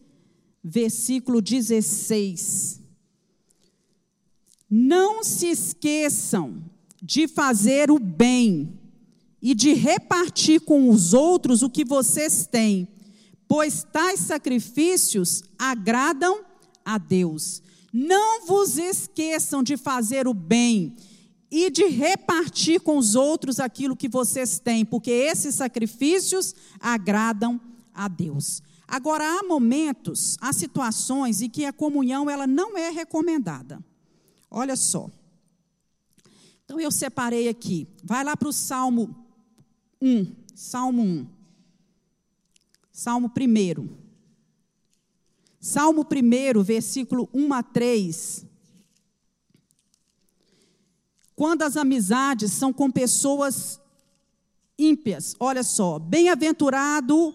versículo 0.63 1.43
16. 1.43 2.81
Não 4.71 5.25
se 5.25 5.49
esqueçam 5.49 6.71
de 7.03 7.27
fazer 7.27 7.91
o 7.91 7.99
bem 7.99 8.79
e 9.43 9.55
de 9.55 9.75
repartir 9.75 10.61
com 10.61 10.89
os 10.89 11.13
outros 11.13 11.63
o 11.63 11.69
que 11.69 11.85
vocês 11.85 12.47
têm, 12.47 12.87
pois 13.49 13.85
tais 13.93 14.21
sacrifícios 14.21 15.43
agradam 15.59 16.45
a 16.85 16.97
Deus. 16.97 17.61
Não 17.93 18.47
vos 18.47 18.79
esqueçam 18.79 19.63
de 19.63 19.77
fazer 19.77 20.29
o 20.29 20.33
bem 20.33 20.97
e 21.51 21.69
de 21.69 21.87
repartir 21.87 22.81
com 22.81 22.97
os 22.97 23.17
outros 23.17 23.59
aquilo 23.59 23.97
que 23.97 24.09
vocês 24.09 24.61
têm, 24.61 24.85
porque 24.85 25.11
esses 25.11 25.57
sacrifícios 25.57 26.55
agradam 26.81 27.61
a 27.93 28.07
Deus. 28.07 28.63
Agora 28.87 29.25
há 29.25 29.43
momentos, 29.43 30.37
há 30.41 30.53
situações 30.53 31.43
em 31.43 31.51
que 31.51 31.65
a 31.65 31.73
comunhão 31.73 32.31
ela 32.31 32.47
não 32.47 32.79
é 32.79 32.91
recomendada. 32.91 33.85
Olha 34.51 34.77
só. 34.77 35.11
Então 36.73 36.81
eu 36.81 36.91
separei 36.91 37.51
aqui. 37.51 37.87
Vai 38.03 38.25
lá 38.25 38.35
para 38.35 38.49
o 38.49 38.53
Salmo 38.53 39.15
1. 40.01 40.35
Salmo 40.55 41.03
1. 41.03 41.27
Salmo 42.91 43.31
1. 43.39 43.89
Salmo 45.61 46.03
1, 46.03 46.63
versículo 46.63 47.29
1 47.35 47.53
a 47.53 47.63
3. 47.63 48.47
Quando 51.37 51.61
as 51.61 51.77
amizades 51.77 52.53
são 52.53 52.73
com 52.73 52.91
pessoas 52.91 53.79
ímpias, 54.79 55.37
olha 55.39 55.63
só, 55.63 55.99
bem-aventurado 55.99 57.35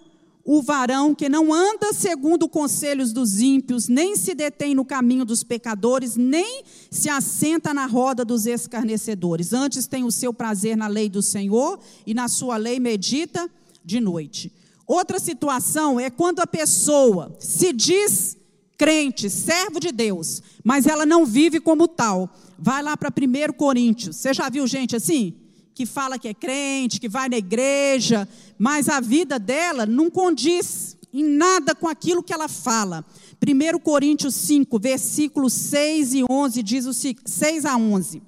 o 0.50 0.62
varão 0.62 1.14
que 1.14 1.28
não 1.28 1.54
anda 1.54 1.92
segundo 1.92 2.48
conselhos 2.48 3.12
dos 3.12 3.42
ímpios, 3.42 3.90
nem 3.90 4.16
se 4.16 4.34
detém 4.34 4.74
no 4.74 4.86
caminho 4.86 5.26
dos 5.26 5.44
pecadores, 5.44 6.16
nem 6.16 6.64
se 6.90 7.10
assenta 7.10 7.74
na 7.74 7.86
roda 7.86 8.24
dos 8.24 8.46
escarnecedores. 8.46 9.52
Antes 9.52 9.88
tem 9.88 10.06
o 10.06 10.12
seu 10.12 10.34
prazer 10.34 10.78
na 10.78 10.88
lei 10.88 11.10
do 11.10 11.22
Senhor 11.22 11.78
e 12.06 12.14
na 12.14 12.30
sua 12.30 12.56
lei 12.56 12.80
medita 12.80 13.52
de 13.84 14.00
noite. 14.00 14.50
Outra 14.88 15.20
situação 15.20 16.00
é 16.00 16.10
quando 16.10 16.40
a 16.40 16.48
pessoa 16.48 17.36
se 17.42 17.74
diz 17.74 18.38
crente, 18.78 19.30
servo 19.30 19.82
de 19.82 19.92
Deus, 19.92 20.42
mas 20.64 20.88
ela 20.88 21.06
não 21.06 21.26
vive 21.26 21.60
como 21.60 21.90
tal. 21.90 22.34
Vai 22.58 22.82
lá 22.82 22.96
para 22.96 23.10
1 23.10 23.52
Coríntios. 23.52 24.16
Você 24.16 24.34
já 24.34 24.48
viu 24.48 24.66
gente 24.66 24.96
assim? 24.96 25.36
Que 25.78 25.86
fala 25.86 26.18
que 26.18 26.28
é 26.28 26.34
crente, 26.34 27.00
que 27.00 27.08
vai 27.08 27.30
na 27.30 27.38
igreja, 27.38 28.28
mas 28.58 28.90
a 28.90 29.00
vida 29.00 29.38
dela 29.38 29.86
não 29.86 30.10
condiz 30.10 30.98
em 31.14 31.24
nada 31.24 31.76
com 31.76 31.88
aquilo 31.88 32.24
que 32.24 32.34
ela 32.34 32.48
fala. 32.48 33.06
1 33.40 33.78
Coríntios 33.78 34.34
5, 34.34 34.80
versículos 34.80 35.54
6 35.54 36.16
e 36.16 36.24
11, 36.28 36.64
diz 36.64 36.88
o 36.88 36.94
6 36.94 37.64
a 37.64 37.78
11. 37.78 38.24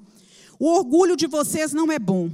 O 0.60 0.68
orgulho 0.68 1.16
de 1.16 1.26
vocês 1.26 1.74
não 1.74 1.91
é 1.91 1.97
bom. 1.97 2.30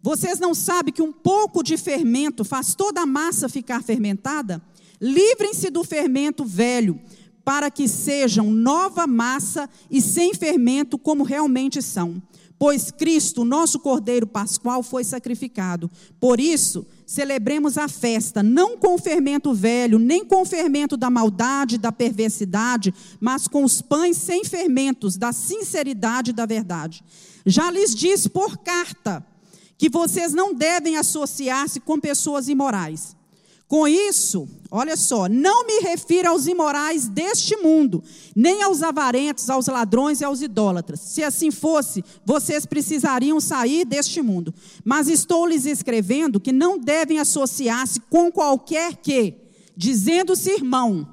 Vocês 0.00 0.40
não 0.40 0.54
sabem 0.54 0.94
que 0.94 1.02
um 1.02 1.12
pouco 1.12 1.62
de 1.62 1.76
fermento 1.76 2.42
faz 2.42 2.74
toda 2.74 3.02
a 3.02 3.06
massa 3.06 3.50
ficar 3.50 3.82
fermentada? 3.82 4.62
Livrem-se 4.98 5.68
do 5.68 5.84
fermento 5.84 6.42
velho, 6.42 6.98
para 7.44 7.70
que 7.70 7.86
sejam 7.86 8.50
nova 8.50 9.06
massa 9.06 9.68
e 9.90 10.00
sem 10.00 10.32
fermento, 10.32 10.96
como 10.96 11.22
realmente 11.22 11.82
são 11.82 12.22
pois 12.64 12.90
Cristo, 12.90 13.44
nosso 13.44 13.78
Cordeiro 13.78 14.26
Pascual, 14.26 14.82
foi 14.82 15.04
sacrificado. 15.04 15.90
Por 16.18 16.40
isso, 16.40 16.86
celebremos 17.06 17.76
a 17.76 17.88
festa, 17.88 18.42
não 18.42 18.78
com 18.78 18.96
fermento 18.96 19.52
velho, 19.52 19.98
nem 19.98 20.24
com 20.24 20.46
fermento 20.46 20.96
da 20.96 21.10
maldade, 21.10 21.76
da 21.76 21.92
perversidade, 21.92 22.94
mas 23.20 23.46
com 23.46 23.64
os 23.64 23.82
pães 23.82 24.16
sem 24.16 24.46
fermentos, 24.46 25.18
da 25.18 25.30
sinceridade 25.30 26.30
e 26.30 26.32
da 26.32 26.46
verdade. 26.46 27.04
Já 27.44 27.70
lhes 27.70 27.94
disse 27.94 28.30
por 28.30 28.56
carta 28.56 29.22
que 29.76 29.90
vocês 29.90 30.32
não 30.32 30.54
devem 30.54 30.96
associar-se 30.96 31.80
com 31.80 32.00
pessoas 32.00 32.48
imorais, 32.48 33.14
Com 33.66 33.88
isso, 33.88 34.46
olha 34.70 34.96
só, 34.96 35.26
não 35.26 35.66
me 35.66 35.80
refiro 35.80 36.28
aos 36.28 36.46
imorais 36.46 37.08
deste 37.08 37.56
mundo, 37.56 38.04
nem 38.36 38.62
aos 38.62 38.82
avarentos, 38.82 39.48
aos 39.48 39.66
ladrões 39.68 40.20
e 40.20 40.24
aos 40.24 40.42
idólatras. 40.42 41.00
Se 41.00 41.24
assim 41.24 41.50
fosse, 41.50 42.04
vocês 42.26 42.66
precisariam 42.66 43.40
sair 43.40 43.86
deste 43.86 44.20
mundo. 44.20 44.54
Mas 44.84 45.08
estou 45.08 45.46
lhes 45.46 45.64
escrevendo 45.64 46.38
que 46.38 46.52
não 46.52 46.78
devem 46.78 47.18
associar-se 47.18 48.00
com 48.00 48.30
qualquer 48.30 48.96
que, 48.96 49.34
dizendo-se 49.74 50.50
irmão, 50.50 51.08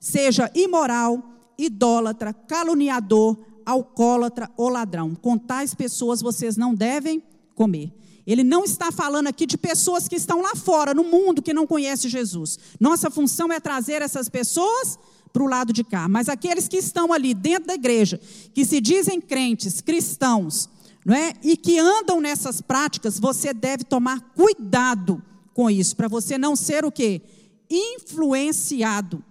seja 0.00 0.50
imoral, 0.54 1.22
idólatra, 1.56 2.32
caluniador, 2.34 3.38
alcoólatra 3.64 4.50
ou 4.56 4.68
ladrão. 4.68 5.14
Com 5.14 5.38
tais 5.38 5.72
pessoas 5.72 6.20
vocês 6.20 6.56
não 6.56 6.74
devem 6.74 7.22
comer. 7.54 7.92
Ele 8.26 8.44
não 8.44 8.64
está 8.64 8.92
falando 8.92 9.26
aqui 9.26 9.46
de 9.46 9.58
pessoas 9.58 10.06
que 10.06 10.16
estão 10.16 10.40
lá 10.40 10.54
fora, 10.54 10.94
no 10.94 11.04
mundo, 11.04 11.42
que 11.42 11.52
não 11.52 11.66
conhecem 11.66 12.10
Jesus. 12.10 12.58
Nossa 12.78 13.10
função 13.10 13.52
é 13.52 13.58
trazer 13.58 14.00
essas 14.02 14.28
pessoas 14.28 14.98
para 15.32 15.42
o 15.42 15.48
lado 15.48 15.72
de 15.72 15.82
cá. 15.82 16.08
Mas 16.08 16.28
aqueles 16.28 16.68
que 16.68 16.76
estão 16.76 17.12
ali 17.12 17.34
dentro 17.34 17.66
da 17.66 17.74
igreja, 17.74 18.20
que 18.54 18.64
se 18.64 18.80
dizem 18.80 19.20
crentes, 19.20 19.80
cristãos, 19.80 20.68
não 21.04 21.14
é? 21.14 21.32
e 21.42 21.56
que 21.56 21.78
andam 21.78 22.20
nessas 22.20 22.60
práticas, 22.60 23.18
você 23.18 23.52
deve 23.52 23.82
tomar 23.82 24.20
cuidado 24.36 25.20
com 25.52 25.68
isso, 25.68 25.96
para 25.96 26.08
você 26.08 26.38
não 26.38 26.54
ser 26.54 26.84
o 26.84 26.92
quê? 26.92 27.22
Influenciado 27.68 29.24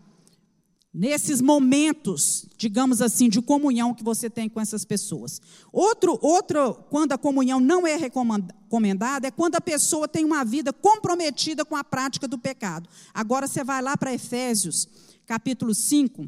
nesses 0.94 1.40
momentos, 1.40 2.46
digamos 2.58 3.02
assim, 3.02 3.30
de 3.30 3.42
comunhão 3.42 3.94
que 3.94 4.04
você 4.04 4.30
tem 4.30 4.50
com 4.50 4.60
essas 4.60 4.84
pessoas. 4.84 5.42
Outro, 5.72 6.20
outro, 6.22 6.74
quando 6.90 7.14
a 7.14 7.18
comunhão 7.18 7.60
não 7.60 7.88
é 7.88 7.96
recomendada, 7.96 9.28
é 9.28 9.32
quando 9.32 9.56
a 9.56 9.62
pessoa 9.62 10.08
tem 10.08 10.26
uma 10.26 10.44
vida 10.44 10.74
comprometida 10.74 11.64
com 11.64 11.76
a 11.76 11.84
prática 11.84 12.28
do 12.28 12.38
pecado. 12.38 12.90
Agora 13.14 13.48
você 13.48 13.64
vai 13.64 13.82
lá 13.82 13.96
para 13.96 14.14
Efésios, 14.14 14.88
capítulo 15.26 15.74
5, 15.74 16.28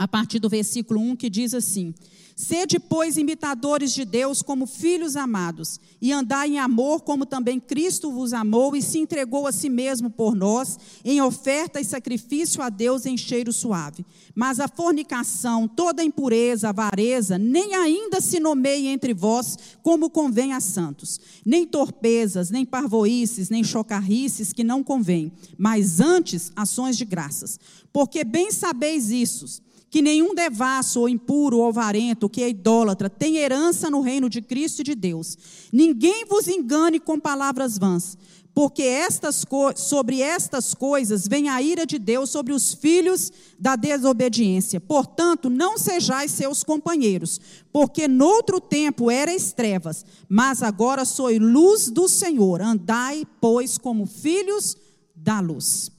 a 0.00 0.08
partir 0.08 0.38
do 0.38 0.48
versículo 0.48 0.98
1, 0.98 1.14
que 1.14 1.28
diz 1.28 1.52
assim: 1.52 1.92
Sede, 2.34 2.80
pois, 2.80 3.18
imitadores 3.18 3.92
de 3.92 4.02
Deus 4.02 4.40
como 4.40 4.66
filhos 4.66 5.14
amados, 5.14 5.78
e 6.00 6.10
andai 6.10 6.52
em 6.52 6.58
amor, 6.58 7.02
como 7.02 7.26
também 7.26 7.60
Cristo 7.60 8.10
vos 8.10 8.32
amou 8.32 8.74
e 8.74 8.80
se 8.80 8.98
entregou 8.98 9.46
a 9.46 9.52
si 9.52 9.68
mesmo 9.68 10.08
por 10.08 10.34
nós, 10.34 10.78
em 11.04 11.20
oferta 11.20 11.78
e 11.78 11.84
sacrifício 11.84 12.62
a 12.62 12.70
Deus 12.70 13.04
em 13.04 13.14
cheiro 13.14 13.52
suave. 13.52 14.06
Mas 14.34 14.58
a 14.58 14.68
fornicação, 14.68 15.68
toda 15.68 16.02
impureza, 16.02 16.70
avareza, 16.70 17.36
nem 17.36 17.74
ainda 17.74 18.22
se 18.22 18.40
nomeie 18.40 18.86
entre 18.86 19.12
vós, 19.12 19.58
como 19.82 20.08
convém 20.08 20.54
a 20.54 20.60
santos. 20.60 21.20
Nem 21.44 21.66
torpezas, 21.66 22.48
nem 22.48 22.64
parvoices, 22.64 23.50
nem 23.50 23.62
chocarrices, 23.62 24.50
que 24.50 24.64
não 24.64 24.82
convém, 24.82 25.30
mas 25.58 26.00
antes 26.00 26.50
ações 26.56 26.96
de 26.96 27.04
graças. 27.04 27.60
Porque 27.92 28.24
bem 28.24 28.50
sabeis 28.50 29.10
isso 29.10 29.60
que 29.90 30.00
nenhum 30.00 30.34
devasso 30.34 31.00
ou 31.00 31.08
impuro 31.08 31.58
ou 31.58 31.68
avarento, 31.68 32.28
que 32.28 32.42
é 32.42 32.48
idólatra, 32.48 33.10
tem 33.10 33.36
herança 33.36 33.90
no 33.90 34.00
reino 34.00 34.30
de 34.30 34.40
Cristo 34.40 34.80
e 34.80 34.84
de 34.84 34.94
Deus. 34.94 35.36
Ninguém 35.72 36.24
vos 36.24 36.46
engane 36.46 37.00
com 37.00 37.18
palavras 37.18 37.76
vãs, 37.76 38.16
porque 38.54 38.82
estas 38.82 39.44
sobre 39.74 40.22
estas 40.22 40.74
coisas 40.74 41.26
vem 41.26 41.48
a 41.48 41.60
ira 41.60 41.84
de 41.84 41.98
Deus 41.98 42.30
sobre 42.30 42.52
os 42.52 42.72
filhos 42.72 43.32
da 43.58 43.74
desobediência. 43.74 44.80
Portanto, 44.80 45.50
não 45.50 45.76
sejais 45.76 46.30
seus 46.30 46.62
companheiros, 46.62 47.40
porque 47.72 48.06
noutro 48.06 48.60
tempo 48.60 49.10
erais 49.10 49.52
trevas, 49.52 50.04
mas 50.28 50.62
agora 50.62 51.04
sois 51.04 51.40
luz 51.40 51.90
do 51.90 52.08
Senhor. 52.08 52.60
Andai, 52.60 53.26
pois, 53.40 53.76
como 53.76 54.06
filhos 54.06 54.76
da 55.16 55.40
luz. 55.40 55.90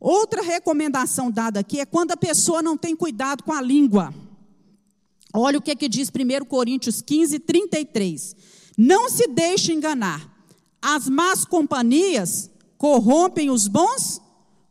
Outra 0.00 0.40
recomendação 0.40 1.30
dada 1.30 1.60
aqui 1.60 1.78
é 1.78 1.84
quando 1.84 2.12
a 2.12 2.16
pessoa 2.16 2.62
não 2.62 2.76
tem 2.76 2.96
cuidado 2.96 3.44
com 3.44 3.52
a 3.52 3.60
língua. 3.60 4.14
Olha 5.34 5.58
o 5.58 5.62
que, 5.62 5.70
é 5.70 5.76
que 5.76 5.88
diz 5.88 6.08
1 6.08 6.44
Coríntios 6.46 7.02
15, 7.02 7.38
33. 7.38 8.34
Não 8.78 9.10
se 9.10 9.28
deixe 9.28 9.72
enganar. 9.72 10.26
As 10.80 11.08
más 11.08 11.44
companhias 11.44 12.50
corrompem 12.78 13.50
os 13.50 13.68
bons 13.68 14.22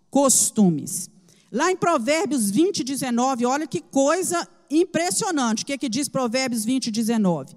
costumes. 0.09 1.09
Lá 1.51 1.71
em 1.71 1.75
Provérbios 1.75 2.49
20, 2.49 2.83
19, 2.83 3.45
olha 3.45 3.67
que 3.67 3.81
coisa 3.81 4.47
impressionante. 4.69 5.63
O 5.63 5.65
que, 5.65 5.73
é 5.73 5.77
que 5.77 5.89
diz 5.89 6.07
Provérbios 6.07 6.65
20, 6.65 6.91
19? 6.91 7.55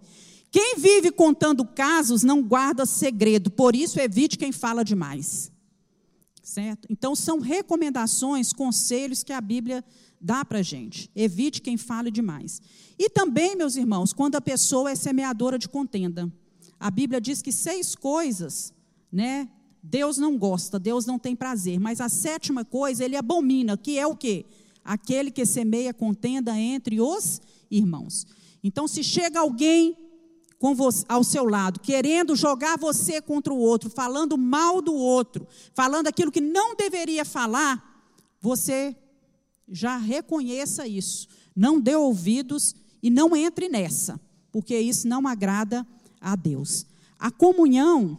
Quem 0.51 0.77
vive 0.77 1.11
contando 1.11 1.65
casos 1.65 2.23
não 2.23 2.43
guarda 2.43 2.85
segredo, 2.85 3.51
por 3.51 3.75
isso 3.75 3.99
evite 3.99 4.37
quem 4.37 4.53
fala 4.53 4.85
demais. 4.85 5.52
Certo? 6.43 6.89
Então, 6.91 7.15
são 7.15 7.39
recomendações, 7.39 8.53
conselhos 8.53 9.23
que 9.23 9.33
a 9.33 9.41
Bíblia 9.41 9.85
dá 10.21 10.45
para 10.45 10.59
a 10.59 10.63
gente. 10.63 11.09
Evite 11.15 11.63
quem 11.63 11.77
fale 11.77 12.11
demais. 12.11 12.61
E 12.99 13.09
também, 13.09 13.55
meus 13.57 13.77
irmãos, 13.77 14.13
quando 14.13 14.37
a 14.37 14.41
pessoa 14.41 14.91
é 14.91 14.95
semeadora 14.95 15.59
de 15.59 15.69
contenda. 15.69 16.33
A 16.81 16.91
Bíblia 16.91 17.21
diz 17.21 17.41
que 17.41 17.53
seis 17.53 17.95
coisas, 17.95 18.75
né? 19.11 19.49
Deus 19.83 20.19
não 20.19 20.37
gosta, 20.37 20.79
Deus 20.79 21.07
não 21.07 21.19
tem 21.19 21.35
prazer. 21.35 21.79
Mas 21.79 22.01
a 22.01 22.09
sétima 22.09 22.65
coisa, 22.65 23.05
ele 23.05 23.17
abomina, 23.17 23.77
que 23.77 23.99
é 23.99 24.07
o 24.07 24.17
quê? 24.17 24.45
Aquele 24.85 25.31
que 25.31 25.47
semeia 25.47 25.95
contenda 25.95 26.59
entre 26.59 27.01
os 27.01 27.41
irmãos. 27.71 28.27
Então, 28.63 28.87
se 28.87 29.03
chega 29.03 29.41
alguém 29.41 29.97
você, 30.71 31.05
ao 31.09 31.25
seu 31.25 31.45
lado, 31.45 31.81
querendo 31.81 32.37
jogar 32.37 32.79
você 32.79 33.21
contra 33.21 33.53
o 33.53 33.59
outro, 33.59 33.91
falando 33.91 34.39
mal 34.39 34.81
do 34.81 34.95
outro, 34.95 35.45
falando 35.75 36.07
aquilo 36.07 36.31
que 36.31 36.41
não 36.41 36.77
deveria 36.77 37.25
falar, 37.25 38.07
você 38.41 38.97
já 39.69 39.97
reconheça 39.97 40.87
isso. 40.87 41.27
Não 41.55 41.81
dê 41.81 41.97
ouvidos 41.97 42.77
e 43.03 43.11
não 43.11 43.35
entre 43.35 43.69
nessa, 43.69 44.21
porque 44.53 44.79
isso 44.79 45.09
não 45.09 45.27
agrada 45.27 45.85
a 46.21 46.37
Deus. 46.37 46.87
A 47.19 47.33
comunhão, 47.33 48.17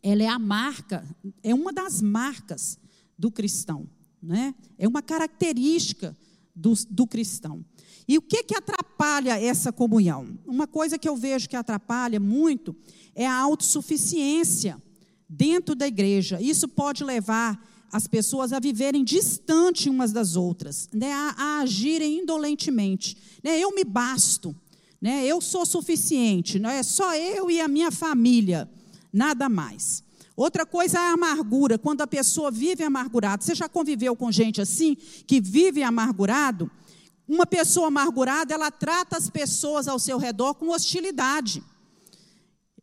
ela 0.00 0.22
é 0.22 0.28
a 0.28 0.38
marca, 0.38 1.04
é 1.42 1.52
uma 1.52 1.72
das 1.72 2.00
marcas 2.00 2.78
do 3.18 3.28
cristão, 3.28 3.88
né? 4.22 4.54
É 4.78 4.86
uma 4.86 5.02
característica 5.02 6.16
do, 6.54 6.74
do 6.88 7.08
cristão. 7.08 7.64
E 8.08 8.18
o 8.18 8.22
que, 8.22 8.44
que 8.44 8.54
atrapalha 8.54 9.40
essa 9.40 9.72
comunhão? 9.72 10.38
Uma 10.46 10.66
coisa 10.66 10.98
que 10.98 11.08
eu 11.08 11.16
vejo 11.16 11.48
que 11.48 11.56
atrapalha 11.56 12.20
muito 12.20 12.74
é 13.14 13.26
a 13.26 13.34
autossuficiência 13.34 14.80
dentro 15.28 15.74
da 15.74 15.86
igreja. 15.86 16.40
Isso 16.40 16.68
pode 16.68 17.02
levar 17.02 17.60
as 17.92 18.06
pessoas 18.06 18.52
a 18.52 18.60
viverem 18.60 19.02
distante 19.02 19.88
umas 19.88 20.12
das 20.12 20.36
outras, 20.36 20.88
né? 20.92 21.12
a, 21.12 21.34
a 21.36 21.58
agirem 21.60 22.18
indolentemente. 22.18 23.16
Né? 23.42 23.58
Eu 23.58 23.74
me 23.74 23.84
basto, 23.84 24.54
né? 25.00 25.24
eu 25.24 25.40
sou 25.40 25.64
suficiente, 25.64 26.58
não 26.58 26.70
é 26.70 26.82
só 26.82 27.14
eu 27.14 27.50
e 27.50 27.60
a 27.60 27.68
minha 27.68 27.90
família, 27.90 28.68
nada 29.12 29.48
mais. 29.48 30.04
Outra 30.36 30.66
coisa 30.66 30.98
é 30.98 31.00
a 31.00 31.12
amargura, 31.12 31.78
quando 31.78 32.02
a 32.02 32.06
pessoa 32.06 32.50
vive 32.50 32.84
amargurada. 32.84 33.42
Você 33.42 33.54
já 33.54 33.68
conviveu 33.68 34.14
com 34.14 34.30
gente 34.30 34.60
assim, 34.60 34.94
que 35.26 35.40
vive 35.40 35.82
amargurado? 35.82 36.70
Uma 37.28 37.46
pessoa 37.46 37.88
amargurada, 37.88 38.54
ela 38.54 38.70
trata 38.70 39.16
as 39.16 39.28
pessoas 39.28 39.88
ao 39.88 39.98
seu 39.98 40.18
redor 40.18 40.54
com 40.54 40.68
hostilidade. 40.68 41.62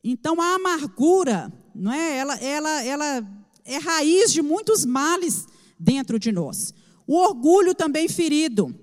Então 0.03 0.41
a 0.41 0.55
amargura, 0.55 1.51
não 1.73 1.91
é? 1.91 2.17
Ela, 2.17 2.35
ela, 2.37 2.83
ela 2.83 3.27
é 3.63 3.77
raiz 3.77 4.33
de 4.33 4.41
muitos 4.41 4.85
males 4.85 5.47
dentro 5.79 6.19
de 6.19 6.31
nós. 6.31 6.73
O 7.07 7.15
orgulho 7.15 7.73
também 7.73 8.07
ferido 8.09 8.75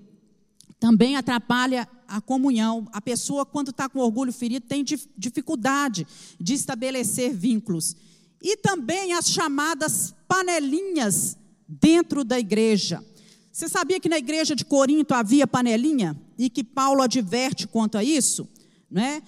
também 0.81 1.15
atrapalha 1.15 1.87
a 2.07 2.19
comunhão. 2.19 2.87
A 2.91 2.99
pessoa, 2.99 3.45
quando 3.45 3.69
está 3.69 3.87
com 3.87 3.99
orgulho 3.99 4.33
ferido, 4.33 4.65
tem 4.65 4.83
dificuldade 5.15 6.07
de 6.39 6.55
estabelecer 6.55 7.35
vínculos. 7.35 7.95
E 8.41 8.57
também 8.57 9.13
as 9.13 9.29
chamadas 9.29 10.11
panelinhas 10.27 11.37
dentro 11.67 12.23
da 12.23 12.39
igreja. 12.39 13.05
Você 13.51 13.67
sabia 13.67 13.99
que 13.99 14.07
na 14.07 14.17
igreja 14.17 14.55
de 14.55 14.63
Corinto 14.63 15.13
havia 15.13 15.45
panelinha? 15.45 16.15
E 16.37 16.49
que 16.49 16.63
Paulo 16.63 17.01
adverte 17.01 17.67
quanto 17.67 17.97
a 17.97 18.03
isso? 18.03 18.47
Né? 18.89 19.21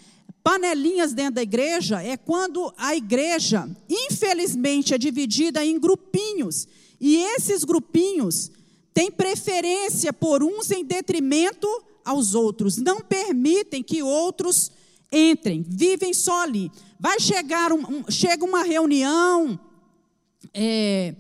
Panelinhas 0.43 1.13
dentro 1.13 1.35
da 1.35 1.43
igreja 1.43 2.01
é 2.01 2.15
quando 2.15 2.73
a 2.77 2.95
igreja, 2.95 3.69
infelizmente, 3.89 4.93
é 4.93 4.97
dividida 4.97 5.63
em 5.65 5.79
grupinhos. 5.79 6.67
E 6.99 7.17
esses 7.17 7.63
grupinhos 7.63 8.49
têm 8.93 9.11
preferência 9.11 10.13
por 10.13 10.41
uns 10.41 10.71
em 10.71 10.85
detrimento 10.85 11.67
aos 12.05 12.33
outros. 12.33 12.77
Não 12.77 13.01
permitem 13.01 13.83
que 13.83 14.01
outros 14.01 14.71
entrem, 15.11 15.65
vivem 15.67 16.13
só 16.13 16.43
ali. 16.43 16.71
Vai 16.99 17.19
chegar 17.19 17.71
um, 17.73 17.79
um, 17.81 18.11
chega 18.11 18.43
uma 18.45 18.63
reunião. 18.63 19.59
É, 20.53 21.13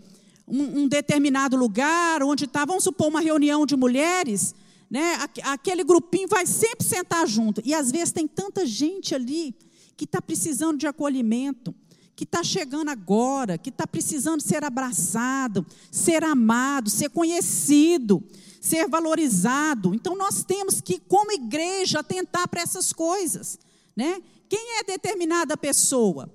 um, 0.53 0.83
um 0.83 0.87
determinado 0.87 1.57
lugar 1.57 2.21
onde 2.21 2.45
está, 2.45 2.63
vamos 2.63 2.83
supor, 2.83 3.07
uma 3.07 3.19
reunião 3.19 3.65
de 3.65 3.75
mulheres, 3.75 4.53
né? 4.89 5.17
aquele 5.45 5.83
grupinho 5.83 6.27
vai 6.27 6.45
sempre 6.45 6.85
sentar 6.85 7.27
junto. 7.27 7.59
E 7.65 7.73
às 7.73 7.91
vezes 7.91 8.11
tem 8.11 8.27
tanta 8.27 8.63
gente 8.63 9.15
ali 9.15 9.55
que 9.97 10.05
está 10.05 10.21
precisando 10.21 10.77
de 10.77 10.85
acolhimento, 10.85 11.73
que 12.15 12.23
está 12.23 12.43
chegando 12.43 12.89
agora, 12.89 13.57
que 13.57 13.69
está 13.69 13.87
precisando 13.87 14.41
ser 14.41 14.63
abraçado, 14.63 15.65
ser 15.91 16.23
amado, 16.23 16.91
ser 16.91 17.09
conhecido, 17.09 18.23
ser 18.61 18.87
valorizado. 18.87 19.95
Então 19.95 20.15
nós 20.15 20.43
temos 20.43 20.79
que, 20.79 20.99
como 20.99 21.31
igreja, 21.31 22.01
atentar 22.01 22.47
para 22.47 22.61
essas 22.61 22.93
coisas. 22.93 23.57
Né? 23.95 24.21
Quem 24.47 24.77
é 24.77 24.83
determinada 24.83 25.57
pessoa? 25.57 26.31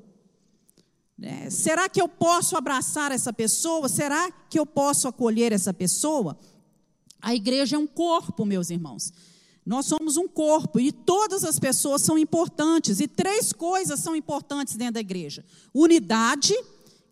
É, 1.21 1.51
será 1.51 1.89
que 1.89 2.01
eu 2.01 2.09
posso 2.09 2.57
abraçar 2.57 3.11
essa 3.11 3.33
pessoa? 3.33 3.89
Será 3.89 4.31
que 4.31 4.59
eu 4.59 4.65
posso 4.65 5.09
acolher 5.09 5.53
essa 5.53 5.75
pessoa? 5.75 6.39
A 7.21 7.35
igreja 7.35 7.77
é 7.77 7.79
um 7.79 7.87
corpo, 7.87 8.45
meus 8.45 8.71
irmãos. 8.71 9.13
Nós 9.67 9.87
somos 9.87 10.17
um 10.17 10.29
corpo 10.29 10.79
e 10.79 10.93
todas 10.93 11.45
as 11.45 11.59
pessoas 11.59 12.03
são 12.03 12.17
importantes. 12.17 13.01
E 13.01 13.09
três 13.09 13.53
coisas 13.53 13.99
são 14.01 14.15
importantes 14.15 14.77
dentro 14.77 14.95
da 14.95 15.01
igreja: 15.01 15.45
unidade, 15.75 16.55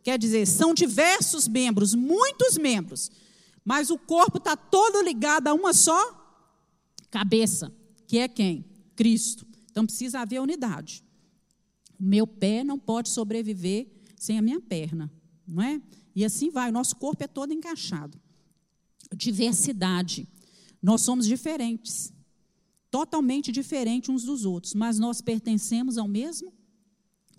quer 0.03 0.19
dizer, 0.19 0.47
são 0.47 0.73
diversos 0.73 1.49
membros, 1.49 1.95
muitos 1.95 2.57
membros, 2.57 3.11
mas 3.65 3.91
o 3.91 3.99
corpo 3.99 4.39
está 4.39 4.57
todo 4.57 5.03
ligado 5.03 5.49
a 5.49 5.55
uma 5.55 5.75
só 5.75 6.15
cabeça, 7.11 7.73
que 8.07 8.19
é 8.19 8.29
quem? 8.29 8.65
Cristo. 8.95 9.45
Então 9.71 9.85
precisa 9.85 10.21
haver 10.21 10.41
unidade. 10.41 11.05
O 11.99 12.05
meu 12.05 12.27
pé 12.27 12.63
não 12.63 12.79
pode 12.79 13.09
sobreviver 13.09 13.96
sem 14.17 14.39
a 14.39 14.43
minha 14.43 14.61
perna, 14.61 15.13
não 15.47 15.63
é? 15.63 15.81
E 16.15 16.25
assim 16.25 16.51
vai, 16.51 16.71
o 16.71 16.73
nosso 16.73 16.97
corpo 16.97 17.23
é 17.23 17.27
todo 17.29 17.53
encaixado. 17.53 18.19
Diversidade. 19.15 20.27
Nós 20.83 21.03
somos 21.03 21.27
diferentes, 21.27 22.13
totalmente 22.91 23.53
diferentes 23.53 24.09
uns 24.09 24.25
dos 24.25 24.45
outros, 24.45 24.75
mas 24.75 24.99
nós 24.99 25.21
pertencemos 25.21 25.99
ao 25.99 26.09
mesmo 26.09 26.53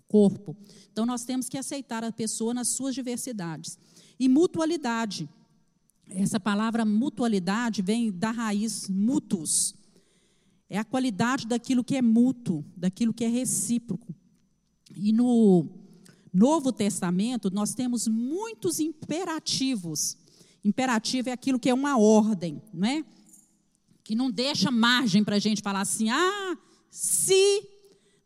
corpo. 0.08 0.56
Então 0.92 1.06
nós 1.06 1.26
temos 1.26 1.50
que 1.50 1.58
aceitar 1.58 2.04
a 2.04 2.12
pessoa 2.12 2.54
nas 2.54 2.70
suas 2.70 2.96
diversidades. 2.96 3.78
E 4.20 4.30
mutualidade. 4.30 5.30
Essa 6.10 6.40
palavra 6.40 6.86
mutualidade 6.86 7.82
vem 7.82 8.12
da 8.12 8.32
raiz 8.32 8.88
mutus. 8.88 9.76
É 10.70 10.78
a 10.78 10.86
qualidade 10.86 11.48
daquilo 11.48 11.84
que 11.84 11.96
é 11.96 12.02
mútuo, 12.02 12.64
daquilo 12.76 13.14
que 13.14 13.24
é 13.24 13.28
recíproco. 13.28 14.14
E 14.96 15.12
no 15.12 15.68
Novo 16.34 16.72
Testamento, 16.72 17.50
nós 17.52 17.74
temos 17.74 18.08
muitos 18.08 18.80
imperativos. 18.80 20.18
Imperativo 20.64 21.30
é 21.30 21.32
aquilo 21.32 21.60
que 21.60 21.70
é 21.70 21.74
uma 21.74 21.98
ordem, 21.98 22.62
não 22.74 22.88
é? 22.88 23.06
Que 24.04 24.16
não 24.16 24.30
deixa 24.30 24.72
margem 24.72 25.24
para 25.24 25.36
a 25.38 25.40
gente 25.40 25.62
falar 25.62 25.82
assim, 25.82 26.10
ah, 26.10 26.58
se, 26.90 27.68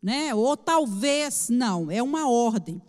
né? 0.02 0.34
Ou 0.34 0.56
talvez, 0.56 1.48
não, 1.48 1.90
é 1.90 2.02
uma 2.02 2.28
ordem. 2.28 2.80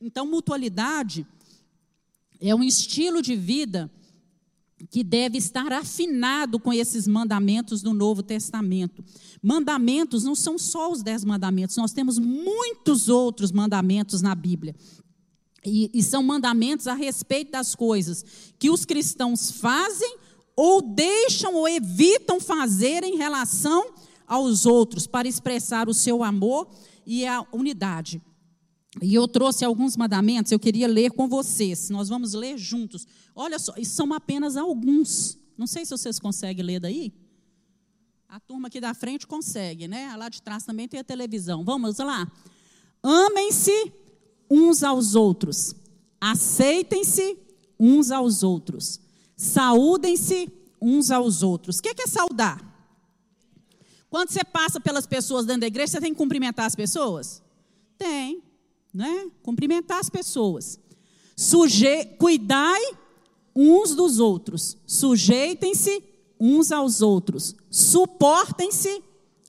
Então, 0.00 0.26
mutualidade 0.26 1.26
é 2.40 2.54
um 2.54 2.62
estilo 2.62 3.20
de 3.20 3.34
vida 3.34 3.90
que 4.90 5.02
deve 5.02 5.38
estar 5.38 5.72
afinado 5.72 6.58
com 6.58 6.72
esses 6.72 7.06
mandamentos 7.06 7.82
do 7.82 7.92
Novo 7.92 8.22
Testamento. 8.22 9.04
Mandamentos 9.42 10.24
não 10.24 10.34
são 10.34 10.58
só 10.58 10.90
os 10.90 11.02
dez 11.02 11.24
mandamentos, 11.24 11.76
nós 11.76 11.92
temos 11.92 12.18
muitos 12.18 13.08
outros 13.08 13.52
mandamentos 13.52 14.22
na 14.22 14.34
Bíblia. 14.34 14.74
E, 15.64 15.90
e 15.92 16.02
são 16.02 16.22
mandamentos 16.22 16.86
a 16.86 16.94
respeito 16.94 17.52
das 17.52 17.74
coisas 17.74 18.24
que 18.58 18.70
os 18.70 18.84
cristãos 18.84 19.50
fazem 19.50 20.16
ou 20.56 20.80
deixam 20.80 21.54
ou 21.54 21.68
evitam 21.68 22.40
fazer 22.40 23.04
em 23.04 23.16
relação 23.16 23.92
aos 24.26 24.66
outros, 24.66 25.06
para 25.06 25.26
expressar 25.26 25.88
o 25.88 25.94
seu 25.94 26.22
amor 26.22 26.68
e 27.06 27.26
a 27.26 27.46
unidade. 27.50 28.20
E 29.02 29.14
eu 29.14 29.28
trouxe 29.28 29.64
alguns 29.64 29.96
mandamentos, 29.96 30.50
eu 30.50 30.58
queria 30.58 30.88
ler 30.88 31.12
com 31.12 31.28
vocês. 31.28 31.90
Nós 31.90 32.08
vamos 32.08 32.32
ler 32.32 32.56
juntos. 32.56 33.06
Olha 33.34 33.58
só, 33.58 33.74
e 33.76 33.84
são 33.84 34.12
apenas 34.14 34.56
alguns. 34.56 35.38
Não 35.56 35.66
sei 35.66 35.84
se 35.84 35.90
vocês 35.90 36.18
conseguem 36.18 36.64
ler 36.64 36.80
daí. 36.80 37.12
A 38.28 38.40
turma 38.40 38.68
aqui 38.68 38.80
da 38.80 38.94
frente 38.94 39.26
consegue, 39.26 39.88
né? 39.88 40.14
Lá 40.16 40.28
de 40.28 40.42
trás 40.42 40.64
também 40.64 40.88
tem 40.88 41.00
a 41.00 41.04
televisão. 41.04 41.64
Vamos 41.64 41.98
lá. 41.98 42.30
Amem-se 43.02 43.92
uns 44.50 44.82
aos 44.82 45.14
outros. 45.14 45.74
Aceitem-se 46.20 47.38
uns 47.78 48.10
aos 48.10 48.42
outros. 48.42 49.00
Saúdem-se 49.36 50.50
uns 50.80 51.10
aos 51.10 51.42
outros. 51.42 51.78
O 51.78 51.82
que 51.82 52.02
é 52.02 52.06
saudar? 52.06 52.64
Quando 54.10 54.30
você 54.30 54.42
passa 54.42 54.80
pelas 54.80 55.06
pessoas 55.06 55.44
dentro 55.44 55.62
da 55.62 55.66
igreja, 55.66 55.92
você 55.92 56.00
tem 56.00 56.12
que 56.12 56.18
cumprimentar 56.18 56.66
as 56.66 56.74
pessoas? 56.74 57.42
Tem 57.96 58.42
né? 58.98 59.30
Cumprimentar 59.44 60.00
as 60.00 60.10
pessoas. 60.10 60.80
Suje... 61.36 62.04
Cuidai 62.18 62.82
uns 63.54 63.94
dos 63.94 64.18
outros. 64.18 64.76
Sujeitem-se 64.84 66.02
uns 66.38 66.72
aos 66.72 67.00
outros. 67.00 67.54
Suportem-se 67.70 69.00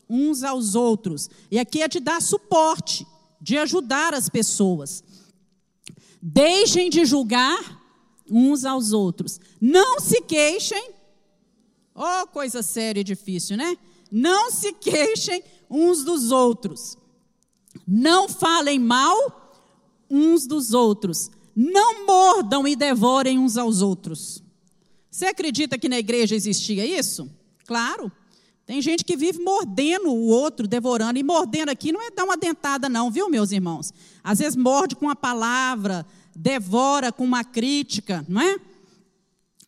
uns 0.08 0.44
aos 0.44 0.76
outros. 0.76 1.32
E 1.50 1.58
aqui 1.58 1.82
é 1.82 1.88
de 1.88 2.00
dar 2.00 2.22
suporte, 2.22 3.08
de 3.42 3.58
ajudar 3.58 4.14
as 4.14 4.30
pessoas. 4.30 5.04
Deixem 6.22 6.88
de 6.88 7.04
julgar 7.04 7.82
uns 8.30 8.66
aos 8.66 8.92
outros. 8.92 9.40
Não 9.60 10.00
se 10.00 10.22
queixem. 10.22 10.92
Oh, 11.96 12.28
coisa 12.28 12.62
séria 12.62 13.02
e 13.02 13.04
difícil, 13.04 13.58
né? 13.58 13.76
Não 14.12 14.52
se 14.52 14.74
queixem 14.74 15.44
uns 15.68 16.04
dos 16.04 16.30
outros. 16.30 16.96
Não 17.88 18.30
falem 18.30 18.78
mal 18.78 19.39
uns 20.10 20.46
dos 20.46 20.74
outros. 20.74 21.30
Não 21.56 22.06
mordam 22.06 22.68
e 22.68 22.76
devorem 22.76 23.38
uns 23.38 23.58
aos 23.58 23.82
outros. 23.82 24.42
Você 25.12 25.26
acredita 25.26 25.78
que 25.78 25.90
na 25.90 26.00
igreja 26.00 26.36
existia 26.36 26.86
isso? 26.86 27.30
Claro. 27.66 28.12
Tem 28.66 28.82
gente 28.82 29.04
que 29.04 29.18
vive 29.18 29.44
mordendo 29.44 30.10
o 30.10 30.28
outro, 30.28 30.68
devorando. 30.68 31.18
E 31.18 31.24
mordendo 31.24 31.70
aqui 31.70 31.92
não 31.92 32.02
é 32.02 32.12
dar 32.12 32.24
uma 32.24 32.38
dentada, 32.38 32.88
não, 32.88 33.10
viu, 33.10 33.30
meus 33.30 33.52
irmãos? 33.52 33.92
Às 34.24 34.40
vezes 34.40 34.56
morde 34.56 34.96
com 34.96 35.06
uma 35.06 35.16
palavra, 35.16 36.06
devora 36.36 37.12
com 37.12 37.24
uma 37.24 37.44
crítica, 37.44 38.24
não 38.30 38.40
é? 38.40 38.60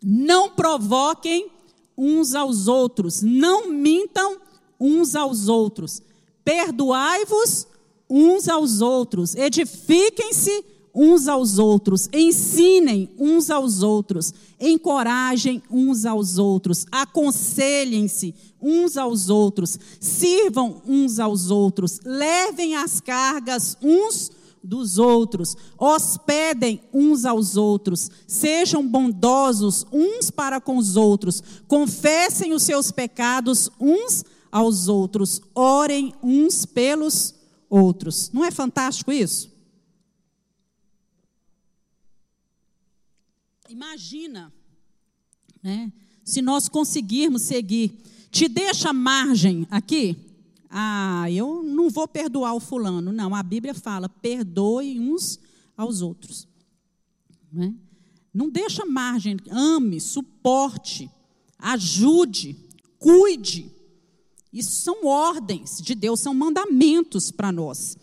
Não 0.02 0.52
provoquem 0.52 1.52
uns 1.98 2.36
aos 2.36 2.68
outros, 2.68 3.22
não 3.22 3.70
mintam 3.70 4.40
uns 4.80 5.16
aos 5.16 5.48
outros. 5.48 6.02
Perdoai-vos 6.44 7.68
uns 8.12 8.50
aos 8.50 8.82
outros, 8.82 9.34
edifiquem-se 9.36 10.66
uns 10.94 11.30
aos 11.30 11.58
outros, 11.58 12.10
ensinem 12.12 13.10
uns 13.18 13.50
aos 13.50 13.82
outros, 13.82 14.34
encorajem 14.60 15.64
uns 15.72 16.06
aos 16.06 16.38
outros, 16.38 16.86
aconselhem-se 16.92 18.36
uns 18.62 18.98
aos 18.98 19.30
outros, 19.30 19.80
sirvam 20.02 20.82
uns 20.86 21.20
aos 21.20 21.50
outros, 21.50 22.02
levem 22.04 22.76
as 22.76 23.00
cargas 23.00 23.78
uns 23.82 24.30
dos 24.62 24.98
outros, 24.98 25.56
hospedem 25.80 26.82
uns 26.94 27.24
aos 27.24 27.56
outros, 27.56 28.12
sejam 28.28 28.86
bondosos 28.86 29.86
uns 29.90 30.30
para 30.30 30.60
com 30.60 30.76
os 30.76 30.98
outros, 30.98 31.42
confessem 31.66 32.54
os 32.54 32.64
seus 32.64 32.92
pecados 32.92 33.70
uns 33.80 34.26
aos 34.52 34.90
outros, 34.90 35.42
orem 35.56 36.14
uns 36.22 36.66
pelos 36.66 37.14
outros 37.14 37.41
outros. 37.72 38.30
Não 38.34 38.44
é 38.44 38.52
fantástico 38.52 39.12
isso? 39.14 39.50
Imagina, 43.70 44.54
né? 45.64 45.92
Se 46.26 46.42
nós 46.42 46.68
conseguirmos 46.68 47.44
seguir, 47.44 47.90
te 48.30 48.50
deixa 48.50 48.92
margem 48.92 49.66
aqui. 49.72 50.18
Ah, 50.70 51.32
eu 51.32 51.64
não 51.64 51.90
vou 51.90 52.08
perdoar 52.08 52.54
o 52.54 52.60
fulano. 52.60 53.12
Não, 53.14 53.34
a 53.34 53.42
Bíblia 53.42 53.74
fala: 53.74 54.10
perdoe 54.10 55.00
uns 55.00 55.40
aos 55.76 56.02
outros. 56.02 56.48
Né? 57.52 57.74
Não 58.34 58.50
deixa 58.50 58.86
margem, 58.86 59.38
ame, 59.50 60.00
suporte, 60.00 61.10
ajude, 61.58 62.56
cuide. 63.00 63.72
Isso 64.52 64.72
são 64.82 65.06
ordens 65.06 65.82
de 65.82 65.96
Deus, 65.96 66.20
são 66.20 66.34
mandamentos 66.34 67.32
para 67.32 67.52
nós. 67.52 67.98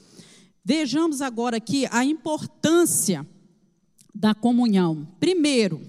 Vejamos 0.65 1.21
agora 1.21 1.59
aqui 1.59 1.87
a 1.91 2.05
importância 2.05 3.27
da 4.15 4.35
comunhão. 4.35 5.07
Primeiro, 5.21 5.81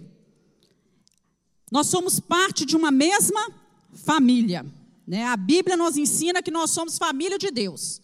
nós 1.71 1.87
somos 1.87 2.19
parte 2.19 2.65
de 2.65 2.75
uma 2.75 2.91
mesma 2.91 3.51
família. 3.93 4.65
Né? 5.07 5.25
A 5.25 5.37
Bíblia 5.37 5.77
nos 5.77 5.97
ensina 5.97 6.41
que 6.41 6.51
nós 6.51 6.71
somos 6.71 6.97
família 6.97 7.37
de 7.37 7.51
Deus. 7.51 8.01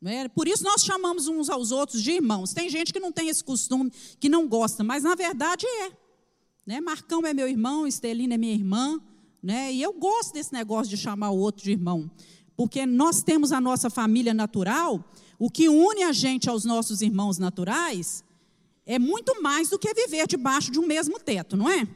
Né? 0.00 0.28
Por 0.28 0.46
isso 0.46 0.62
nós 0.62 0.82
chamamos 0.82 1.28
uns 1.28 1.48
aos 1.48 1.70
outros 1.70 2.02
de 2.02 2.12
irmãos. 2.12 2.52
Tem 2.52 2.68
gente 2.68 2.92
que 2.92 3.00
não 3.00 3.10
tem 3.10 3.28
esse 3.28 3.42
costume, 3.42 3.90
que 4.20 4.28
não 4.28 4.46
gosta, 4.46 4.84
mas 4.84 5.02
na 5.02 5.14
verdade 5.14 5.66
é. 5.66 5.90
Né? 6.66 6.80
Marcão 6.80 7.26
é 7.26 7.32
meu 7.32 7.48
irmão, 7.48 7.86
Estelina 7.86 8.34
é 8.34 8.38
minha 8.38 8.54
irmã. 8.54 9.00
Né? 9.46 9.72
E 9.72 9.80
eu 9.80 9.92
gosto 9.92 10.32
desse 10.32 10.52
negócio 10.52 10.90
de 10.90 10.96
chamar 10.96 11.30
o 11.30 11.38
outro 11.38 11.62
de 11.62 11.70
irmão, 11.70 12.10
porque 12.56 12.84
nós 12.84 13.22
temos 13.22 13.52
a 13.52 13.60
nossa 13.60 13.88
família 13.88 14.34
natural, 14.34 15.08
o 15.38 15.48
que 15.48 15.68
une 15.68 16.02
a 16.02 16.10
gente 16.10 16.50
aos 16.50 16.64
nossos 16.64 17.00
irmãos 17.00 17.38
naturais 17.38 18.24
é 18.84 18.98
muito 18.98 19.40
mais 19.40 19.68
do 19.68 19.78
que 19.78 19.94
viver 19.94 20.26
debaixo 20.26 20.72
de 20.72 20.80
um 20.80 20.84
mesmo 20.84 21.20
teto, 21.20 21.56
não 21.56 21.70
é? 21.70 21.86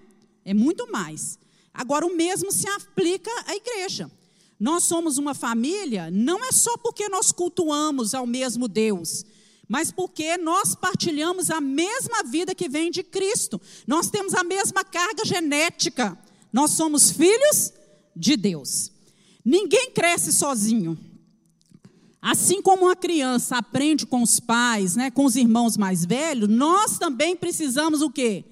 É 0.44 0.54
muito 0.54 0.92
mais. 0.92 1.40
Agora, 1.74 2.06
o 2.06 2.14
mesmo 2.14 2.52
se 2.52 2.68
aplica 2.68 3.32
à 3.44 3.56
igreja. 3.56 4.08
Nós 4.56 4.84
somos 4.84 5.18
uma 5.18 5.34
família, 5.34 6.08
não 6.08 6.44
é 6.44 6.52
só 6.52 6.76
porque 6.76 7.08
nós 7.08 7.32
cultuamos 7.32 8.14
ao 8.14 8.28
mesmo 8.28 8.68
Deus, 8.68 9.24
mas 9.66 9.90
porque 9.90 10.36
nós 10.36 10.76
partilhamos 10.76 11.50
a 11.50 11.60
mesma 11.60 12.22
vida 12.22 12.54
que 12.54 12.68
vem 12.68 12.92
de 12.92 13.02
Cristo. 13.02 13.60
Nós 13.88 14.08
temos 14.08 14.34
a 14.34 14.44
mesma 14.44 14.84
carga 14.84 15.24
genética. 15.24 16.16
Nós 16.52 16.72
somos 16.72 17.10
filhos 17.10 17.72
de 18.14 18.36
Deus. 18.36 18.90
Ninguém 19.44 19.90
cresce 19.90 20.32
sozinho. 20.32 20.98
Assim 22.20 22.60
como 22.60 22.84
uma 22.84 22.96
criança 22.96 23.56
aprende 23.56 24.04
com 24.04 24.22
os 24.22 24.38
pais, 24.38 24.94
né, 24.94 25.10
com 25.10 25.24
os 25.24 25.36
irmãos 25.36 25.76
mais 25.78 26.04
velhos, 26.04 26.48
nós 26.48 26.98
também 26.98 27.34
precisamos 27.34 28.02
o 28.02 28.10
quê? 28.10 28.44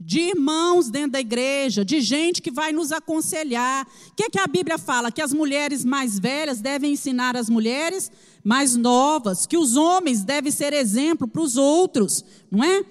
De 0.00 0.18
irmãos 0.18 0.90
dentro 0.90 1.12
da 1.12 1.20
igreja, 1.20 1.84
de 1.84 2.00
gente 2.00 2.42
que 2.42 2.50
vai 2.50 2.72
nos 2.72 2.90
aconselhar. 2.90 3.86
O 4.10 4.14
que, 4.16 4.24
é 4.24 4.30
que 4.30 4.40
a 4.40 4.46
Bíblia 4.48 4.78
fala? 4.78 5.12
Que 5.12 5.22
as 5.22 5.32
mulheres 5.32 5.84
mais 5.84 6.18
velhas 6.18 6.60
devem 6.60 6.92
ensinar 6.92 7.36
as 7.36 7.48
mulheres 7.48 8.10
mais 8.42 8.74
novas, 8.74 9.46
que 9.46 9.56
os 9.56 9.76
homens 9.76 10.24
devem 10.24 10.50
ser 10.50 10.72
exemplo 10.72 11.28
para 11.28 11.40
os 11.40 11.56
outros, 11.56 12.24
não 12.50 12.64
é? 12.64 12.84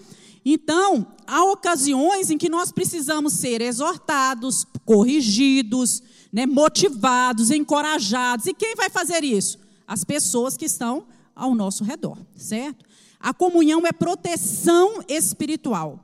Então, 0.46 1.06
há 1.28 1.44
ocasiões 1.46 2.30
em 2.30 2.38
que 2.38 2.50
nós 2.50 2.72
precisamos 2.72 3.34
ser 3.34 3.62
exortados, 3.62 4.66
corrigidos, 4.86 6.02
né, 6.32 6.46
motivados, 6.46 7.52
encorajados. 7.52 8.46
E 8.48 8.54
quem 8.54 8.76
vai 8.76 8.90
fazer 8.90 9.24
isso? 9.24 9.64
as 9.88 10.04
pessoas 10.04 10.58
que 10.58 10.66
estão 10.66 11.06
ao 11.36 11.54
nosso 11.56 11.84
redor, 11.84 12.18
certo? 12.36 12.86
A 13.20 13.34
comunhão 13.34 13.86
é 13.86 13.92
proteção 13.92 15.04
espiritual. 15.08 16.00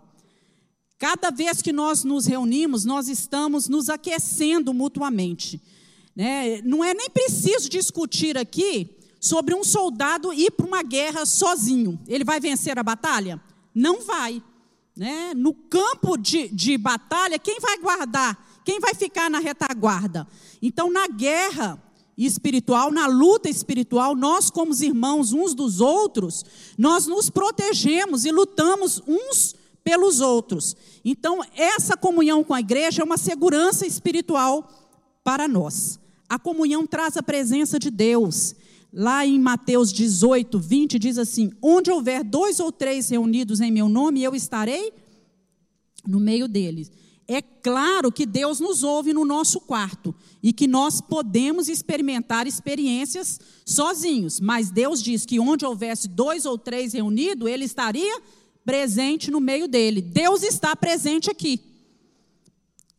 Cada 0.97 1.29
vez 1.29 1.61
que 1.61 1.71
nós 1.71 2.03
nos 2.03 2.25
reunimos, 2.25 2.85
nós 2.85 3.07
estamos 3.07 3.67
nos 3.67 3.89
aquecendo 3.89 4.73
mutuamente. 4.73 5.61
Né? 6.15 6.61
Não 6.61 6.83
é 6.83 6.93
nem 6.93 7.09
preciso 7.09 7.69
discutir 7.69 8.37
aqui 8.37 8.97
sobre 9.19 9.53
um 9.53 9.63
soldado 9.63 10.33
ir 10.33 10.51
para 10.51 10.65
uma 10.65 10.83
guerra 10.83 11.25
sozinho. 11.25 11.99
Ele 12.07 12.23
vai 12.23 12.39
vencer 12.39 12.77
a 12.77 12.83
batalha? 12.83 13.41
Não 13.73 14.01
vai. 14.01 14.41
Né? 14.99 15.33
No 15.33 15.53
campo 15.53 16.17
de, 16.17 16.49
de 16.49 16.77
batalha, 16.77 17.39
quem 17.39 17.57
vai 17.61 17.77
guardar? 17.77 18.37
Quem 18.65 18.81
vai 18.81 18.93
ficar 18.93 19.29
na 19.29 19.39
retaguarda? 19.39 20.27
Então, 20.61 20.91
na 20.91 21.07
guerra, 21.07 21.81
espiritual, 22.17 22.91
na 22.91 23.07
luta 23.07 23.49
espiritual, 23.49 24.13
nós, 24.13 24.49
como 24.49 24.73
irmãos 24.73 25.31
uns 25.31 25.53
dos 25.53 25.79
outros, 25.79 26.43
nós 26.77 27.07
nos 27.07 27.29
protegemos 27.29 28.25
e 28.25 28.31
lutamos 28.31 29.01
uns 29.07 29.55
pelos 29.85 30.19
outros. 30.19 30.75
Então, 31.05 31.39
essa 31.55 31.95
comunhão 31.95 32.43
com 32.43 32.53
a 32.53 32.59
igreja 32.59 33.01
é 33.01 33.05
uma 33.05 33.17
segurança 33.17 33.87
espiritual 33.87 34.69
para 35.23 35.47
nós. 35.47 35.97
A 36.27 36.37
comunhão 36.37 36.85
traz 36.85 37.15
a 37.15 37.23
presença 37.23 37.79
de 37.79 37.89
Deus. 37.89 38.53
Lá 38.91 39.25
em 39.25 39.39
Mateus 39.39 39.93
18, 39.93 40.59
20, 40.59 40.97
diz 40.97 41.17
assim: 41.17 41.51
Onde 41.61 41.91
houver 41.91 42.23
dois 42.23 42.59
ou 42.59 42.71
três 42.71 43.09
reunidos 43.09 43.61
em 43.61 43.71
meu 43.71 43.87
nome, 43.87 44.23
eu 44.23 44.33
estarei 44.33 44.91
no 46.07 46.19
meio 46.19 46.47
deles. 46.47 46.91
É 47.27 47.43
claro 47.43 48.11
que 48.11 48.25
Deus 48.25 48.59
nos 48.59 48.81
ouve 48.81 49.13
no 49.13 49.23
nosso 49.23 49.61
quarto 49.61 50.15
e 50.41 50.51
que 50.51 50.67
nós 50.67 50.99
podemos 50.99 51.69
experimentar 51.69 52.47
experiências 52.47 53.39
sozinhos, 53.63 54.39
mas 54.39 54.71
Deus 54.71 55.03
diz 55.03 55.27
que 55.27 55.39
onde 55.39 55.63
houvesse 55.63 56.07
dois 56.07 56.47
ou 56.47 56.57
três 56.57 56.93
reunidos, 56.93 57.47
Ele 57.47 57.65
estaria 57.65 58.19
presente 58.65 59.29
no 59.29 59.39
meio 59.39 59.67
dele. 59.67 60.01
Deus 60.01 60.41
está 60.41 60.75
presente 60.75 61.29
aqui, 61.29 61.61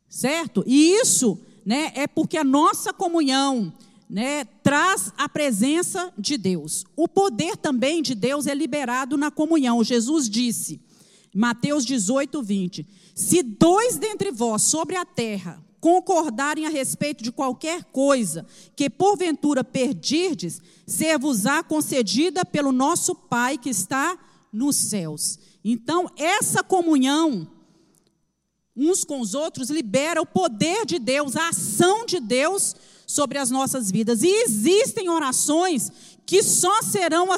certo? 0.09 0.63
E 0.65 0.93
isso 0.93 1.37
né, 1.67 1.91
é 1.97 2.07
porque 2.07 2.37
a 2.37 2.45
nossa 2.45 2.93
comunhão 2.93 3.73
né, 4.11 4.45
traz 4.45 5.13
a 5.17 5.29
presença 5.29 6.13
de 6.19 6.37
Deus. 6.37 6.85
O 6.97 7.07
poder 7.07 7.57
também 7.57 8.03
de 8.03 8.13
Deus 8.13 8.49
é 8.49 8.55
liberado 8.55 9.17
na 9.17 9.31
comunhão. 9.31 9.85
Jesus 9.85 10.29
disse, 10.29 10.81
Mateus 11.33 11.85
18, 11.85 12.43
20. 12.43 12.87
Se 13.15 13.41
dois 13.41 13.97
dentre 13.99 14.33
vós 14.33 14.63
sobre 14.63 14.97
a 14.97 15.05
terra 15.05 15.65
concordarem 15.81 16.67
a 16.67 16.69
respeito 16.69 17.23
de 17.23 17.31
qualquer 17.31 17.85
coisa 17.85 18.45
que 18.75 18.91
porventura 18.91 19.63
perdirdes, 19.63 20.61
ser-vos-á 20.87 21.63
concedida 21.63 22.45
pelo 22.45 22.73
nosso 22.73 23.15
Pai 23.15 23.57
que 23.57 23.71
está 23.71 24.19
nos 24.53 24.75
céus. 24.75 25.39
Então, 25.65 26.11
essa 26.17 26.65
comunhão 26.65 27.49
uns 28.77 29.05
com 29.05 29.21
os 29.21 29.35
outros 29.35 29.71
libera 29.71 30.21
o 30.21 30.27
poder 30.27 30.85
de 30.85 30.99
Deus, 30.99 31.37
a 31.37 31.49
ação 31.49 32.07
de 32.07 32.19
Deus 32.19 32.75
sobre 33.11 33.39
as 33.39 33.51
nossas 33.51 33.91
vidas. 33.91 34.23
E 34.23 34.29
existem 34.29 35.09
orações 35.09 35.91
que 36.25 36.43
só 36.43 36.83
serão 36.83 37.29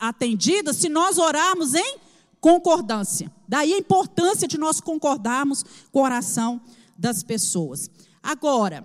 atendidas 0.00 0.76
se 0.76 0.88
nós 0.88 1.16
orarmos 1.16 1.74
em 1.74 1.98
concordância. 2.40 3.32
Daí 3.48 3.72
a 3.72 3.78
importância 3.78 4.48
de 4.48 4.58
nós 4.58 4.80
concordarmos 4.80 5.64
com 5.92 6.00
a 6.00 6.04
oração 6.04 6.60
das 6.98 7.22
pessoas. 7.22 7.88
Agora, 8.22 8.84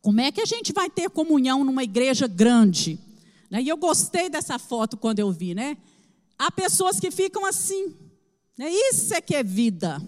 como 0.00 0.20
é 0.20 0.32
que 0.32 0.40
a 0.40 0.46
gente 0.46 0.72
vai 0.72 0.88
ter 0.88 1.10
comunhão 1.10 1.64
numa 1.64 1.84
igreja 1.84 2.26
grande? 2.26 2.98
Né? 3.50 3.62
E 3.62 3.68
eu 3.68 3.76
gostei 3.76 4.30
dessa 4.30 4.58
foto 4.58 4.96
quando 4.96 5.18
eu 5.18 5.30
vi, 5.30 5.54
né? 5.54 5.76
Há 6.38 6.50
pessoas 6.50 6.98
que 6.98 7.10
ficam 7.10 7.44
assim. 7.44 7.94
Né? 8.58 8.70
Isso 8.70 9.12
é 9.14 9.20
que 9.20 9.34
é 9.34 9.42
vida. 9.42 10.00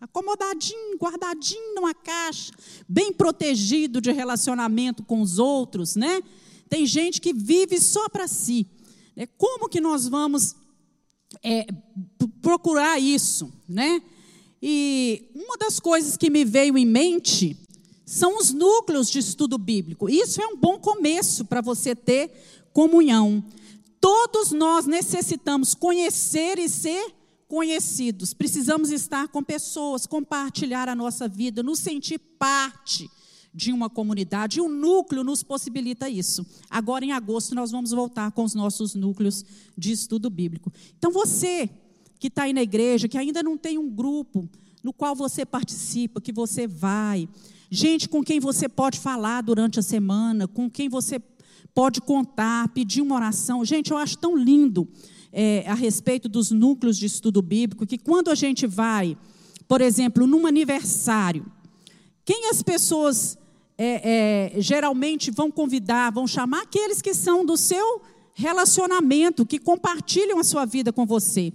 Acomodadinho, 0.00 0.96
guardadinho 0.96 1.74
numa 1.74 1.92
caixa, 1.92 2.52
bem 2.88 3.12
protegido 3.12 4.00
de 4.00 4.12
relacionamento 4.12 5.02
com 5.02 5.20
os 5.20 5.38
outros, 5.38 5.96
né? 5.96 6.22
Tem 6.68 6.86
gente 6.86 7.20
que 7.20 7.32
vive 7.32 7.80
só 7.80 8.08
para 8.08 8.28
si. 8.28 8.66
Né? 9.16 9.26
Como 9.36 9.68
que 9.68 9.80
nós 9.80 10.06
vamos 10.06 10.54
é, 11.42 11.66
procurar 12.40 13.00
isso, 13.00 13.52
né? 13.68 14.00
E 14.62 15.30
uma 15.34 15.56
das 15.56 15.80
coisas 15.80 16.16
que 16.16 16.30
me 16.30 16.44
veio 16.44 16.78
em 16.78 16.86
mente 16.86 17.56
são 18.04 18.38
os 18.38 18.52
núcleos 18.52 19.10
de 19.10 19.18
estudo 19.18 19.58
bíblico. 19.58 20.08
Isso 20.08 20.40
é 20.40 20.46
um 20.46 20.56
bom 20.56 20.78
começo 20.78 21.44
para 21.44 21.60
você 21.60 21.94
ter 21.94 22.30
comunhão. 22.72 23.44
Todos 24.00 24.52
nós 24.52 24.86
necessitamos 24.86 25.74
conhecer 25.74 26.58
e 26.58 26.68
ser 26.68 27.17
conhecidos. 27.48 28.34
Precisamos 28.34 28.90
estar 28.90 29.26
com 29.28 29.42
pessoas, 29.42 30.06
compartilhar 30.06 30.88
a 30.88 30.94
nossa 30.94 31.26
vida, 31.26 31.62
nos 31.62 31.78
sentir 31.78 32.18
parte 32.18 33.10
de 33.52 33.72
uma 33.72 33.88
comunidade. 33.88 34.58
E 34.58 34.60
o 34.60 34.68
núcleo 34.68 35.24
nos 35.24 35.42
possibilita 35.42 36.08
isso. 36.08 36.46
Agora, 36.70 37.04
em 37.04 37.12
agosto, 37.12 37.54
nós 37.54 37.70
vamos 37.70 37.90
voltar 37.90 38.30
com 38.32 38.44
os 38.44 38.54
nossos 38.54 38.94
núcleos 38.94 39.44
de 39.76 39.90
estudo 39.90 40.28
bíblico. 40.28 40.70
Então, 40.98 41.10
você 41.10 41.68
que 42.20 42.28
está 42.28 42.42
aí 42.42 42.52
na 42.52 42.62
igreja, 42.62 43.08
que 43.08 43.16
ainda 43.16 43.42
não 43.42 43.56
tem 43.56 43.78
um 43.78 43.88
grupo 43.88 44.48
no 44.82 44.92
qual 44.92 45.14
você 45.14 45.46
participa, 45.46 46.20
que 46.20 46.32
você 46.32 46.66
vai, 46.66 47.28
gente 47.70 48.08
com 48.08 48.22
quem 48.22 48.40
você 48.40 48.68
pode 48.68 48.98
falar 48.98 49.40
durante 49.40 49.78
a 49.78 49.82
semana, 49.82 50.46
com 50.46 50.68
quem 50.68 50.88
você 50.88 51.20
pode 51.74 52.00
contar, 52.00 52.68
pedir 52.68 53.00
uma 53.00 53.14
oração. 53.14 53.64
Gente, 53.64 53.90
eu 53.90 53.96
acho 53.96 54.18
tão 54.18 54.36
lindo 54.36 54.88
é, 55.40 55.62
a 55.68 55.74
respeito 55.74 56.28
dos 56.28 56.50
núcleos 56.50 56.98
de 56.98 57.06
estudo 57.06 57.40
bíblico, 57.40 57.86
que 57.86 57.96
quando 57.96 58.28
a 58.28 58.34
gente 58.34 58.66
vai, 58.66 59.16
por 59.68 59.80
exemplo, 59.80 60.26
num 60.26 60.48
aniversário, 60.48 61.46
quem 62.24 62.50
as 62.50 62.60
pessoas 62.60 63.38
é, 63.78 64.56
é, 64.56 64.60
geralmente 64.60 65.30
vão 65.30 65.48
convidar, 65.48 66.10
vão 66.10 66.26
chamar 66.26 66.62
aqueles 66.62 67.00
que 67.00 67.14
são 67.14 67.44
do 67.44 67.56
seu 67.56 68.02
relacionamento, 68.34 69.46
que 69.46 69.60
compartilham 69.60 70.40
a 70.40 70.44
sua 70.44 70.64
vida 70.64 70.92
com 70.92 71.06
você. 71.06 71.52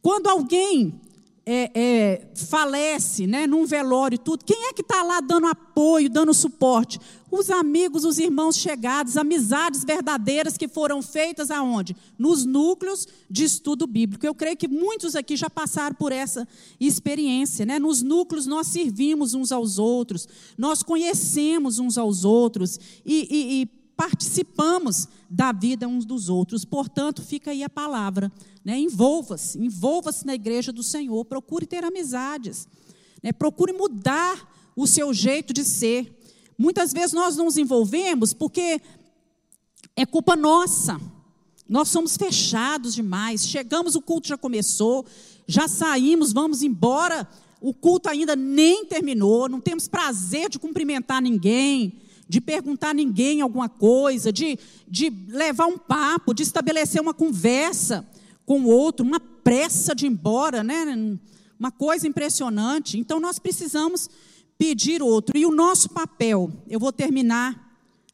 Quando 0.00 0.28
alguém 0.28 1.00
é, 1.46 1.70
é, 1.74 2.28
falece, 2.34 3.26
né, 3.26 3.46
num 3.46 3.66
velório 3.66 4.16
e 4.16 4.18
tudo, 4.18 4.44
quem 4.44 4.68
é 4.68 4.72
que 4.72 4.80
está 4.80 5.02
lá 5.02 5.20
dando 5.20 5.46
apoio, 5.46 6.08
dando 6.08 6.32
suporte? 6.32 6.98
Os 7.30 7.50
amigos, 7.50 8.04
os 8.04 8.18
irmãos 8.18 8.56
chegados, 8.56 9.16
amizades 9.16 9.84
verdadeiras 9.84 10.56
que 10.56 10.68
foram 10.68 11.02
feitas 11.02 11.50
aonde? 11.50 11.94
Nos 12.18 12.46
núcleos 12.46 13.06
de 13.28 13.44
estudo 13.44 13.86
bíblico. 13.86 14.24
Eu 14.24 14.34
creio 14.34 14.56
que 14.56 14.68
muitos 14.68 15.14
aqui 15.16 15.36
já 15.36 15.50
passaram 15.50 15.96
por 15.96 16.12
essa 16.12 16.46
experiência. 16.80 17.66
Né? 17.66 17.78
Nos 17.78 18.02
núcleos 18.02 18.46
nós 18.46 18.68
servimos 18.68 19.34
uns 19.34 19.52
aos 19.52 19.78
outros, 19.78 20.28
nós 20.56 20.82
conhecemos 20.82 21.78
uns 21.78 21.98
aos 21.98 22.24
outros 22.24 22.78
e, 23.04 23.28
e, 23.30 23.62
e 23.62 23.66
participamos 23.96 25.08
da 25.34 25.50
vida 25.50 25.88
uns 25.88 26.04
dos 26.04 26.28
outros. 26.28 26.64
Portanto, 26.64 27.20
fica 27.20 27.50
aí 27.50 27.64
a 27.64 27.68
palavra. 27.68 28.30
Né? 28.64 28.78
Envolva-se, 28.78 29.58
envolva-se 29.58 30.24
na 30.24 30.34
igreja 30.34 30.72
do 30.72 30.82
Senhor, 30.82 31.24
procure 31.24 31.66
ter 31.66 31.84
amizades, 31.84 32.68
né? 33.22 33.32
procure 33.32 33.72
mudar 33.72 34.72
o 34.76 34.86
seu 34.86 35.12
jeito 35.12 35.52
de 35.52 35.64
ser. 35.64 36.20
Muitas 36.56 36.92
vezes 36.92 37.12
nós 37.12 37.36
não 37.36 37.46
nos 37.46 37.56
envolvemos 37.56 38.32
porque 38.32 38.80
é 39.96 40.06
culpa 40.06 40.36
nossa. 40.36 41.00
Nós 41.68 41.88
somos 41.88 42.16
fechados 42.16 42.94
demais. 42.94 43.48
Chegamos, 43.48 43.96
o 43.96 44.02
culto 44.02 44.28
já 44.28 44.38
começou, 44.38 45.04
já 45.48 45.66
saímos, 45.66 46.32
vamos 46.32 46.62
embora. 46.62 47.28
O 47.60 47.74
culto 47.74 48.08
ainda 48.08 48.36
nem 48.36 48.84
terminou, 48.84 49.48
não 49.48 49.60
temos 49.60 49.88
prazer 49.88 50.48
de 50.48 50.60
cumprimentar 50.60 51.20
ninguém, 51.20 51.98
de 52.28 52.40
perguntar 52.40 52.90
a 52.90 52.94
ninguém 52.94 53.40
alguma 53.40 53.68
coisa, 53.68 54.32
de, 54.32 54.58
de 54.88 55.10
levar 55.28 55.66
um 55.66 55.78
papo, 55.78 56.34
de 56.34 56.42
estabelecer 56.42 57.00
uma 57.00 57.14
conversa 57.14 58.06
com 58.46 58.62
o 58.62 58.68
outro, 58.68 59.04
uma 59.04 59.20
pressa 59.20 59.94
de 59.94 60.06
ir 60.06 60.10
embora, 60.10 60.62
né? 60.62 61.18
Uma 61.58 61.70
coisa 61.70 62.06
impressionante. 62.06 62.98
Então 62.98 63.20
nós 63.20 63.38
precisamos 63.38 64.08
pedir 64.58 65.02
outro. 65.02 65.36
E 65.36 65.44
o 65.46 65.50
nosso 65.50 65.90
papel, 65.90 66.50
eu 66.68 66.80
vou 66.80 66.92
terminar 66.92 67.64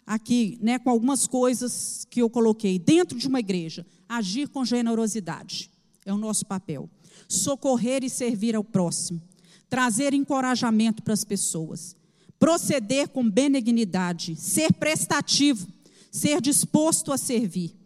aqui, 0.07 0.59
né, 0.61 0.79
com 0.79 0.91
algumas 0.91 1.27
coisas 1.27 2.05
que 2.11 2.21
eu 2.21 2.29
coloquei 2.29 2.79
dentro 2.79 3.17
de 3.17 3.29
uma 3.29 3.39
igreja, 3.39 3.87
agir 4.09 4.49
com 4.49 4.65
generosidade. 4.65 5.71
É 6.05 6.13
o 6.13 6.19
nosso 6.19 6.45
papel. 6.47 6.91
Socorrer 7.29 8.03
e 8.03 8.11
servir 8.11 8.57
ao 8.57 8.65
próximo, 8.65 9.23
trazer 9.69 10.13
encorajamento 10.13 11.03
para 11.03 11.15
as 11.15 11.25
pessoas, 11.25 11.95
proceder 12.41 13.11
com 13.11 13.31
benignidade, 13.31 14.35
ser 14.35 14.73
prestativo, 14.73 15.69
ser 16.11 16.41
disposto 16.41 17.13
a 17.13 17.19
servir, 17.19 17.77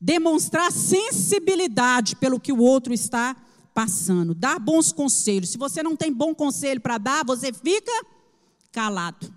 demonstrar 0.00 0.72
sensibilidade 0.72 2.16
pelo 2.16 2.40
que 2.40 2.50
o 2.50 2.58
outro 2.58 2.94
está 2.94 3.36
passando, 3.74 4.34
dar 4.34 4.58
bons 4.58 4.90
conselhos. 4.90 5.50
Se 5.50 5.58
você 5.58 5.82
não 5.82 5.94
tem 5.94 6.10
bom 6.10 6.34
conselho 6.34 6.80
para 6.80 6.96
dar, 6.96 7.24
você 7.24 7.52
fica 7.52 7.92
calado. 8.72 9.32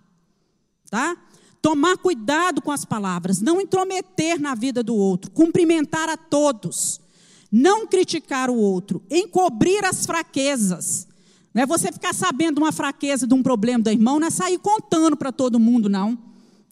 Tá? 0.90 1.18
Tomar 1.62 1.98
cuidado 1.98 2.62
com 2.62 2.72
as 2.72 2.86
palavras, 2.86 3.42
não 3.42 3.60
intrometer 3.60 4.40
na 4.40 4.56
vida 4.56 4.82
do 4.82 4.96
outro, 4.96 5.30
cumprimentar 5.32 6.08
a 6.08 6.16
todos, 6.16 7.02
não 7.52 7.86
criticar 7.86 8.50
o 8.50 8.56
outro, 8.56 9.04
encobrir 9.10 9.84
as 9.84 10.06
fraquezas. 10.06 11.08
Não 11.54 11.64
é 11.64 11.66
você 11.66 11.92
ficar 11.92 12.14
sabendo 12.14 12.58
uma 12.58 12.72
fraqueza 12.72 13.28
de 13.28 13.34
um 13.34 13.44
problema 13.44 13.84
do 13.84 13.90
irmão, 13.90 14.20
não 14.20 14.28
é 14.28 14.32
sair 14.32 14.58
contando 14.58 15.16
para 15.16 15.32
todo 15.32 15.60
mundo, 15.60 15.88
não. 15.88 16.18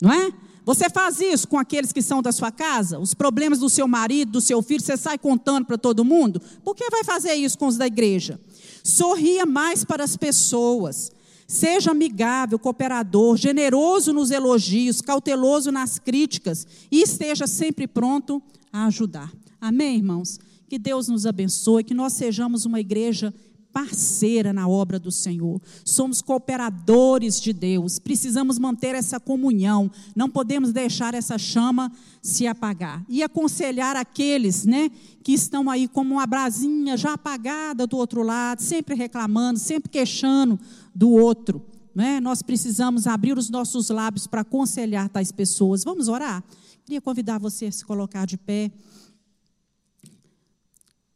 Não 0.01 0.11
é? 0.11 0.33
Você 0.65 0.89
faz 0.89 1.19
isso 1.19 1.47
com 1.47 1.57
aqueles 1.57 1.91
que 1.91 2.01
são 2.01 2.21
da 2.21 2.31
sua 2.31 2.51
casa? 2.51 2.99
Os 2.99 3.13
problemas 3.13 3.59
do 3.59 3.69
seu 3.69 3.87
marido, 3.87 4.33
do 4.33 4.41
seu 4.41 4.61
filho, 4.61 4.81
você 4.81 4.95
sai 4.95 5.17
contando 5.17 5.65
para 5.65 5.77
todo 5.77 6.05
mundo? 6.05 6.41
Por 6.63 6.75
que 6.75 6.89
vai 6.89 7.03
fazer 7.03 7.33
isso 7.33 7.57
com 7.57 7.67
os 7.67 7.77
da 7.77 7.87
igreja? 7.87 8.39
Sorria 8.83 9.45
mais 9.45 9.83
para 9.83 10.03
as 10.03 10.15
pessoas. 10.15 11.11
Seja 11.47 11.91
amigável, 11.91 12.57
cooperador, 12.57 13.35
generoso 13.37 14.13
nos 14.13 14.31
elogios, 14.31 15.01
cauteloso 15.01 15.71
nas 15.71 15.99
críticas 15.99 16.65
e 16.89 17.01
esteja 17.01 17.45
sempre 17.45 17.87
pronto 17.87 18.41
a 18.71 18.85
ajudar. 18.85 19.31
Amém, 19.59 19.97
irmãos? 19.97 20.39
Que 20.69 20.79
Deus 20.79 21.09
nos 21.09 21.25
abençoe, 21.25 21.83
que 21.83 21.93
nós 21.93 22.13
sejamos 22.13 22.65
uma 22.65 22.79
igreja 22.79 23.33
parceira 23.71 24.53
na 24.53 24.67
obra 24.67 24.99
do 24.99 25.11
Senhor. 25.11 25.61
Somos 25.83 26.21
cooperadores 26.21 27.39
de 27.39 27.53
Deus. 27.53 27.99
Precisamos 27.99 28.59
manter 28.59 28.95
essa 28.95 29.19
comunhão. 29.19 29.89
Não 30.15 30.29
podemos 30.29 30.71
deixar 30.71 31.13
essa 31.13 31.37
chama 31.37 31.91
se 32.21 32.45
apagar. 32.45 33.03
E 33.09 33.23
aconselhar 33.23 33.95
aqueles, 33.95 34.65
né, 34.65 34.91
que 35.23 35.33
estão 35.33 35.69
aí 35.69 35.87
como 35.87 36.15
uma 36.15 36.27
brasinha 36.27 36.95
já 36.95 37.13
apagada 37.13 37.87
do 37.87 37.97
outro 37.97 38.21
lado, 38.21 38.61
sempre 38.61 38.95
reclamando, 38.95 39.59
sempre 39.59 39.89
queixando 39.89 40.59
do 40.93 41.09
outro. 41.09 41.65
Né? 41.93 42.19
Nós 42.19 42.41
precisamos 42.41 43.07
abrir 43.07 43.37
os 43.37 43.49
nossos 43.49 43.89
lábios 43.89 44.27
para 44.27 44.41
aconselhar 44.41 45.09
tais 45.09 45.31
pessoas. 45.31 45.83
Vamos 45.83 46.07
orar? 46.07 46.43
Queria 46.85 47.01
convidar 47.01 47.37
você 47.37 47.67
a 47.67 47.71
se 47.71 47.85
colocar 47.85 48.25
de 48.25 48.37
pé. 48.37 48.71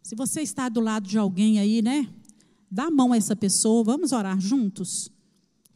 Se 0.02 0.16
você 0.16 0.42
está 0.42 0.70
do 0.70 0.80
lado 0.80 1.08
de 1.08 1.18
alguém 1.18 1.60
aí, 1.60 1.82
né? 1.82 2.08
Dá 2.70 2.86
a 2.86 2.92
mão 2.92 3.14
a 3.14 3.18
essa 3.18 3.36
pessoa, 3.36 3.84
vamos 3.84 4.12
orar 4.12 4.40
juntos. 4.40 5.12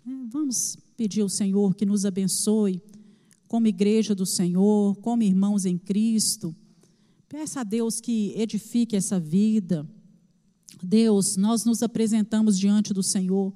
É, 0.05 0.09
vamos 0.29 0.77
pedir 0.97 1.21
ao 1.21 1.29
Senhor 1.29 1.75
que 1.75 1.85
nos 1.85 2.05
abençoe, 2.05 2.81
como 3.47 3.67
igreja 3.67 4.13
do 4.13 4.25
Senhor, 4.25 4.95
como 4.97 5.23
irmãos 5.23 5.65
em 5.65 5.77
Cristo. 5.77 6.55
Peça 7.27 7.61
a 7.61 7.63
Deus 7.63 8.01
que 8.01 8.33
edifique 8.35 8.95
essa 8.95 9.19
vida. 9.19 9.87
Deus, 10.83 11.35
nós 11.35 11.65
nos 11.65 11.83
apresentamos 11.83 12.57
diante 12.57 12.93
do 12.93 13.03
Senhor 13.03 13.53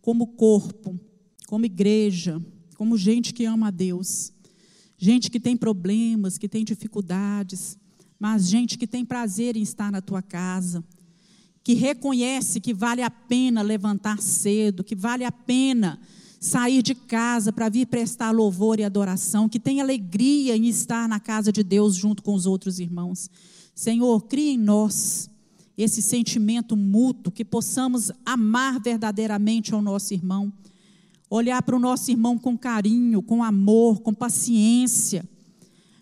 como 0.00 0.26
corpo, 0.28 0.98
como 1.46 1.66
igreja, 1.66 2.42
como 2.76 2.96
gente 2.96 3.32
que 3.34 3.44
ama 3.44 3.68
a 3.68 3.70
Deus, 3.70 4.32
gente 4.96 5.30
que 5.30 5.40
tem 5.40 5.56
problemas, 5.56 6.38
que 6.38 6.48
tem 6.48 6.64
dificuldades, 6.64 7.76
mas 8.18 8.48
gente 8.48 8.78
que 8.78 8.86
tem 8.86 9.04
prazer 9.04 9.56
em 9.56 9.62
estar 9.62 9.90
na 9.90 10.00
tua 10.00 10.22
casa 10.22 10.84
que 11.68 11.74
reconhece 11.74 12.60
que 12.60 12.72
vale 12.72 13.02
a 13.02 13.10
pena 13.10 13.60
levantar 13.60 14.22
cedo, 14.22 14.82
que 14.82 14.96
vale 14.96 15.22
a 15.22 15.30
pena 15.30 16.00
sair 16.40 16.80
de 16.80 16.94
casa 16.94 17.52
para 17.52 17.68
vir 17.68 17.86
prestar 17.88 18.30
louvor 18.30 18.80
e 18.80 18.84
adoração, 18.84 19.50
que 19.50 19.60
tem 19.60 19.78
alegria 19.78 20.56
em 20.56 20.66
estar 20.66 21.06
na 21.06 21.20
casa 21.20 21.52
de 21.52 21.62
Deus 21.62 21.94
junto 21.94 22.22
com 22.22 22.32
os 22.32 22.46
outros 22.46 22.80
irmãos. 22.80 23.28
Senhor, 23.74 24.22
cria 24.22 24.52
em 24.52 24.56
nós 24.56 25.28
esse 25.76 26.00
sentimento 26.00 26.74
mútuo, 26.74 27.30
que 27.30 27.44
possamos 27.44 28.10
amar 28.24 28.80
verdadeiramente 28.80 29.74
ao 29.74 29.82
nosso 29.82 30.14
irmão, 30.14 30.50
olhar 31.28 31.60
para 31.62 31.76
o 31.76 31.78
nosso 31.78 32.10
irmão 32.10 32.38
com 32.38 32.56
carinho, 32.56 33.20
com 33.20 33.44
amor, 33.44 34.00
com 34.00 34.14
paciência, 34.14 35.22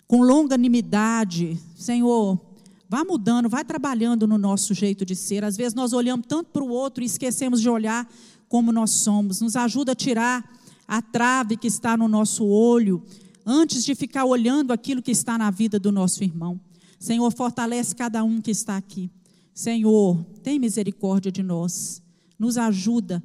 com 0.07 0.23
longanimidade. 0.23 1.59
Senhor, 1.75 2.41
Vá 2.89 3.05
mudando, 3.05 3.49
vai 3.49 3.65
trabalhando 3.65 4.27
no 4.27 4.39
nosso 4.39 4.73
jeito 4.73 5.05
de 5.05 5.17
ser. 5.17 5.45
Às 5.45 5.57
vezes 5.57 5.75
nós 5.75 5.93
olhamos 5.93 6.27
tanto 6.29 6.51
para 6.51 6.63
o 6.63 6.69
outro 6.69 7.03
e 7.03 7.07
esquecemos 7.07 7.61
de 7.61 7.69
olhar 7.69 8.09
como 8.49 8.73
nós 8.73 8.91
somos. 8.91 9.41
Nos 9.41 9.57
ajuda 9.57 9.93
a 9.93 9.97
tirar 9.97 10.49
a 10.87 11.03
trave 11.03 11.57
que 11.57 11.67
está 11.67 11.97
no 11.97 12.07
nosso 12.07 12.45
olho, 12.45 13.03
antes 13.45 13.85
de 13.85 13.95
ficar 13.95 14.25
olhando 14.25 14.73
aquilo 14.73 15.03
que 15.03 15.11
está 15.11 15.37
na 15.37 15.51
vida 15.51 15.81
do 15.81 15.91
nosso 15.91 16.23
irmão. 16.23 16.61
Senhor, 16.99 17.31
fortalece 17.33 17.95
cada 17.95 18.23
um 18.23 18.41
que 18.41 18.51
está 18.51 18.77
aqui. 18.77 19.11
Senhor, 19.53 20.25
tem 20.43 20.59
misericórdia 20.59 21.33
de 21.33 21.43
nós. 21.43 22.01
Nos 22.39 22.57
ajuda 22.57 23.23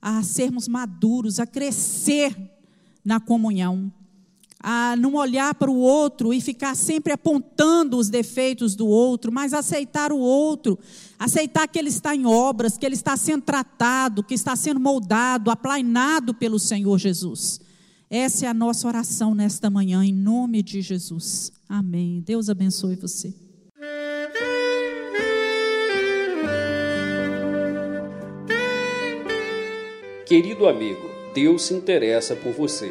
a 0.00 0.22
sermos 0.22 0.66
maduros, 0.66 1.38
a 1.38 1.46
crescer 1.46 2.34
na 3.04 3.20
comunhão 3.20 3.92
a 4.66 4.96
não 4.96 5.16
olhar 5.16 5.54
para 5.54 5.70
o 5.70 5.76
outro 5.76 6.32
e 6.32 6.40
ficar 6.40 6.74
sempre 6.74 7.12
apontando 7.12 7.98
os 7.98 8.08
defeitos 8.08 8.74
do 8.74 8.86
outro, 8.86 9.30
mas 9.30 9.52
aceitar 9.52 10.10
o 10.10 10.18
outro, 10.18 10.78
aceitar 11.18 11.68
que 11.68 11.78
ele 11.78 11.90
está 11.90 12.16
em 12.16 12.24
obras, 12.24 12.78
que 12.78 12.86
ele 12.86 12.94
está 12.94 13.14
sendo 13.14 13.42
tratado, 13.42 14.24
que 14.24 14.32
está 14.32 14.56
sendo 14.56 14.80
moldado, 14.80 15.50
aplainado 15.50 16.32
pelo 16.32 16.58
Senhor 16.58 16.96
Jesus. 16.96 17.60
Essa 18.08 18.46
é 18.46 18.48
a 18.48 18.54
nossa 18.54 18.88
oração 18.88 19.34
nesta 19.34 19.68
manhã, 19.68 20.02
em 20.02 20.14
nome 20.14 20.62
de 20.62 20.80
Jesus. 20.80 21.52
Amém. 21.68 22.22
Deus 22.24 22.48
abençoe 22.48 22.96
você. 22.96 23.34
Querido 30.24 30.66
amigo, 30.66 31.06
Deus 31.34 31.64
se 31.64 31.74
interessa 31.74 32.34
por 32.34 32.54
você. 32.54 32.90